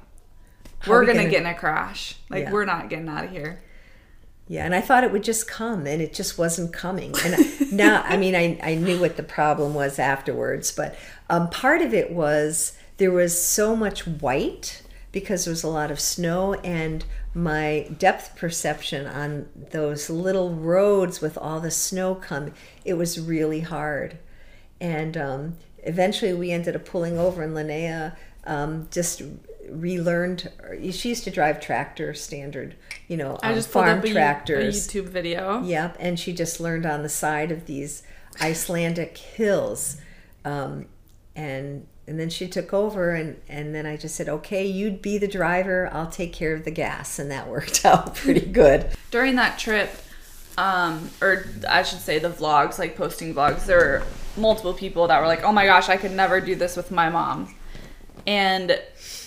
we're 0.87 1.01
we 1.01 1.07
gonna, 1.07 1.21
gonna- 1.21 1.31
get 1.31 1.41
in 1.41 1.47
a 1.47 1.55
crash. 1.55 2.17
Like 2.29 2.45
Yeah. 2.45 2.53
we're 2.53 2.65
not 2.65 2.89
getting 2.89 3.09
out 3.09 3.25
of 3.25 3.31
here. 3.31 3.63
Yeah, 4.51 4.65
and 4.65 4.75
I 4.75 4.81
thought 4.81 5.05
it 5.05 5.13
would 5.13 5.23
just 5.23 5.47
come, 5.47 5.87
and 5.87 6.03
it 6.03 6.13
just 6.13 6.37
wasn't 6.37 6.73
coming. 6.73 7.15
And 7.25 7.73
now, 7.73 8.03
I 8.05 8.17
mean, 8.17 8.35
I, 8.35 8.59
I 8.61 8.75
knew 8.75 8.99
what 8.99 9.17
the 9.17 9.23
problem 9.23 9.75
was 9.75 10.01
afterwards, 10.01 10.73
but 10.73 10.99
um, 11.29 11.49
part 11.51 11.83
of 11.83 11.95
it 11.95 12.11
was 12.11 12.77
there 12.97 13.13
was 13.13 13.41
so 13.41 13.77
much 13.77 14.09
white 14.09 14.83
because 15.13 15.45
there 15.45 15.53
was 15.53 15.63
a 15.63 15.69
lot 15.69 15.93
of 15.93 16.01
snow, 16.01 16.55
and 16.65 17.05
my 17.33 17.91
depth 17.97 18.35
perception 18.35 19.07
on 19.07 19.49
those 19.55 20.11
little 20.11 20.53
roads 20.53 21.21
with 21.21 21.39
all 21.39 21.61
the 21.61 21.71
snow 21.71 22.17
come, 22.17 22.53
it 22.85 22.95
was 22.95 23.21
really 23.21 23.61
hard. 23.61 24.19
And 24.81 25.17
um, 25.17 25.59
eventually 25.85 26.33
we 26.33 26.51
ended 26.51 26.75
up 26.75 26.85
pulling 26.85 27.17
over, 27.17 27.45
and 27.45 27.55
Linnea 27.55 28.17
um, 28.43 28.89
just 28.91 29.23
relearned. 29.71 30.51
She 30.91 31.11
used 31.11 31.25
to 31.25 31.31
drive 31.31 31.61
tractor 31.61 32.15
standard, 32.15 32.75
you 33.09 33.17
know, 33.17 33.39
I 33.43 33.51
um, 33.51 33.55
just 33.55 33.73
pulled 33.73 33.87
farm 33.87 33.99
up 33.99 34.05
a, 34.05 34.09
a 34.09 34.13
tractors. 34.13 34.89
YouTube 34.89 35.05
video. 35.05 35.63
Yep, 35.63 35.97
and 35.99 36.19
she 36.19 36.33
just 36.33 36.61
learned 36.61 36.87
on 36.87 37.03
the 37.03 37.09
side 37.09 37.51
of 37.51 37.67
these 37.67 38.03
Icelandic 38.41 39.19
hills, 39.19 39.97
um, 40.45 40.87
and 41.35 41.87
and 42.07 42.19
then 42.19 42.31
she 42.31 42.49
took 42.49 42.73
over 42.73 43.11
and 43.11 43.41
and 43.49 43.75
then 43.75 43.87
I 43.87 43.97
just 43.97 44.15
said, 44.15 44.29
"Okay, 44.29 44.67
you'd 44.67 45.03
be 45.03 45.19
the 45.19 45.29
driver. 45.29 45.89
I'll 45.93 46.11
take 46.11 46.33
care 46.33 46.55
of 46.55 46.65
the 46.65 46.71
gas." 46.71 47.19
And 47.19 47.31
that 47.31 47.49
worked 47.57 47.85
out 47.85 48.15
pretty 48.15 48.47
good. 48.47 48.91
During 49.11 49.37
that 49.37 49.59
trip, 49.59 49.91
um, 50.57 51.11
or 51.21 51.47
I 51.69 51.83
should 51.83 52.01
say 52.01 52.19
the 52.19 52.31
vlogs, 52.31 52.79
like 52.79 52.97
posting 52.97 53.35
vlogs, 53.35 53.67
there 53.67 53.79
were 53.79 54.03
multiple 54.37 54.75
people 54.75 55.09
that 55.09 55.21
were 55.21 55.27
like, 55.27 55.43
"Oh 55.43 55.53
my 55.53 55.67
gosh, 55.67 55.89
I 55.89 55.97
could 55.97 56.13
never 56.13 56.41
do 56.41 56.55
this 56.55 56.77
with 56.77 56.91
my 56.91 57.09
mom." 57.11 57.55
And 58.27 58.79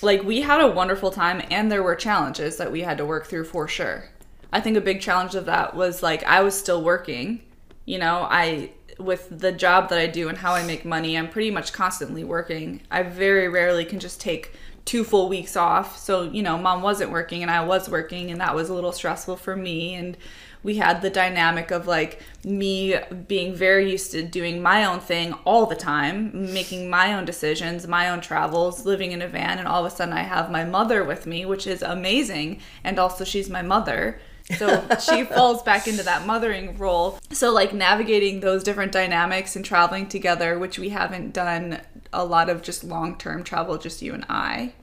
like 0.03 0.23
we 0.23 0.41
had 0.41 0.61
a 0.61 0.67
wonderful 0.67 1.11
time 1.11 1.41
and 1.49 1.71
there 1.71 1.83
were 1.83 1.95
challenges 1.95 2.57
that 2.57 2.71
we 2.71 2.81
had 2.81 2.97
to 2.97 3.05
work 3.05 3.27
through 3.27 3.45
for 3.45 3.67
sure. 3.67 4.05
I 4.51 4.59
think 4.59 4.77
a 4.77 4.81
big 4.81 5.01
challenge 5.01 5.35
of 5.35 5.45
that 5.45 5.75
was 5.75 6.03
like 6.03 6.23
I 6.23 6.41
was 6.41 6.57
still 6.57 6.83
working. 6.83 7.41
You 7.85 7.99
know, 7.99 8.27
I 8.29 8.71
with 8.99 9.27
the 9.39 9.51
job 9.51 9.89
that 9.89 9.99
I 9.99 10.07
do 10.07 10.29
and 10.29 10.37
how 10.37 10.53
I 10.53 10.65
make 10.65 10.85
money, 10.85 11.17
I'm 11.17 11.29
pretty 11.29 11.51
much 11.51 11.73
constantly 11.73 12.23
working. 12.23 12.81
I 12.91 13.03
very 13.03 13.47
rarely 13.47 13.85
can 13.85 13.99
just 13.99 14.21
take 14.21 14.53
two 14.85 15.03
full 15.03 15.29
weeks 15.29 15.55
off. 15.55 15.97
So, 15.97 16.23
you 16.23 16.43
know, 16.43 16.57
mom 16.57 16.81
wasn't 16.81 17.11
working 17.11 17.41
and 17.41 17.49
I 17.49 17.63
was 17.63 17.89
working 17.89 18.31
and 18.31 18.41
that 18.41 18.53
was 18.53 18.69
a 18.69 18.73
little 18.73 18.91
stressful 18.91 19.37
for 19.37 19.55
me 19.55 19.95
and 19.95 20.17
we 20.63 20.77
had 20.77 21.01
the 21.01 21.09
dynamic 21.09 21.71
of 21.71 21.87
like 21.87 22.21
me 22.43 22.95
being 23.27 23.53
very 23.53 23.91
used 23.91 24.11
to 24.11 24.23
doing 24.23 24.61
my 24.61 24.85
own 24.85 24.99
thing 24.99 25.33
all 25.45 25.65
the 25.65 25.75
time, 25.75 26.53
making 26.53 26.89
my 26.89 27.13
own 27.13 27.25
decisions, 27.25 27.85
my 27.85 28.09
own 28.09 28.21
travels, 28.21 28.85
living 28.85 29.11
in 29.11 29.21
a 29.21 29.27
van, 29.27 29.59
and 29.59 29.67
all 29.67 29.85
of 29.85 29.91
a 29.91 29.95
sudden 29.95 30.13
I 30.13 30.23
have 30.23 30.49
my 30.49 30.63
mother 30.63 31.03
with 31.03 31.27
me, 31.27 31.45
which 31.45 31.67
is 31.67 31.81
amazing. 31.81 32.61
And 32.83 32.97
also, 32.97 33.25
she's 33.25 33.49
my 33.49 33.61
mother. 33.61 34.19
So 34.57 34.85
she 35.05 35.23
falls 35.25 35.63
back 35.63 35.87
into 35.87 36.03
that 36.03 36.25
mothering 36.25 36.77
role. 36.77 37.19
So, 37.31 37.51
like, 37.51 37.73
navigating 37.73 38.39
those 38.39 38.63
different 38.63 38.91
dynamics 38.91 39.55
and 39.55 39.65
traveling 39.65 40.07
together, 40.07 40.57
which 40.57 40.79
we 40.79 40.89
haven't 40.89 41.33
done 41.33 41.81
a 42.11 42.23
lot 42.23 42.49
of 42.49 42.61
just 42.61 42.83
long 42.83 43.17
term 43.17 43.43
travel, 43.43 43.77
just 43.77 44.01
you 44.01 44.13
and 44.13 44.25
I. 44.29 44.73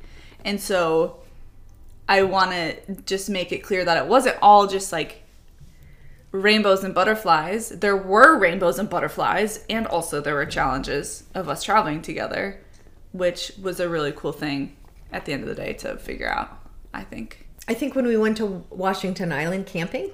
And 0.44 0.60
so, 0.60 1.20
I 2.08 2.22
want 2.22 2.50
to 2.50 2.94
just 3.06 3.30
make 3.30 3.52
it 3.52 3.62
clear 3.62 3.84
that 3.84 3.96
it 3.96 4.08
wasn't 4.08 4.36
all 4.42 4.66
just 4.66 4.92
like 4.92 5.19
rainbows 6.32 6.84
and 6.84 6.94
butterflies. 6.94 7.70
There 7.70 7.96
were 7.96 8.38
rainbows 8.38 8.78
and 8.78 8.88
butterflies, 8.88 9.64
and 9.68 9.86
also 9.86 10.20
there 10.20 10.34
were 10.34 10.46
challenges 10.46 11.24
of 11.34 11.48
us 11.48 11.62
traveling 11.62 12.02
together, 12.02 12.60
which 13.12 13.52
was 13.60 13.80
a 13.80 13.88
really 13.88 14.12
cool 14.12 14.32
thing 14.32 14.76
at 15.12 15.24
the 15.24 15.32
end 15.32 15.42
of 15.42 15.48
the 15.48 15.54
day 15.54 15.72
to 15.74 15.96
figure 15.96 16.30
out, 16.30 16.58
I 16.94 17.02
think. 17.02 17.48
I 17.68 17.74
think 17.74 17.94
when 17.94 18.06
we 18.06 18.16
went 18.16 18.36
to 18.38 18.64
Washington 18.70 19.32
Island 19.32 19.66
camping, 19.66 20.10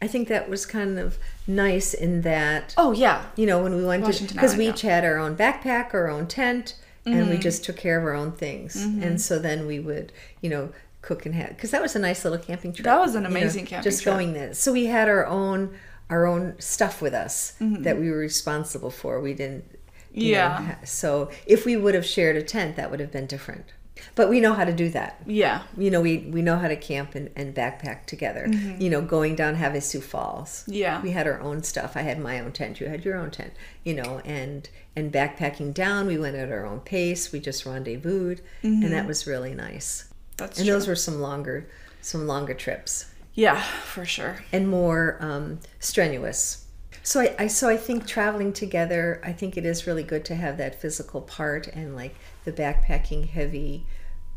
I 0.00 0.08
think 0.08 0.28
that 0.28 0.48
was 0.48 0.66
kind 0.66 0.98
of 0.98 1.18
nice 1.46 1.94
in 1.94 2.22
that, 2.22 2.74
Oh, 2.76 2.92
yeah. 2.92 3.26
you 3.36 3.46
know, 3.46 3.62
when 3.62 3.74
we 3.74 3.84
went 3.84 4.12
to, 4.12 4.24
because 4.24 4.56
we 4.56 4.68
each 4.68 4.82
had 4.82 5.04
our 5.04 5.16
own 5.16 5.36
backpack, 5.36 5.94
our 5.94 6.08
own 6.08 6.26
tent, 6.26 6.76
and 7.04 7.28
we 7.28 7.34
mm-hmm. 7.34 7.40
just 7.40 7.64
took 7.64 7.76
care 7.76 7.98
of 7.98 8.04
our 8.04 8.14
own 8.14 8.32
things. 8.32 8.76
And 8.76 9.02
mm-hmm. 9.02 9.16
so 9.16 9.38
then 9.38 9.66
we 9.66 9.80
would, 9.80 10.12
you 10.40 10.50
know, 10.50 10.70
cook 11.02 11.26
and 11.26 11.34
have, 11.34 11.50
because 11.50 11.70
that 11.72 11.82
was 11.82 11.94
a 11.96 11.98
nice 11.98 12.24
little 12.24 12.38
camping 12.38 12.72
trip. 12.72 12.84
That 12.84 12.98
was 13.00 13.14
an 13.14 13.24
you 13.24 13.28
know, 13.28 13.36
amazing 13.36 13.66
camping 13.66 13.82
trip. 13.82 13.92
Just 13.92 14.02
trip. 14.02 14.14
going 14.14 14.32
there. 14.32 14.54
So 14.54 14.72
we 14.72 14.86
had 14.86 15.08
our 15.08 15.26
own, 15.26 15.74
our 16.08 16.26
own 16.26 16.54
stuff 16.58 17.02
with 17.02 17.12
us 17.14 17.54
Mm-hmm. 17.60 17.82
that 17.82 17.98
we 17.98 18.10
were 18.10 18.18
responsible 18.18 18.90
for. 18.90 19.20
We 19.20 19.34
didn't, 19.34 19.64
know, 19.72 19.78
Yeah. 20.12 20.62
ha- 20.62 20.78
so 20.84 21.30
if 21.46 21.64
we 21.66 21.76
would 21.76 21.94
have 21.94 22.06
shared 22.06 22.36
a 22.36 22.42
tent, 22.42 22.76
that 22.76 22.90
would 22.90 23.00
have 23.00 23.10
been 23.12 23.26
different. 23.26 23.66
But 24.14 24.28
we 24.30 24.40
know 24.40 24.54
how 24.54 24.64
to 24.64 24.72
do 24.72 24.88
that 24.90 25.20
Yeah. 25.26 25.62
you 25.78 25.88
know 25.90 26.00
we 26.00 26.18
we 26.18 26.42
know 26.42 26.56
how 26.58 26.66
to 26.66 26.74
camp 26.74 27.14
and, 27.14 27.30
and 27.36 27.54
backpack 27.54 28.06
together 28.06 28.48
you 28.78 28.90
know 28.90 29.00
going 29.00 29.36
down 29.36 29.56
Havasu 29.56 30.02
falls 30.02 30.62
Mm-hmm. 30.62 30.72
Yeah. 30.72 31.02
we 31.02 31.10
had 31.12 31.26
our 31.28 31.38
own 31.40 31.62
stuff 31.62 31.92
i 31.96 32.00
had 32.02 32.18
my 32.18 32.40
own 32.40 32.50
tent 32.52 32.80
you 32.80 32.88
had 32.88 33.04
your 33.04 33.16
own 33.16 33.30
tent 33.30 33.52
you 33.84 33.94
know 33.94 34.20
and 34.24 34.68
and 34.96 35.12
backpacking 35.12 35.72
down 35.72 36.06
we 36.08 36.18
went 36.18 36.34
at 36.34 36.50
our 36.50 36.66
own 36.66 36.80
pace 36.80 37.30
we 37.30 37.38
just 37.38 37.64
rendezvoused 37.64 38.40
and 38.64 38.92
that 38.92 39.06
was 39.06 39.24
really 39.26 39.54
nice 39.54 40.06
That's 40.42 40.58
and 40.58 40.66
true. 40.66 40.74
those 40.74 40.86
were 40.88 40.96
some 40.96 41.20
longer 41.20 41.68
some 42.00 42.26
longer 42.26 42.54
trips 42.54 43.06
yeah, 43.34 43.62
for 43.62 44.04
sure. 44.04 44.44
and 44.52 44.68
more 44.68 45.16
um, 45.20 45.60
strenuous. 45.78 46.66
So 47.04 47.20
I, 47.20 47.34
I 47.38 47.46
so 47.46 47.68
I 47.68 47.76
think 47.76 48.06
traveling 48.06 48.52
together, 48.52 49.20
I 49.24 49.32
think 49.32 49.56
it 49.56 49.64
is 49.64 49.86
really 49.86 50.02
good 50.02 50.24
to 50.26 50.34
have 50.34 50.58
that 50.58 50.80
physical 50.80 51.20
part 51.22 51.66
and 51.68 51.96
like 51.96 52.14
the 52.44 52.52
backpacking 52.52 53.28
heavy, 53.28 53.86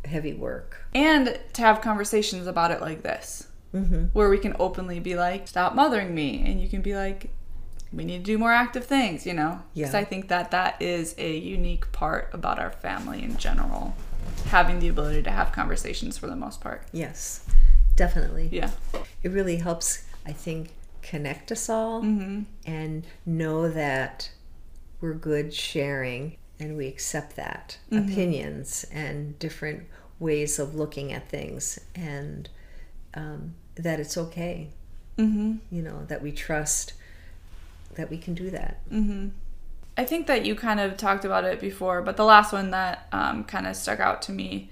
heavy 0.06 0.34
work. 0.34 0.86
And 0.93 1.39
to 1.53 1.62
have 1.62 1.82
conversations 1.82 2.47
about 2.47 2.72
it 2.72 2.82
like 2.82 3.01
this, 3.03 3.47
Mm-hmm. 3.74 4.06
where 4.14 4.30
we 4.30 4.38
can 4.38 4.56
openly 4.58 5.01
be 5.01 5.16
like, 5.16 5.49
stop 5.49 5.76
mothering 5.76 6.16
me. 6.16 6.43
And 6.45 6.62
you 6.62 6.70
can 6.70 6.82
be 6.82 6.95
like, 6.95 7.30
we 7.91 8.06
need 8.06 8.20
to 8.20 8.24
do 8.24 8.38
more 8.38 8.53
active 8.53 8.86
things, 8.86 9.26
you 9.26 9.34
know? 9.34 9.62
Because 9.74 9.93
Yeah. 9.93 9.99
I 9.99 10.03
think 10.06 10.30
that 10.30 10.51
that 10.51 10.82
is 10.82 11.14
a 11.18 11.36
unique 11.38 11.91
part 11.91 12.30
about 12.32 12.58
our 12.58 12.72
family 12.72 13.22
in 13.22 13.36
general. 13.38 13.93
Having 14.47 14.80
the 14.80 14.88
ability 14.88 15.23
to 15.23 15.32
have 15.32 15.51
conversations 15.51 16.17
for 16.17 16.28
the 16.28 16.36
most 16.36 16.61
part. 16.61 16.84
Yes, 16.91 17.45
definitely. 17.95 18.49
Yeah. 18.51 18.71
It 19.23 19.32
really 19.32 19.57
helps, 19.57 20.03
I 20.26 20.32
think, 20.32 20.71
connect 21.01 21.51
us 21.51 21.69
all 21.69 22.01
and 22.65 23.05
know 23.26 23.69
that 23.69 24.32
we're 25.01 25.13
good 25.13 25.53
sharing 25.53 26.38
and 26.59 26.78
we 26.78 26.88
accept 26.88 27.36
that 27.36 27.78
opinions 27.91 28.86
and 28.91 29.38
different 29.39 29.88
ways 30.19 30.57
of 30.57 30.73
looking 30.73 31.11
at 31.11 31.28
things 31.30 31.80
and 31.93 32.49
um, 33.13 33.53
that 33.76 33.99
it's 33.99 34.17
okay. 34.17 34.69
Mm-hmm. 35.17 35.55
You 35.69 35.82
know, 35.82 36.05
that 36.05 36.21
we 36.21 36.32
trust 36.32 36.93
that 37.95 38.09
we 38.09 38.17
can 38.17 38.34
do 38.34 38.49
that. 38.49 38.82
I 39.98 40.04
think 40.04 40.28
that 40.28 40.46
you 40.46 40.56
kind 40.56 40.80
of 40.80 40.98
talked 40.98 41.24
about 41.24 41.46
it 41.46 41.60
before, 41.60 42.02
but 42.02 42.18
the 42.18 42.26
last 42.26 42.52
one 42.52 42.72
that 42.72 43.08
um, 43.12 43.43
kind 43.46 43.66
of 43.66 43.76
stuck 43.76 44.00
out 44.00 44.22
to 44.24 44.32
me 44.32 44.70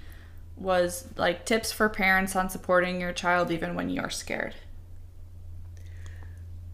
was 0.58 1.08
like 1.16 1.46
tips 1.46 1.72
for 1.72 1.90
parents 1.90 2.36
on 2.36 2.50
supporting 2.50 3.00
your 3.00 3.14
child 3.14 3.50
even 3.52 3.76
when 3.76 3.90
you're 3.90 4.10
scared. 4.10 4.56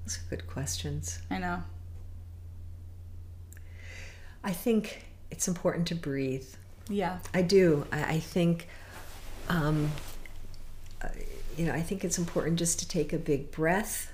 Those 0.04 0.18
are 0.18 0.30
good 0.30 0.48
questions. 0.48 1.20
I 1.30 1.38
know. 1.38 1.64
I 4.44 4.52
think 4.52 5.06
it's 5.30 5.48
important 5.48 5.88
to 5.88 5.96
breathe. 5.96 6.48
Yeah. 6.90 7.20
I 7.34 7.44
do. 7.44 7.86
I, 7.92 8.16
I 8.16 8.20
think, 8.20 8.68
um, 9.48 9.92
uh, 11.02 11.10
you 11.56 11.66
know, 11.66 11.74
I 11.74 11.82
think 11.82 12.04
it's 12.04 12.18
important 12.18 12.58
just 12.58 12.80
to 12.80 12.88
take 12.88 13.14
a 13.14 13.18
big 13.18 13.52
breath 13.52 14.12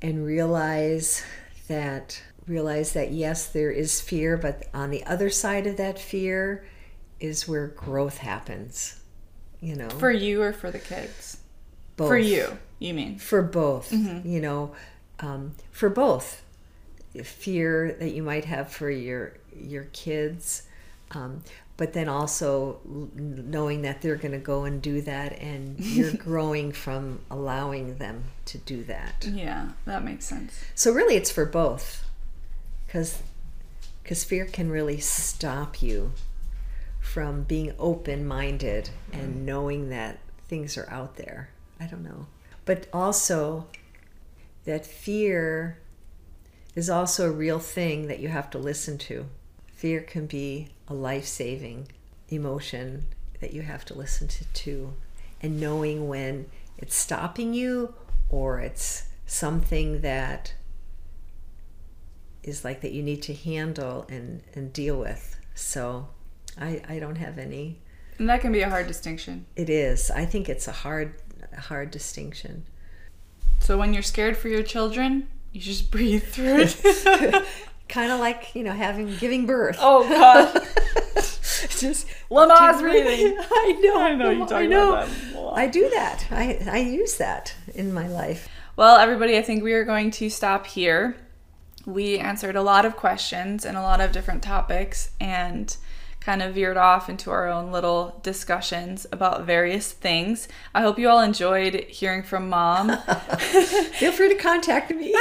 and 0.00 0.24
realize 0.24 1.24
that 1.70 2.20
realize 2.46 2.92
that 2.92 3.12
yes, 3.12 3.46
there 3.46 3.70
is 3.70 4.00
fear, 4.00 4.36
but 4.36 4.64
on 4.74 4.90
the 4.90 5.04
other 5.06 5.30
side 5.30 5.66
of 5.66 5.76
that 5.78 5.98
fear 5.98 6.66
is 7.20 7.48
where 7.48 7.68
growth 7.68 8.18
happens. 8.18 9.00
You 9.60 9.76
know, 9.76 9.88
For 9.90 10.10
you 10.10 10.42
or 10.42 10.52
for 10.52 10.70
the 10.70 10.78
kids? 10.78 11.38
both. 11.96 12.08
For 12.08 12.18
you, 12.18 12.58
you 12.78 12.94
mean? 12.94 13.18
for 13.18 13.42
both 13.42 13.92
you 13.92 14.40
know 14.40 14.72
um, 15.20 15.52
for 15.70 15.90
both 15.90 16.42
fear 17.22 17.94
that 18.00 18.10
you 18.10 18.22
might 18.22 18.46
have 18.46 18.72
for 18.72 18.90
your 18.90 19.34
your 19.54 19.84
kids 19.92 20.62
um, 21.10 21.42
but 21.80 21.94
then 21.94 22.10
also 22.10 22.78
knowing 22.84 23.80
that 23.80 24.02
they're 24.02 24.16
going 24.16 24.32
to 24.32 24.38
go 24.38 24.64
and 24.64 24.82
do 24.82 25.00
that 25.00 25.32
and 25.40 25.80
you're 25.80 26.12
growing 26.18 26.72
from 26.72 27.20
allowing 27.30 27.96
them 27.96 28.22
to 28.44 28.58
do 28.58 28.84
that. 28.84 29.26
Yeah, 29.26 29.70
that 29.86 30.04
makes 30.04 30.26
sense. 30.26 30.62
so 30.74 30.92
really 30.92 31.16
it's 31.16 31.30
for 31.30 31.46
both 31.46 32.04
because 32.86 33.22
because 34.02 34.24
fear 34.24 34.44
can 34.44 34.68
really 34.68 35.00
stop 35.00 35.80
you 35.80 36.12
from 37.00 37.44
being 37.44 37.72
open-minded 37.78 38.90
and 39.14 39.36
mm-hmm. 39.36 39.44
knowing 39.46 39.88
that 39.88 40.18
things 40.48 40.76
are 40.76 40.88
out 40.90 41.16
there. 41.16 41.48
I 41.80 41.86
don't 41.86 42.04
know. 42.04 42.26
But 42.66 42.88
also 42.92 43.68
that 44.66 44.84
fear 44.84 45.78
is 46.74 46.90
also 46.90 47.26
a 47.26 47.32
real 47.32 47.58
thing 47.58 48.06
that 48.08 48.20
you 48.20 48.28
have 48.28 48.50
to 48.50 48.58
listen 48.58 48.98
to. 48.98 49.24
Fear 49.72 50.02
can 50.02 50.26
be 50.26 50.68
a 50.90 50.94
life-saving 50.94 51.88
emotion 52.28 53.06
that 53.40 53.54
you 53.54 53.62
have 53.62 53.84
to 53.86 53.94
listen 53.94 54.28
to 54.28 54.44
too 54.52 54.92
and 55.40 55.58
knowing 55.58 56.08
when 56.08 56.46
it's 56.76 56.94
stopping 56.94 57.54
you 57.54 57.94
or 58.28 58.60
it's 58.60 59.04
something 59.26 60.00
that 60.02 60.54
is 62.42 62.64
like 62.64 62.80
that 62.80 62.92
you 62.92 63.02
need 63.02 63.22
to 63.22 63.34
handle 63.34 64.06
and, 64.08 64.42
and 64.54 64.72
deal 64.72 64.98
with. 64.98 65.38
So 65.54 66.08
I, 66.58 66.82
I 66.88 66.98
don't 66.98 67.16
have 67.16 67.38
any. 67.38 67.80
And 68.18 68.28
that 68.28 68.40
can 68.40 68.52
be 68.52 68.60
a 68.60 68.68
hard 68.68 68.86
distinction. 68.86 69.46
It 69.56 69.70
is. 69.70 70.10
I 70.10 70.24
think 70.24 70.48
it's 70.48 70.68
a 70.68 70.72
hard 70.72 71.14
a 71.52 71.60
hard 71.60 71.90
distinction. 71.90 72.64
So 73.60 73.78
when 73.78 73.92
you're 73.92 74.02
scared 74.02 74.36
for 74.36 74.48
your 74.48 74.62
children, 74.62 75.28
you 75.52 75.60
just 75.60 75.90
breathe 75.92 76.24
through 76.24 76.66
it. 76.66 77.46
kind 77.90 78.10
of 78.12 78.20
like 78.20 78.54
you 78.54 78.62
know 78.64 78.72
having 78.72 79.16
giving 79.18 79.46
birth. 79.46 79.76
oh 79.80 80.08
god. 80.08 80.52
just 81.78 82.06
Lamaze 82.30 82.80
breathing. 82.80 83.36
I 83.50 83.78
know. 83.82 84.00
I 84.00 84.14
know 84.14 84.30
you 84.30 84.40
talk 84.40 84.52
I 84.52 84.66
know. 84.66 84.92
about 84.92 85.08
that. 85.08 85.52
I 85.54 85.66
do 85.66 85.90
that. 85.90 86.26
I 86.30 86.58
I 86.70 86.78
use 86.78 87.16
that 87.16 87.54
in 87.74 87.92
my 87.92 88.06
life. 88.08 88.48
Well, 88.76 88.96
everybody, 88.96 89.36
I 89.36 89.42
think 89.42 89.62
we 89.62 89.72
are 89.74 89.84
going 89.84 90.10
to 90.12 90.30
stop 90.30 90.66
here. 90.66 91.16
we 91.86 92.18
answered 92.18 92.56
a 92.56 92.62
lot 92.62 92.84
of 92.86 92.96
questions 92.96 93.64
and 93.64 93.76
a 93.76 93.82
lot 93.82 94.00
of 94.00 94.12
different 94.12 94.42
topics 94.42 95.10
and 95.20 95.76
kind 96.20 96.42
of 96.42 96.54
veered 96.54 96.76
off 96.76 97.08
into 97.08 97.30
our 97.30 97.48
own 97.48 97.72
little 97.72 98.20
discussions 98.22 99.06
about 99.10 99.44
various 99.46 99.90
things. 99.92 100.48
I 100.74 100.82
hope 100.82 100.98
you 100.98 101.08
all 101.08 101.20
enjoyed 101.20 101.74
hearing 101.88 102.22
from 102.22 102.48
mom. 102.50 102.96
Feel 103.98 104.12
free 104.12 104.28
to 104.28 104.34
contact 104.34 104.90
me. 104.94 105.14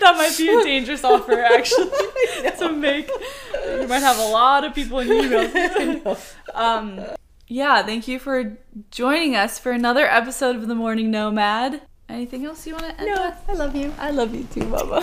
That 0.00 0.16
might 0.16 0.36
be 0.36 0.48
a 0.48 0.64
dangerous 0.64 1.04
offer 1.04 1.40
actually 1.40 1.90
to 2.58 2.72
make. 2.72 3.08
You 3.54 3.86
might 3.86 4.00
have 4.00 4.18
a 4.18 4.28
lot 4.28 4.64
of 4.64 4.74
people 4.74 4.98
in 5.00 5.08
your 5.08 5.44
emails. 5.44 6.34
um, 6.54 7.00
yeah, 7.46 7.82
thank 7.82 8.08
you 8.08 8.18
for 8.18 8.58
joining 8.90 9.36
us 9.36 9.58
for 9.58 9.72
another 9.72 10.06
episode 10.06 10.56
of 10.56 10.66
The 10.68 10.74
Morning 10.74 11.10
Nomad. 11.10 11.82
Anything 12.08 12.44
else 12.44 12.66
you 12.66 12.74
want 12.74 12.86
to 12.86 13.00
end 13.00 13.14
no, 13.14 13.26
with? 13.26 13.36
I 13.48 13.52
love 13.54 13.76
you. 13.76 13.94
I 13.98 14.10
love 14.10 14.34
you 14.34 14.44
too, 14.44 14.64
Mama. 14.64 15.00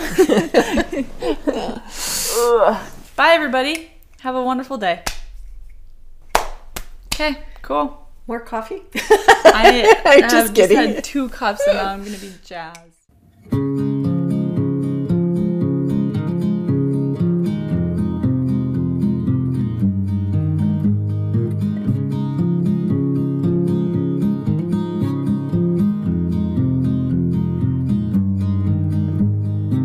Bye, 3.16 3.32
everybody. 3.32 3.92
Have 4.20 4.34
a 4.34 4.42
wonderful 4.42 4.76
day. 4.76 5.02
Okay, 7.14 7.38
cool. 7.62 8.08
More 8.26 8.40
coffee? 8.40 8.82
I, 8.94 10.20
have 10.20 10.30
just 10.30 10.54
kidding. 10.54 10.76
had 10.76 11.02
two 11.02 11.30
cups 11.30 11.62
and 11.66 11.78
now 11.78 11.92
I'm 11.92 12.00
going 12.04 12.14
to 12.14 12.20
be 12.20 12.32
jazzed. 12.44 13.97